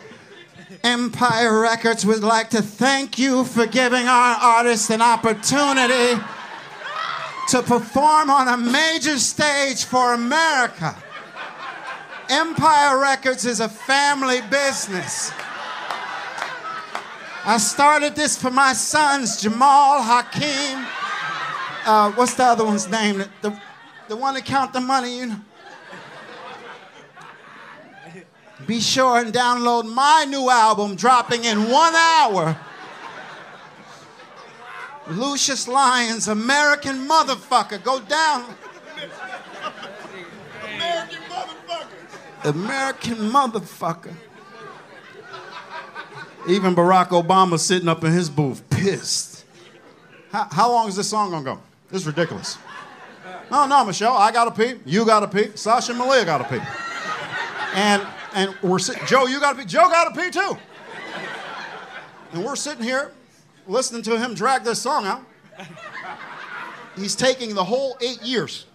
Empire 0.84 1.58
Records 1.58 2.04
would 2.04 2.22
like 2.22 2.50
to 2.50 2.60
thank 2.60 3.18
you 3.18 3.46
for 3.46 3.64
giving 3.64 4.06
our 4.06 4.36
artists 4.36 4.90
an 4.90 5.00
opportunity 5.00 6.20
to 7.48 7.62
perform 7.62 8.28
on 8.28 8.48
a 8.48 8.58
major 8.58 9.18
stage 9.18 9.86
for 9.86 10.12
America. 10.12 10.94
Empire 12.28 13.00
Records 13.00 13.46
is 13.46 13.60
a 13.60 13.68
family 13.70 14.42
business. 14.50 15.32
I 17.46 17.56
started 17.56 18.14
this 18.14 18.36
for 18.36 18.50
my 18.50 18.74
sons, 18.74 19.40
Jamal, 19.40 20.02
Hakeem. 20.02 20.86
Uh, 21.86 22.12
what's 22.12 22.34
the 22.34 22.44
other 22.44 22.66
one's 22.66 22.86
name? 22.86 23.24
The, 23.40 23.58
the, 24.08 24.16
one 24.16 24.34
that 24.34 24.44
count 24.44 24.74
the 24.74 24.82
money, 24.82 25.20
you 25.20 25.26
know. 25.28 25.40
Be 28.70 28.78
sure 28.78 29.18
and 29.18 29.34
download 29.34 29.92
my 29.92 30.24
new 30.28 30.48
album 30.48 30.94
dropping 30.94 31.42
in 31.42 31.68
one 31.68 31.92
hour. 31.92 32.56
Lucious 35.08 35.66
Lyons, 35.66 36.28
American 36.28 37.08
motherfucker. 37.08 37.82
Go 37.82 37.98
down. 37.98 38.44
American 40.72 41.18
motherfucker. 41.28 42.44
American 42.44 43.16
motherfucker. 43.16 44.14
Even 46.48 46.76
Barack 46.76 47.08
Obama 47.08 47.58
sitting 47.58 47.88
up 47.88 48.04
in 48.04 48.12
his 48.12 48.30
booth, 48.30 48.62
pissed. 48.70 49.46
How, 50.30 50.46
how 50.48 50.70
long 50.70 50.86
is 50.86 50.94
this 50.94 51.10
song 51.10 51.32
gonna 51.32 51.44
go? 51.44 51.58
This 51.90 52.02
is 52.02 52.06
ridiculous. 52.06 52.56
No, 53.50 53.66
no, 53.66 53.84
Michelle, 53.84 54.12
I 54.12 54.30
gotta 54.30 54.52
pee. 54.52 54.78
You 54.86 55.04
gotta 55.04 55.26
pee. 55.26 55.56
Sasha 55.56 55.90
and 55.90 55.98
Malia 55.98 56.24
gotta 56.24 56.44
pee. 56.44 56.64
And 57.74 58.06
and 58.34 58.54
we're 58.62 58.78
sitting. 58.78 59.04
Joe, 59.06 59.26
you 59.26 59.40
gotta 59.40 59.58
pee. 59.58 59.64
Joe 59.64 59.88
gotta 59.88 60.18
pee 60.18 60.30
too. 60.30 60.56
And 62.32 62.44
we're 62.44 62.56
sitting 62.56 62.82
here 62.84 63.12
listening 63.66 64.02
to 64.02 64.18
him 64.18 64.34
drag 64.34 64.62
this 64.64 64.80
song 64.80 65.06
out. 65.06 65.22
He's 66.96 67.14
taking 67.16 67.54
the 67.54 67.64
whole 67.64 67.96
eight 68.00 68.22
years. 68.22 68.66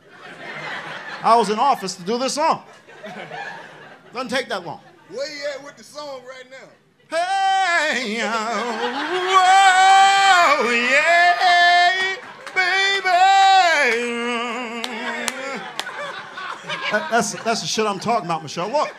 I 1.24 1.36
was 1.36 1.50
in 1.50 1.58
office 1.60 1.96
to 1.96 2.04
do 2.04 2.18
this 2.18 2.34
song. 2.34 2.64
Doesn't 4.14 4.30
take 4.30 4.48
that 4.50 4.66
long. 4.66 4.80
Where 5.10 5.30
you 5.36 5.46
at 5.56 5.64
with 5.64 5.78
the 5.78 5.84
song 5.84 6.22
right 6.28 6.50
now? 6.50 6.70
Hey, 7.10 8.20
oh, 8.24 8.28
whoa, 10.64 10.72
yeah, 10.72 12.16
baby. 12.56 13.10
That- 16.92 17.08
that's, 17.12 17.34
that's 17.44 17.62
the 17.62 17.68
shit 17.68 17.86
I'm 17.86 18.00
talking 18.00 18.26
about, 18.26 18.42
Michelle. 18.42 18.70
Look, 18.72 18.94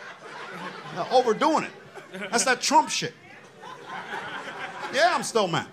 Now, 0.97 1.07
overdoing 1.11 1.63
it. 1.65 1.71
That's 2.31 2.43
that 2.45 2.59
Trump 2.59 2.89
shit. 2.89 3.13
Yeah, 4.91 5.13
I'm 5.13 5.21
still 5.21 5.47
mad. 5.47 5.67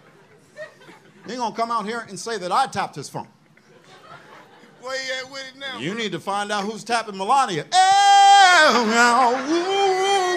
You 1.27 1.33
ain't 1.33 1.39
gonna 1.39 1.57
come 1.57 1.71
out 1.71 1.87
here 1.87 2.05
and 2.11 2.21
say 2.21 2.37
that 2.37 2.53
I 2.53 2.67
tapped 2.67 2.95
his 2.95 3.09
phone. 3.09 3.27
Where 4.83 4.95
you 4.95 5.13
at 5.25 5.33
with 5.33 5.43
it 5.49 5.59
now? 5.59 5.79
You 5.79 5.95
need 5.95 6.13
to 6.13 6.21
find 6.21 6.53
out 6.53 6.65
who's 6.65 6.85
tapping 6.85 7.17
Melania. 7.17 7.65
Oh, 7.73 8.85
now, 8.91 9.33
woo, 9.49 9.65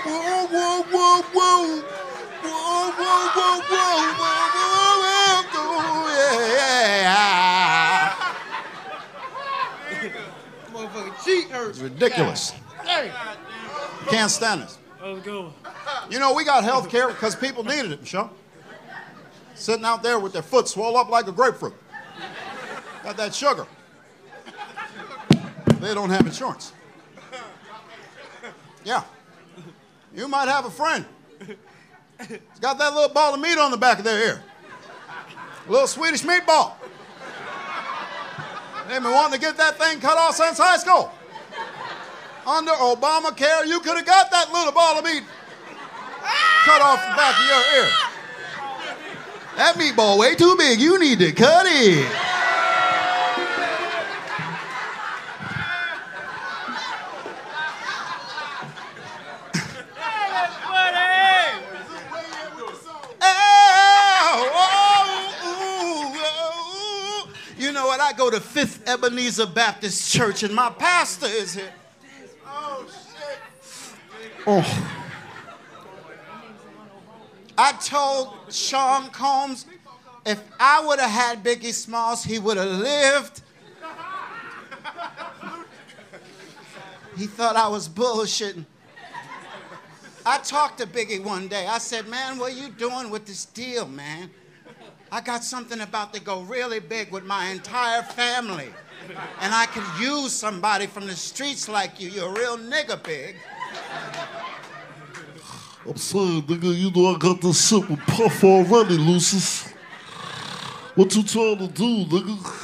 woo, 0.08 0.48
woo, 0.54 0.80
woo, 0.94 1.20
woo. 1.36 1.84
Woo, 2.44 2.54
woo, 2.98 3.20
woo, 3.36 3.60
woo, 3.68 3.92
woo, 4.18 4.40
woo, 4.40 5.44
woo, 5.52 5.76
woo, 5.76 6.08
yeah. 7.04 8.16
Motherfucking 10.72 11.26
cheek 11.26 11.50
hurts. 11.50 11.72
It's 11.72 11.80
ridiculous. 11.80 12.54
Hey. 12.86 13.12
Can't 14.10 14.32
stand 14.32 14.62
this. 14.62 14.78
Let's 15.02 15.26
go. 15.26 15.54
You 16.10 16.20
know, 16.20 16.34
we 16.34 16.44
got 16.44 16.64
health 16.64 16.90
care 16.90 17.08
because 17.08 17.36
people 17.36 17.64
needed 17.64 17.92
it, 17.92 18.02
Michelle. 18.02 18.32
sitting 19.56 19.86
out 19.86 20.04
there 20.04 20.20
with 20.20 20.34
their 20.34 20.42
foot 20.42 20.68
swelled 20.68 20.96
up 20.96 21.10
like 21.10 21.28
a 21.28 21.32
grapefruit. 21.32 21.74
Got 23.04 23.18
that 23.18 23.34
sugar. 23.34 23.68
They 25.80 25.94
don't 25.94 26.10
have 26.10 26.26
insurance. 26.26 26.74
Yeah. 28.84 29.04
You 30.16 30.28
might 30.28 30.48
have 30.48 30.66
a 30.66 30.72
friend. 30.72 31.06
He's 32.28 32.60
got 32.60 32.80
that 32.80 32.94
little 32.94 33.14
ball 33.14 33.34
of 33.36 33.40
meat 33.40 33.58
on 33.58 33.72
the 33.72 33.78
back 33.78 34.00
of 34.00 34.04
their 34.04 34.28
ear. 34.28 34.44
A 35.68 35.72
little 35.72 35.88
Swedish 35.88 36.24
meatball. 36.24 36.74
They've 38.88 39.04
been 39.04 39.12
wanting 39.12 39.34
to 39.34 39.40
get 39.40 39.58
that 39.58 39.78
thing 39.78 40.00
cut 40.00 40.18
off 40.18 40.36
since 40.36 40.58
high 40.58 40.78
school. 40.78 41.12
Under 42.48 42.72
Obamacare, 42.72 43.68
you 43.68 43.82
could 43.82 43.98
have 43.98 44.06
got 44.06 44.32
that 44.32 44.54
little 44.54 44.72
ball 44.72 44.98
of 44.98 45.04
meat 45.04 45.24
cut 46.68 46.82
off 46.82 47.00
the 47.02 47.16
back 47.16 47.36
of 47.40 47.46
your 47.48 47.64
ear. 47.78 47.90
That 49.56 49.76
meatball 49.76 50.18
way 50.20 50.36
too 50.36 50.56
big. 50.58 50.82
You 50.82 51.00
need 51.00 51.20
to 51.20 51.32
cut 51.32 51.66
it. 51.68 52.12
You 67.60 67.72
know 67.74 67.88
what? 67.88 68.00
I 68.00 68.14
go 68.14 68.30
to 68.30 68.40
Fifth 68.40 68.88
Ebenezer 68.88 69.48
Baptist 69.48 70.14
Church, 70.14 70.44
and 70.44 70.54
my 70.54 70.70
pastor 70.70 71.26
is 71.26 71.56
here. 71.56 71.74
Oh, 72.60 72.86
oh. 74.48 75.04
I 77.58 77.72
told 77.74 78.38
Sean 78.50 79.10
Combs 79.10 79.66
if 80.26 80.42
I 80.60 80.86
would 80.86 81.00
have 81.00 81.10
had 81.10 81.44
Biggie 81.44 81.74
Smalls, 81.74 82.24
he 82.24 82.40
would 82.40 82.58
have 82.58 82.68
lived. 82.68 83.42
He 87.18 87.26
thought 87.26 87.56
I 87.56 87.68
was 87.68 87.90
bullshitting. 87.90 88.66
I 90.26 90.38
talked 90.40 90.80
to 90.80 90.86
Biggie 90.86 91.24
one 91.24 91.48
day. 91.48 91.66
I 91.66 91.78
said, 91.78 92.08
Man, 92.08 92.38
what 92.38 92.52
are 92.52 92.56
you 92.56 92.70
doing 92.70 93.10
with 93.10 93.26
this 93.26 93.46
deal, 93.46 93.88
man? 93.88 94.30
I 95.12 95.22
got 95.22 95.44
something 95.44 95.80
about 95.80 96.14
to 96.14 96.22
go 96.22 96.42
really 96.42 96.80
big 96.80 97.12
with 97.12 97.24
my 97.24 97.48
entire 97.48 98.04
family. 98.04 98.70
And 99.42 99.54
I 99.54 99.66
could 99.68 99.84
use 100.02 100.32
somebody 100.34 100.88
from 100.88 101.08
the 101.08 101.16
streets 101.16 101.68
like 101.70 102.00
you. 102.00 102.10
You're 102.10 102.30
a 102.30 102.34
real 102.34 102.58
nigga 102.58 103.02
pig. 103.02 103.36
I'm 105.88 105.96
saying, 105.96 106.44
nigga, 106.44 106.76
you 106.76 106.92
know 106.92 107.16
I 107.16 107.18
got 107.18 107.40
this 107.42 107.70
shit 107.70 107.90
with 107.90 108.00
Puff 108.02 108.44
already, 108.44 108.98
Lucious. 108.98 109.70
What 110.96 111.16
you 111.16 111.24
trying 111.24 111.60
to 111.60 111.68
do, 111.68 112.06
nigga? 112.06 112.64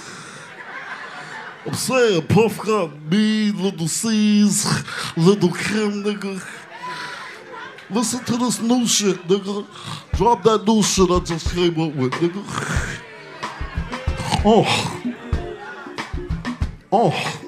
I'm 1.66 1.74
saying, 1.74 2.28
Puff 2.28 2.58
got 2.66 3.02
me, 3.04 3.52
Little 3.52 3.88
Cease, 3.88 4.66
Little 5.16 5.52
Kim, 5.52 6.04
nigga. 6.04 6.44
Listen 7.90 8.24
to 8.26 8.38
this 8.38 8.60
new 8.60 8.86
shit, 8.88 9.16
nigga. 9.28 9.66
Drop 10.18 10.44
that 10.44 10.66
new 10.66 10.84
shit 10.84 11.10
I 11.10 11.20
just 11.20 11.54
came 11.54 11.80
up 11.80 11.96
with, 11.96 12.12
nigga. 12.14 12.44
Oh. 14.46 15.03
Oh. 16.96 17.43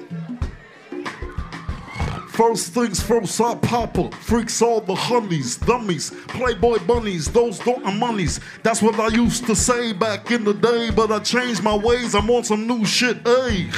First 2.36 2.74
things 2.74 3.02
first, 3.02 3.40
I 3.40 3.52
up. 3.52 4.14
Freaks 4.16 4.60
all 4.60 4.82
the 4.82 4.94
honeys, 4.94 5.56
dummies, 5.56 6.10
playboy 6.28 6.80
bunnies, 6.80 7.32
those 7.32 7.58
don't 7.60 7.96
monies. 7.96 8.40
That's 8.62 8.82
what 8.82 9.00
I 9.00 9.08
used 9.08 9.46
to 9.46 9.56
say 9.56 9.94
back 9.94 10.30
in 10.30 10.44
the 10.44 10.52
day, 10.52 10.90
but 10.90 11.10
I 11.10 11.20
changed 11.20 11.62
my 11.62 11.74
ways. 11.74 12.14
I'm 12.14 12.28
on 12.28 12.44
some 12.44 12.66
new 12.66 12.84
shit, 12.84 13.26
hey. 13.26 13.70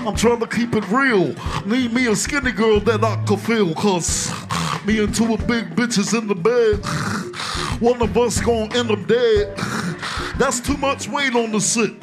I'm 0.00 0.16
trying 0.16 0.40
to 0.40 0.48
keep 0.48 0.74
it 0.74 0.88
real. 0.90 1.32
Need 1.64 1.92
me 1.92 2.08
a 2.08 2.16
skinny 2.16 2.50
girl 2.50 2.80
that 2.80 3.04
I 3.04 3.22
could 3.24 3.38
feel, 3.38 3.72
cause 3.76 4.32
me 4.84 5.04
and 5.04 5.14
two 5.14 5.36
big 5.36 5.76
bitches 5.76 6.18
in 6.18 6.26
the 6.26 6.34
bed. 6.34 6.84
One 7.80 8.02
of 8.02 8.18
us 8.18 8.40
gonna 8.40 8.74
end 8.74 8.90
up 8.90 9.06
dead. 9.06 9.56
That's 10.38 10.58
too 10.58 10.76
much 10.78 11.08
weight 11.08 11.36
on 11.36 11.52
the 11.52 11.60
shit. 11.60 11.94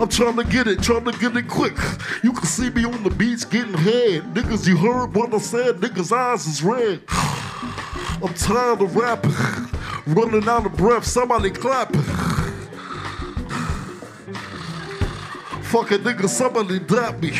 I'm 0.00 0.08
trying 0.08 0.36
to 0.36 0.44
get 0.44 0.66
it, 0.66 0.82
trying 0.82 1.04
to 1.04 1.12
get 1.18 1.36
it 1.36 1.46
quick. 1.46 1.76
You 2.22 2.32
can 2.32 2.46
see 2.46 2.70
me 2.70 2.86
on 2.86 3.02
the 3.02 3.10
beach 3.10 3.48
getting 3.50 3.74
head. 3.74 4.22
Niggas, 4.32 4.66
you 4.70 4.76
heard 4.76 5.12
what 5.16 5.34
I 5.34 5.38
said. 5.38 5.78
Niggas' 5.78 6.12
eyes 6.12 6.46
is 6.46 6.62
red. 6.62 7.02
I'm 8.22 8.32
tired 8.34 8.80
of 8.80 8.94
rapping, 8.94 9.34
running 10.06 10.48
out 10.48 10.64
of 10.64 10.76
breath. 10.76 11.04
Somebody 11.04 11.50
clapping. 11.50 12.02
Fuck 15.70 15.90
it, 15.90 16.04
nigga, 16.04 16.28
somebody 16.28 16.78
dap 16.78 17.20
me. 17.20 17.30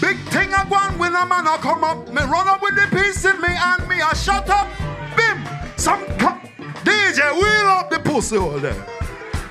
Big 0.00 0.18
thing 0.28 0.52
I 0.52 0.66
want 0.70 0.98
when 0.98 1.14
a 1.14 1.24
man 1.24 1.46
a 1.46 1.56
come 1.56 1.82
up. 1.82 2.08
Me 2.08 2.22
run 2.22 2.46
up 2.46 2.60
with 2.60 2.74
the 2.74 2.86
piece 2.94 3.24
in 3.24 3.40
me 3.40 3.48
and 3.48 3.88
me 3.88 3.96
a 4.00 4.14
shut 4.14 4.48
up. 4.50 4.68
Bim, 5.16 5.42
some 5.78 6.04
cup. 6.18 6.42
DJ, 6.84 7.32
wheel 7.32 7.68
up 7.70 7.88
the 7.88 8.00
pussy 8.00 8.36
all 8.36 8.58
there. 8.58 8.86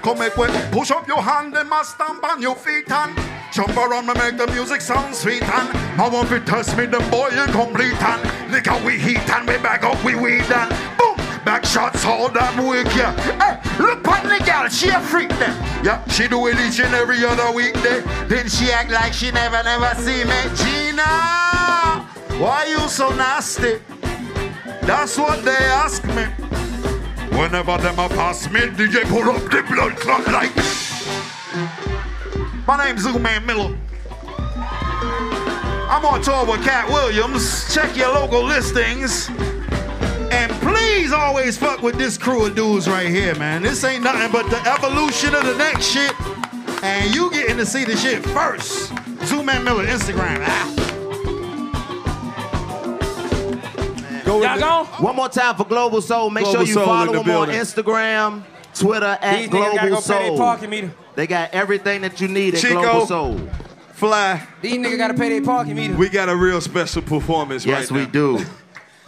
Come 0.04 0.20
make 0.20 0.38
way, 0.38 0.50
push 0.72 0.92
up 0.92 1.08
your 1.08 1.24
hand 1.24 1.58
and 1.58 1.68
my 1.68 1.82
stamp 1.82 2.24
on 2.24 2.40
your 2.40 2.56
feet 2.56 2.92
and 2.92 3.39
jump 3.60 3.76
around 3.76 4.08
me 4.08 4.14
make 4.14 4.38
the 4.38 4.48
music 4.54 4.80
sound 4.80 5.14
sweet 5.14 5.44
and 5.44 5.98
now 5.98 6.10
want 6.10 6.30
to 6.30 6.40
test 6.40 6.78
me 6.78 6.86
the 6.86 7.00
boy 7.12 7.28
you 7.28 7.46
complete 7.52 8.02
and 8.04 8.52
look 8.54 8.66
how 8.66 8.80
we 8.86 8.98
heat 8.98 9.30
and 9.36 9.46
we 9.50 9.58
back 9.58 9.84
up 9.84 10.02
we 10.02 10.16
weed 10.16 10.50
and 10.50 10.70
boom 10.98 11.18
back 11.44 11.66
shots 11.66 12.06
all 12.06 12.30
that 12.30 12.56
week 12.58 12.88
yeah. 12.96 13.12
Hey, 13.36 13.84
look 13.84 14.08
at 14.08 14.24
the 14.24 14.46
girl, 14.46 14.70
she 14.70 14.88
a 14.88 15.02
freak 15.02 15.28
then. 15.40 15.54
Yeah, 15.84 16.02
she 16.08 16.30
do 16.30 16.48
it 16.48 16.58
each 16.62 16.80
and 16.80 16.96
every 16.96 17.26
other 17.26 17.52
weekday. 17.54 18.00
Then 18.30 18.48
she 18.48 18.72
act 18.72 18.92
like 18.92 19.12
she 19.12 19.30
never 19.32 19.62
never 19.64 19.94
see 19.96 20.24
me. 20.24 20.40
Gina, 20.56 21.04
why 22.40 22.66
you 22.70 22.88
so 22.88 23.10
nasty? 23.10 23.82
That's 24.84 25.18
what 25.18 25.44
they 25.44 25.64
ask 25.84 26.06
me. 26.06 26.24
Whenever 27.38 27.78
them 27.78 28.00
a 28.00 28.08
pass 28.08 28.50
me, 28.50 28.62
DJ 28.62 29.04
pull 29.10 29.30
up 29.30 29.44
the 29.52 29.64
blood 29.68 29.98
clot 29.98 30.26
like. 30.28 30.89
My 32.70 32.86
name's 32.86 33.04
ZooMan 33.04 33.48
Miller. 33.48 33.76
I'm 35.90 36.06
on 36.06 36.22
tour 36.22 36.46
with 36.46 36.64
Katt 36.64 36.88
Williams. 36.88 37.74
Check 37.74 37.98
your 37.98 38.14
local 38.14 38.44
listings. 38.44 39.28
And 40.32 40.52
please 40.62 41.12
always 41.12 41.58
fuck 41.58 41.82
with 41.82 41.98
this 41.98 42.16
crew 42.16 42.46
of 42.46 42.56
dudes 42.56 42.88
right 42.88 43.10
here, 43.10 43.34
man. 43.34 43.64
This 43.64 43.84
ain't 43.84 44.04
nothing 44.04 44.32
but 44.32 44.48
the 44.52 44.62
evolution 44.72 45.34
of 45.34 45.46
the 45.48 45.58
next 45.58 45.88
shit. 45.88 46.14
And 46.84 47.12
you 47.16 47.32
getting 47.32 47.58
to 47.58 47.66
see 47.66 47.86
the 47.86 47.98
shit 47.98 48.24
first. 48.24 48.94
ZooMan 49.26 49.64
Miller, 49.64 49.88
Instagram. 49.88 50.44
Ah. 50.46 50.76
Y'all 54.28 54.60
gone? 54.60 54.86
One 55.04 55.16
more 55.16 55.30
time 55.30 55.56
for 55.56 55.66
Global 55.66 56.04
Soul. 56.04 56.30
Make 56.30 56.44
Global 56.44 56.60
sure 56.60 56.68
you 56.68 56.74
Soul 56.76 56.86
follow 56.86 57.14
the 57.14 57.24
them 57.24 57.36
on. 57.36 57.50
Instagram, 57.50 58.44
Twitter 58.76 59.18
at 59.20 59.40
These 59.40 59.50
niggas 59.50 59.76
gotta 59.76 59.90
Global 59.90 59.96
go 59.96 60.02
pay 60.02 60.30
their 60.30 60.38
Soul. 60.38 60.92
Parking 61.16 61.16
meter. 61.16 61.16
They 61.16 61.28
got 61.28 61.54
everything 61.54 62.02
that 62.02 62.22
you 62.22 62.28
need 62.28 62.56
at 62.56 62.62
Chico. 62.62 62.82
Global 62.82 63.06
Soul. 63.08 63.38
Fly. 63.94 64.48
These 64.62 64.78
niggas 64.78 64.98
gotta 64.98 65.14
pay 65.14 65.30
their 65.30 65.42
parking 65.44 65.76
meter. 65.76 65.96
We 65.96 66.10
got 66.10 66.30
a 66.30 66.36
real 66.36 66.62
special 66.62 67.02
performance 67.02 67.66
Yes, 67.66 67.92
right 67.92 67.92
now. 67.92 67.98
Yes, 68.00 68.06
we 68.08 68.12
do. 68.12 68.46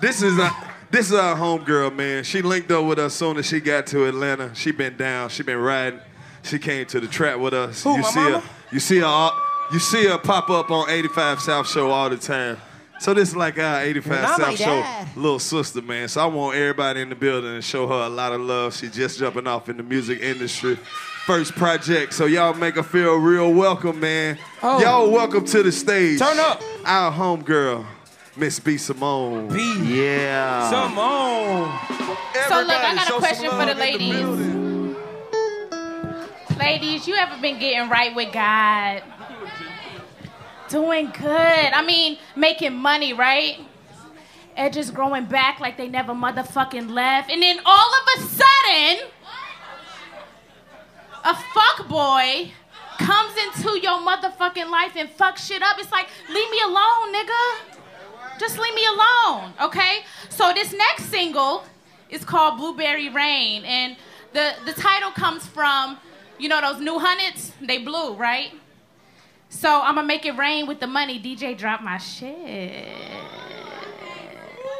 This 0.01 0.21
is 0.21 0.37
a 0.37 0.51
this 0.89 1.07
is 1.09 1.13
our 1.13 1.35
homegirl, 1.35 1.95
man. 1.95 2.23
She 2.25 2.41
linked 2.41 2.69
up 2.71 2.83
with 2.85 2.99
us 2.99 3.13
soon 3.13 3.37
as 3.37 3.45
she 3.45 3.61
got 3.61 3.87
to 3.87 4.05
Atlanta. 4.07 4.53
She 4.53 4.71
been 4.71 4.97
down. 4.97 5.29
She 5.29 5.43
been 5.43 5.59
riding. 5.59 6.01
She 6.43 6.59
came 6.59 6.85
to 6.87 6.99
the 6.99 7.07
trap 7.07 7.39
with 7.39 7.53
us. 7.53 7.83
Who, 7.83 7.95
you 7.95 8.01
my 8.01 8.09
see 8.09 8.19
mama? 8.19 8.39
her. 8.39 8.49
You 8.73 8.79
see 8.79 8.99
her. 8.99 9.05
all- 9.05 9.37
You 9.71 9.79
see 9.79 10.05
her 10.07 10.17
pop 10.17 10.49
up 10.49 10.69
on 10.69 10.89
85 10.89 11.39
South 11.39 11.69
Show 11.69 11.91
all 11.91 12.09
the 12.09 12.17
time. 12.17 12.57
So 12.99 13.13
this 13.13 13.29
is 13.29 13.35
like 13.37 13.57
our 13.57 13.81
85 13.81 14.11
And 14.11 14.25
I'm 14.25 14.39
South 14.39 14.57
Show 14.57 15.05
little 15.21 15.39
sister, 15.39 15.81
man. 15.81 16.09
So 16.09 16.21
I 16.21 16.25
want 16.25 16.57
everybody 16.57 16.99
in 17.01 17.07
the 17.09 17.15
building 17.15 17.53
to 17.55 17.61
show 17.61 17.87
her 17.87 17.93
a 18.05 18.09
lot 18.09 18.33
of 18.33 18.41
love. 18.41 18.75
She 18.75 18.89
just 18.89 19.17
jumping 19.17 19.47
off 19.47 19.69
in 19.69 19.77
the 19.77 19.83
music 19.83 20.19
industry. 20.21 20.77
First 21.25 21.53
project, 21.53 22.13
so 22.13 22.25
y'all 22.25 22.55
make 22.55 22.75
her 22.75 22.83
feel 22.83 23.15
real 23.17 23.53
welcome, 23.53 23.99
man. 23.99 24.39
Oh. 24.63 24.81
Y'all 24.81 25.11
welcome 25.11 25.45
to 25.45 25.61
the 25.61 25.71
stage. 25.71 26.17
Turn 26.17 26.39
up. 26.39 26.61
Our 26.83 27.11
homegirl, 27.11 27.85
Miss 28.35 28.59
B 28.59 28.77
Simone. 28.77 29.47
B. 29.47 30.03
Yeah. 30.03 30.67
Simone. 30.69 31.69
on. 31.69 31.79
So 32.49 32.61
look, 32.61 32.71
I 32.71 32.95
got 32.95 33.09
a 33.09 33.13
question 33.19 33.51
for 33.51 33.65
the 33.67 33.75
ladies. 33.75 34.51
Ladies, 36.57 37.07
you 37.07 37.15
ever 37.15 37.39
been 37.39 37.59
getting 37.59 37.87
right 37.87 38.15
with 38.15 38.33
God? 38.33 39.03
Doing 40.69 41.11
good. 41.11 41.27
I 41.29 41.83
mean, 41.85 42.17
making 42.35 42.73
money, 42.73 43.13
right? 43.13 43.59
Edges 44.55 44.89
growing 44.89 45.25
back 45.25 45.59
like 45.59 45.77
they 45.77 45.87
never 45.87 46.13
motherfucking 46.13 46.89
left. 46.89 47.29
And 47.29 47.43
then 47.43 47.59
all 47.63 47.91
of 47.93 48.07
a 48.17 48.21
sudden, 48.27 49.07
a 51.23 51.35
fuck 51.35 51.87
boy 51.87 52.51
comes 52.97 53.33
into 53.37 53.79
your 53.79 53.99
motherfucking 53.99 54.69
life 54.69 54.95
and 54.95 55.09
fucks 55.09 55.47
shit 55.47 55.61
up. 55.61 55.77
It's 55.79 55.91
like, 55.91 56.07
leave 56.29 56.49
me 56.49 56.61
alone, 56.65 57.13
nigga. 57.13 58.39
Just 58.39 58.57
leave 58.57 58.73
me 58.73 58.85
alone, 58.85 59.53
okay? 59.61 59.99
So 60.29 60.51
this 60.53 60.73
next 60.73 61.05
single 61.05 61.63
is 62.09 62.25
called 62.25 62.57
Blueberry 62.57 63.09
Rain, 63.09 63.63
and 63.65 63.95
the 64.33 64.53
the 64.65 64.73
title 64.73 65.11
comes 65.11 65.45
from, 65.45 65.97
you 66.39 66.49
know, 66.49 66.59
those 66.61 66.81
new 66.81 66.97
hundreds. 66.97 67.53
They 67.61 67.77
blue, 67.77 68.15
right? 68.15 68.51
So 69.49 69.81
I'm 69.81 69.95
gonna 69.95 70.07
make 70.07 70.25
it 70.25 70.37
rain 70.37 70.65
with 70.65 70.79
the 70.79 70.87
money. 70.87 71.19
DJ, 71.19 71.55
drop 71.55 71.81
my 71.81 71.97
shit. 71.97 72.87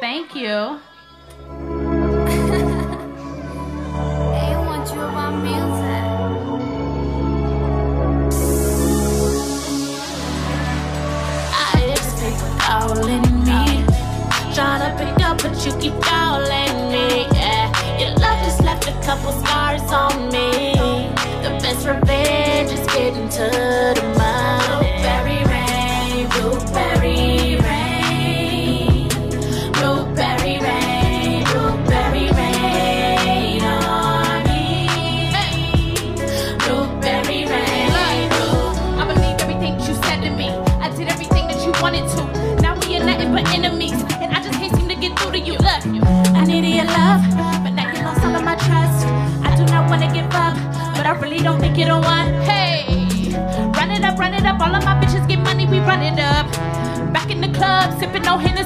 Thank 0.00 0.34
you 0.34 0.80
you 15.64 15.72
keep 15.78 16.00
calling 16.02 16.90
me. 16.90 17.26
Yeah, 17.32 17.98
your 17.98 18.10
love 18.16 18.42
just 18.44 18.62
left 18.64 18.88
a 18.88 18.92
couple 19.06 19.30
scars 19.32 19.82
on 19.92 20.28
me. 20.32 20.72
The 21.42 21.50
best 21.62 21.86
revenge 21.86 22.72
is 22.72 22.84
getting 22.88 23.28
to 23.28 23.48
the 23.94 24.14
money. 24.18 24.81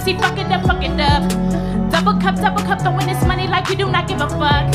Hennessy, 0.07 0.23
fuck 0.23 0.39
it 0.39 0.53
up, 0.53 0.63
fuck 0.65 0.85
it 0.85 1.01
up. 1.01 1.91
Double 1.91 2.21
cup, 2.21 2.37
double 2.37 2.63
cup, 2.63 2.81
throwing 2.81 3.07
this 3.07 3.25
money 3.27 3.49
like 3.49 3.69
we 3.69 3.75
do 3.75 3.91
not 3.91 4.07
give 4.07 4.21
a 4.21 4.29
fuck. 4.29 4.73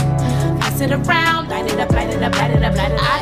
Pass 0.59 0.81
it 0.81 0.91
around, 0.91 1.47
light 1.47 1.71
it 1.71 1.79
up, 1.79 1.89
light 1.91 2.09
it 2.09 2.21
up, 2.21 2.35
light 2.35 2.51
it 2.51 2.63
up, 2.63 2.75
light 2.75 2.91
it 2.91 2.99
up. 2.99 3.20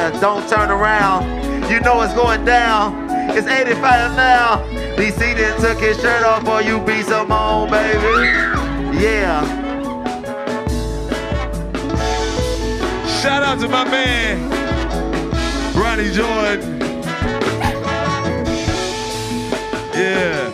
Yeah, 0.00 0.20
don't 0.20 0.48
turn 0.48 0.70
around. 0.70 1.24
You 1.70 1.80
know 1.80 2.00
it's 2.00 2.14
going 2.14 2.44
down. 2.44 3.08
It's 3.36 3.46
85 3.46 4.16
now. 4.16 4.56
DC 4.96 5.18
then 5.18 5.60
took 5.60 5.78
his 5.78 6.00
shirt 6.00 6.24
off 6.24 6.42
for 6.44 6.62
you 6.62 6.80
be 6.80 7.02
some 7.02 7.30
on, 7.30 7.70
baby. 7.70 8.98
Yeah. 8.98 9.44
Shout 13.20 13.42
out 13.42 13.60
to 13.60 13.68
my 13.68 13.84
man, 13.84 14.50
Ronnie 15.74 16.10
Jordan. 16.10 16.80
Yeah. 19.94 20.50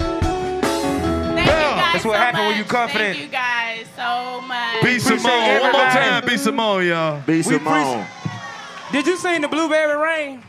Thank 1.36 1.46
you 1.46 1.54
guys 1.54 1.92
That's 1.92 2.04
what 2.04 2.14
so 2.14 2.18
happened 2.18 2.46
when 2.46 2.50
much. 2.50 2.58
you 2.58 2.64
confident. 2.64 3.16
Thank 3.16 3.26
you 3.26 3.32
guys 3.32 3.86
so 3.94 4.40
much. 4.40 4.82
B 4.82 4.98
Simone. 4.98 5.60
One 5.60 5.72
more 5.72 5.82
time, 5.82 6.26
B 6.26 6.36
Simone, 6.36 6.86
y'all. 6.86 7.22
B 7.24 7.42
Simone. 7.42 8.04
Did 8.96 9.06
you 9.08 9.16
sing 9.18 9.42
the 9.42 9.48
Blueberry 9.48 9.94
Rain? 10.02 10.42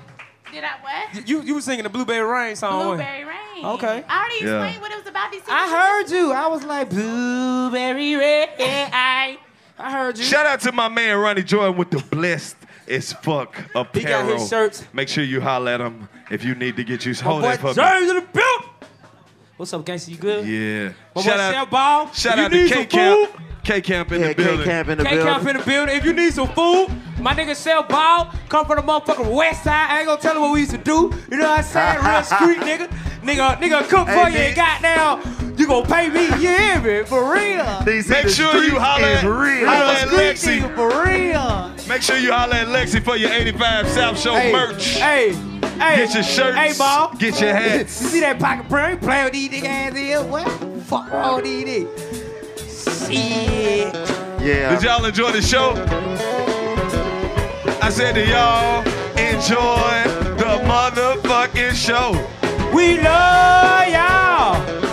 Did 0.54 0.64
I 0.64 0.70
what? 0.82 1.28
You 1.28 1.42
you 1.42 1.56
were 1.56 1.62
singing 1.62 1.84
the 1.84 1.90
Blueberry 1.90 2.26
Rain 2.26 2.56
song. 2.56 2.82
Blueberry 2.96 3.26
rain. 3.26 3.66
Okay. 3.66 4.06
I 4.08 4.20
already 4.20 4.46
Yeah. 4.46 4.64
explained 4.64 4.82
what 4.82 4.92
it 4.94 4.98
was 5.00 5.08
about. 5.08 5.32
These 5.34 5.42
I 5.50 5.70
heard 5.70 6.10
you. 6.10 6.32
I 6.32 6.48
was 6.48 6.64
like 6.64 6.90
Blueberry 6.90 8.16
Rain. 8.16 8.48
I 8.58 9.38
I 9.78 9.92
heard 9.92 10.18
you. 10.18 10.24
Shout 10.24 10.46
out 10.46 10.62
to 10.62 10.72
my 10.72 10.88
man 10.88 11.18
Ronnie 11.18 11.44
Jordan 11.44 11.76
with 11.76 11.92
the 11.92 11.98
blessed 12.16 12.56
as 12.88 13.12
fuck 13.12 13.58
apparel. 13.76 13.88
He 13.94 14.04
got 14.04 14.26
his 14.40 14.48
shirts. 14.48 14.86
Make 14.94 15.10
sure 15.10 15.26
you 15.26 15.42
holler 15.42 15.72
at 15.74 15.82
him 15.82 16.08
if 16.32 16.46
you 16.46 16.56
need 16.56 16.78
to 16.78 16.86
get 16.86 17.06
you. 17.06 17.14
My 17.16 17.20
Hold 17.20 17.42
boy 17.42 17.48
that 17.50 17.60
for 17.60 17.68
me. 17.68 17.74
James 17.74 18.10
in 18.12 18.16
the 18.16 18.22
build. 18.22 18.64
What's 19.58 19.74
up, 19.74 19.84
gangster? 19.86 20.12
You 20.12 20.18
good? 20.18 20.46
Yeah. 20.48 20.94
My 21.14 21.22
Shout 21.24 21.36
boy 21.36 21.42
out, 21.42 21.54
Chef 21.54 21.70
Ball. 21.70 22.14
shout 22.14 22.40
If 22.40 22.46
out 22.46 22.52
you 22.54 22.58
to 22.60 22.64
need 22.64 22.70
K 22.70 22.76
some 22.76 22.86
Camp. 22.86 23.30
food, 23.32 23.42
K 23.68 23.82
Camp 23.82 24.12
in 24.14 24.22
Yeah, 24.22 24.30
the 24.30 24.36
building. 24.36 24.58
K-Camp 24.60 24.88
in 24.90 24.98
the 24.98 25.04
building. 25.04 25.20
K 25.26 25.26
Camp 25.32 25.48
in 25.48 25.58
the 25.58 25.64
building. 25.64 25.96
If 25.98 26.06
you 26.06 26.14
need 26.14 26.34
some 26.34 26.48
food, 26.50 26.88
my 27.20 27.34
nigga 27.34 27.54
Sell 27.56 27.84
Ball 27.84 28.32
come 28.48 28.66
from 28.66 28.78
the 28.78 28.82
motherfucking 28.84 29.30
west 29.34 29.64
side. 29.66 29.88
I 29.92 29.98
ain't 30.00 30.08
gonna 30.08 30.22
tell 30.22 30.36
him 30.36 30.42
what 30.44 30.54
we 30.54 30.60
used 30.62 30.72
to 30.72 30.78
do. 30.78 31.12
You 31.30 31.38
know 31.38 31.50
what 31.50 31.60
I'm 31.60 31.64
saying? 31.66 32.00
Real 32.04 32.24
street 32.24 32.60
nigga. 32.60 32.88
Nigga, 33.24 33.58
nigga 33.60 33.90
cook 33.90 34.08
Hey, 34.08 34.24
for 34.24 34.30
you 34.30 34.38
D- 34.38 34.44
and 34.46 34.56
goddamn, 34.56 35.56
you 35.58 35.68
gonna 35.68 35.86
pay 35.86 36.10
me. 36.10 36.26
You 36.28 36.48
hear 36.48 36.80
me? 36.80 37.04
For 37.06 37.30
real. 37.34 37.66
DC, 37.84 38.10
Make 38.10 38.24
the 38.24 38.30
sure 38.30 38.64
you 38.64 38.80
holler 38.80 39.04
at, 39.06 39.24
real. 39.26 39.68
holler 39.68 39.94
at 39.94 40.08
Lexi. 40.08 40.62
nigga, 40.62 40.76
for 40.76 41.04
real. 41.04 41.88
Make 41.90 42.02
sure 42.02 42.18
you 42.18 42.32
holler 42.32 42.54
at 42.56 42.68
Lexi 42.68 43.04
for 43.04 43.18
your 43.18 43.32
85 43.34 43.90
South 43.90 44.18
Show 44.18 44.34
Hey, 44.36 44.52
merch. 44.54 44.86
Hey, 44.98 45.34
Hey, 45.78 45.98
get 45.98 46.14
your 46.14 46.24
shirts, 46.24 46.58
Hey, 46.58 46.74
ball. 46.78 47.14
get 47.20 47.40
your 47.42 47.54
hats. 47.54 48.02
You 48.02 48.08
see 48.08 48.20
that 48.22 48.40
pocket 48.40 48.70
prayer? 48.70 48.92
You 48.92 48.98
play 48.98 49.24
with 49.26 49.34
these 49.34 49.50
nigga 49.50 49.66
ass 49.66 49.98
here? 49.98 50.24
What? 50.24 50.50
Fuck 50.86 51.12
all 51.12 51.42
these 51.42 51.66
niggas. 51.66 52.07
Yeah. 54.40 54.76
Did 54.76 54.84
y'all 54.84 55.04
enjoy 55.04 55.32
the 55.32 55.42
show? 55.42 55.74
I 57.82 57.90
said 57.90 58.14
to 58.16 58.26
y'all, 58.26 58.82
enjoy 59.18 60.04
the 60.38 60.62
motherfucking 60.66 61.74
show. 61.74 62.12
We 62.74 62.98
love 63.02 63.88
y'all. 63.90 64.87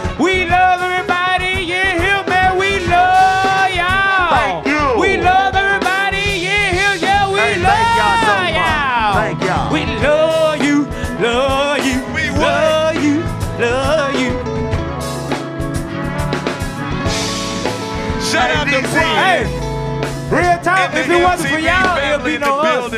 Hey, 20.77 20.89
real 20.89 20.91
talk. 20.91 20.95
And 20.95 20.99
If 20.99 21.11
it 21.11 21.23
wasn't 21.23 21.51
for 21.55 21.59
y'all, 21.59 21.97
family 21.97 22.33
be 22.33 22.39
no 22.39 22.59
us. 22.61 22.93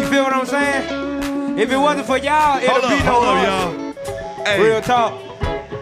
You 0.00 0.06
feel 0.06 0.22
what 0.24 0.32
I'm 0.32 0.46
saying? 0.46 1.58
If 1.58 1.70
it 1.70 1.76
wasn't 1.76 2.06
for 2.06 2.18
y'all, 2.18 2.60
Hold 2.60 2.82
be 2.82 3.04
no 3.04 3.22
us. 3.22 3.46
y'all. 3.46 4.44
Hey, 4.44 4.60
Real 4.62 4.80
talk. 4.82 5.14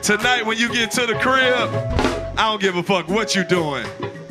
tonight 0.02 0.44
when 0.46 0.56
you 0.58 0.72
get 0.72 0.90
to 0.92 1.06
the 1.06 1.14
crib, 1.14 1.68
I 2.38 2.48
don't 2.50 2.60
give 2.60 2.76
a 2.76 2.82
fuck 2.82 3.08
what 3.08 3.34
you 3.34 3.44
doing. 3.44 3.84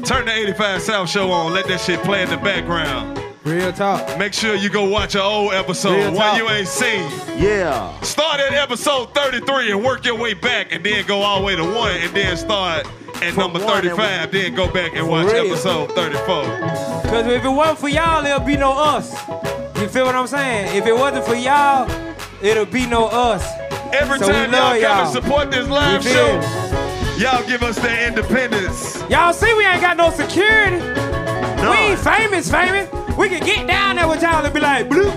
Turn 0.05 0.25
the 0.25 0.31
85 0.33 0.81
South 0.81 1.09
show 1.09 1.31
on. 1.31 1.53
Let 1.53 1.67
that 1.67 1.79
shit 1.81 2.01
play 2.03 2.23
in 2.23 2.29
the 2.29 2.37
background. 2.37 3.19
Real 3.43 3.73
talk. 3.73 4.19
Make 4.19 4.33
sure 4.33 4.53
you 4.55 4.69
go 4.69 4.87
watch 4.87 5.15
an 5.15 5.21
old 5.21 5.53
episode, 5.53 5.93
Real 5.95 6.13
one 6.13 6.37
you 6.37 6.47
ain't 6.49 6.67
seen. 6.67 7.09
Yeah. 7.39 7.99
Start 8.01 8.39
at 8.39 8.53
episode 8.53 9.15
33 9.15 9.71
and 9.71 9.83
work 9.83 10.05
your 10.05 10.15
way 10.15 10.35
back, 10.35 10.71
and 10.71 10.83
then 10.83 11.05
go 11.07 11.21
all 11.21 11.39
the 11.39 11.45
way 11.45 11.55
to 11.55 11.63
one, 11.63 11.91
and 11.95 12.13
then 12.15 12.37
start 12.37 12.85
at 13.15 13.33
From 13.33 13.37
number 13.53 13.59
35. 13.59 14.31
Then 14.31 14.53
go 14.53 14.71
back 14.71 14.93
and 14.95 15.07
watch 15.07 15.31
real. 15.33 15.47
episode 15.47 15.91
34. 15.93 16.25
Cause 17.09 17.25
if 17.27 17.43
it 17.43 17.49
wasn't 17.49 17.79
for 17.79 17.89
y'all, 17.89 18.23
it'll 18.23 18.39
be 18.41 18.57
no 18.57 18.73
us. 18.73 19.11
You 19.81 19.87
feel 19.87 20.05
what 20.05 20.13
I'm 20.15 20.27
saying? 20.27 20.77
If 20.77 20.85
it 20.85 20.93
wasn't 20.93 21.25
for 21.25 21.33
y'all, 21.35 21.89
it'll 22.43 22.65
be 22.67 22.85
no 22.85 23.07
us. 23.07 23.43
Every 23.91 24.19
So 24.19 24.27
time 24.31 24.51
y'all 24.53 24.71
come 24.73 24.81
y'all. 24.81 25.03
and 25.05 25.09
support 25.11 25.49
this 25.51 25.67
live 25.67 26.03
show, 26.03 26.39
y'all 27.17 27.45
give 27.47 27.63
us 27.63 27.77
the 27.79 28.07
independence. 28.07 29.01
Y'all 29.09 29.33
see 29.33 29.51
we 29.55 29.65
ain't 29.65 29.81
got 29.81 29.97
no 29.97 30.11
security. 30.11 30.77
No. 30.77 31.71
We 31.71 31.77
ain't 31.77 31.99
famous, 31.99 32.49
famous. 32.51 32.87
We 33.17 33.29
can 33.29 33.43
get 33.45 33.67
down 33.67 33.95
there 33.97 34.07
with 34.07 34.21
y'all 34.21 34.43
and 34.43 34.53
be 34.53 34.59
like, 34.59 34.87
bloop. 34.89 35.13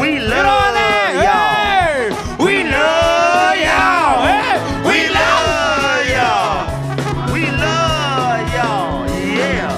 We 0.00 0.14
You 0.14 0.18
know 0.28 0.44
what 0.44 0.74
love 0.74 1.14
y'all. 1.14 1.24
Hey, 1.24 2.10
we 2.38 2.62
love 2.64 3.56
y'all. 3.56 4.26
Hey, 4.26 4.58
We 4.88 5.08
love 5.14 6.06
y'all. 6.14 7.32
We 7.32 7.42
love 7.50 8.54
y'all. 8.54 9.08
Yeah. 9.36 9.72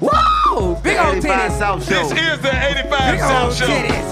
Whoa, 0.00 0.74
big 0.82 0.98
old 0.98 1.16
85 1.16 1.22
titties. 1.22 1.58
South 1.58 1.84
Show. 1.88 2.08
This 2.08 2.12
is 2.12 2.40
the 2.40 2.52
85 2.70 3.10
Big 3.12 3.20
South 3.20 3.44
old 3.44 3.54
Show. 3.54 3.66
titties. 3.66 4.10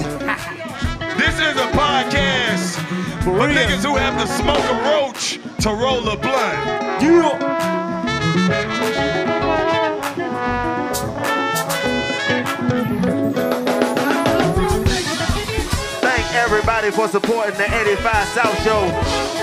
This 1.19 1.35
is 1.35 1.57
a 1.57 1.69
podcast 1.77 3.23
for 3.23 3.33
real. 3.33 3.49
niggas 3.49 3.85
who 3.85 3.97
have 3.97 4.19
to 4.21 4.27
smoke 4.27 4.59
a 4.59 4.75
roach 4.89 5.39
to 5.63 5.71
roll 5.71 6.09
a 6.09 6.17
blunt. 6.17 7.03
Yeah. 7.03 7.88
Everybody 16.69 16.95
for 16.95 17.09
supporting 17.09 17.57
the 17.57 17.65
85 17.65 18.29
South 18.29 18.63
Show. 18.63 18.81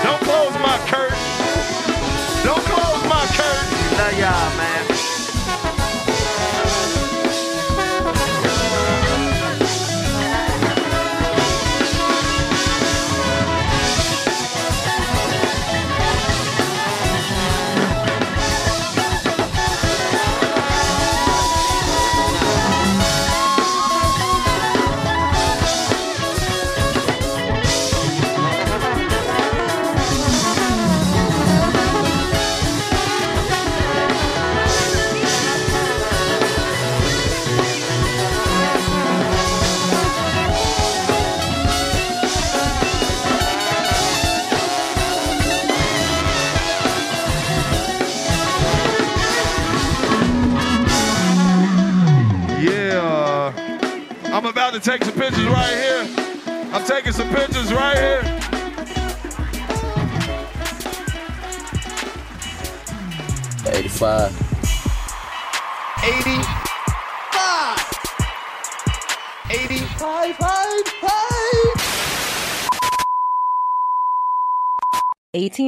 Don't 0.04 0.20
close 0.22 0.52
my 0.60 0.78
curtain. 0.86 1.18
Don't 2.44 2.62
close 2.62 3.02
my 3.08 3.26
curtain. 3.34 3.98
Love 3.98 4.18
y'all, 4.18 4.56
man. 4.56 4.95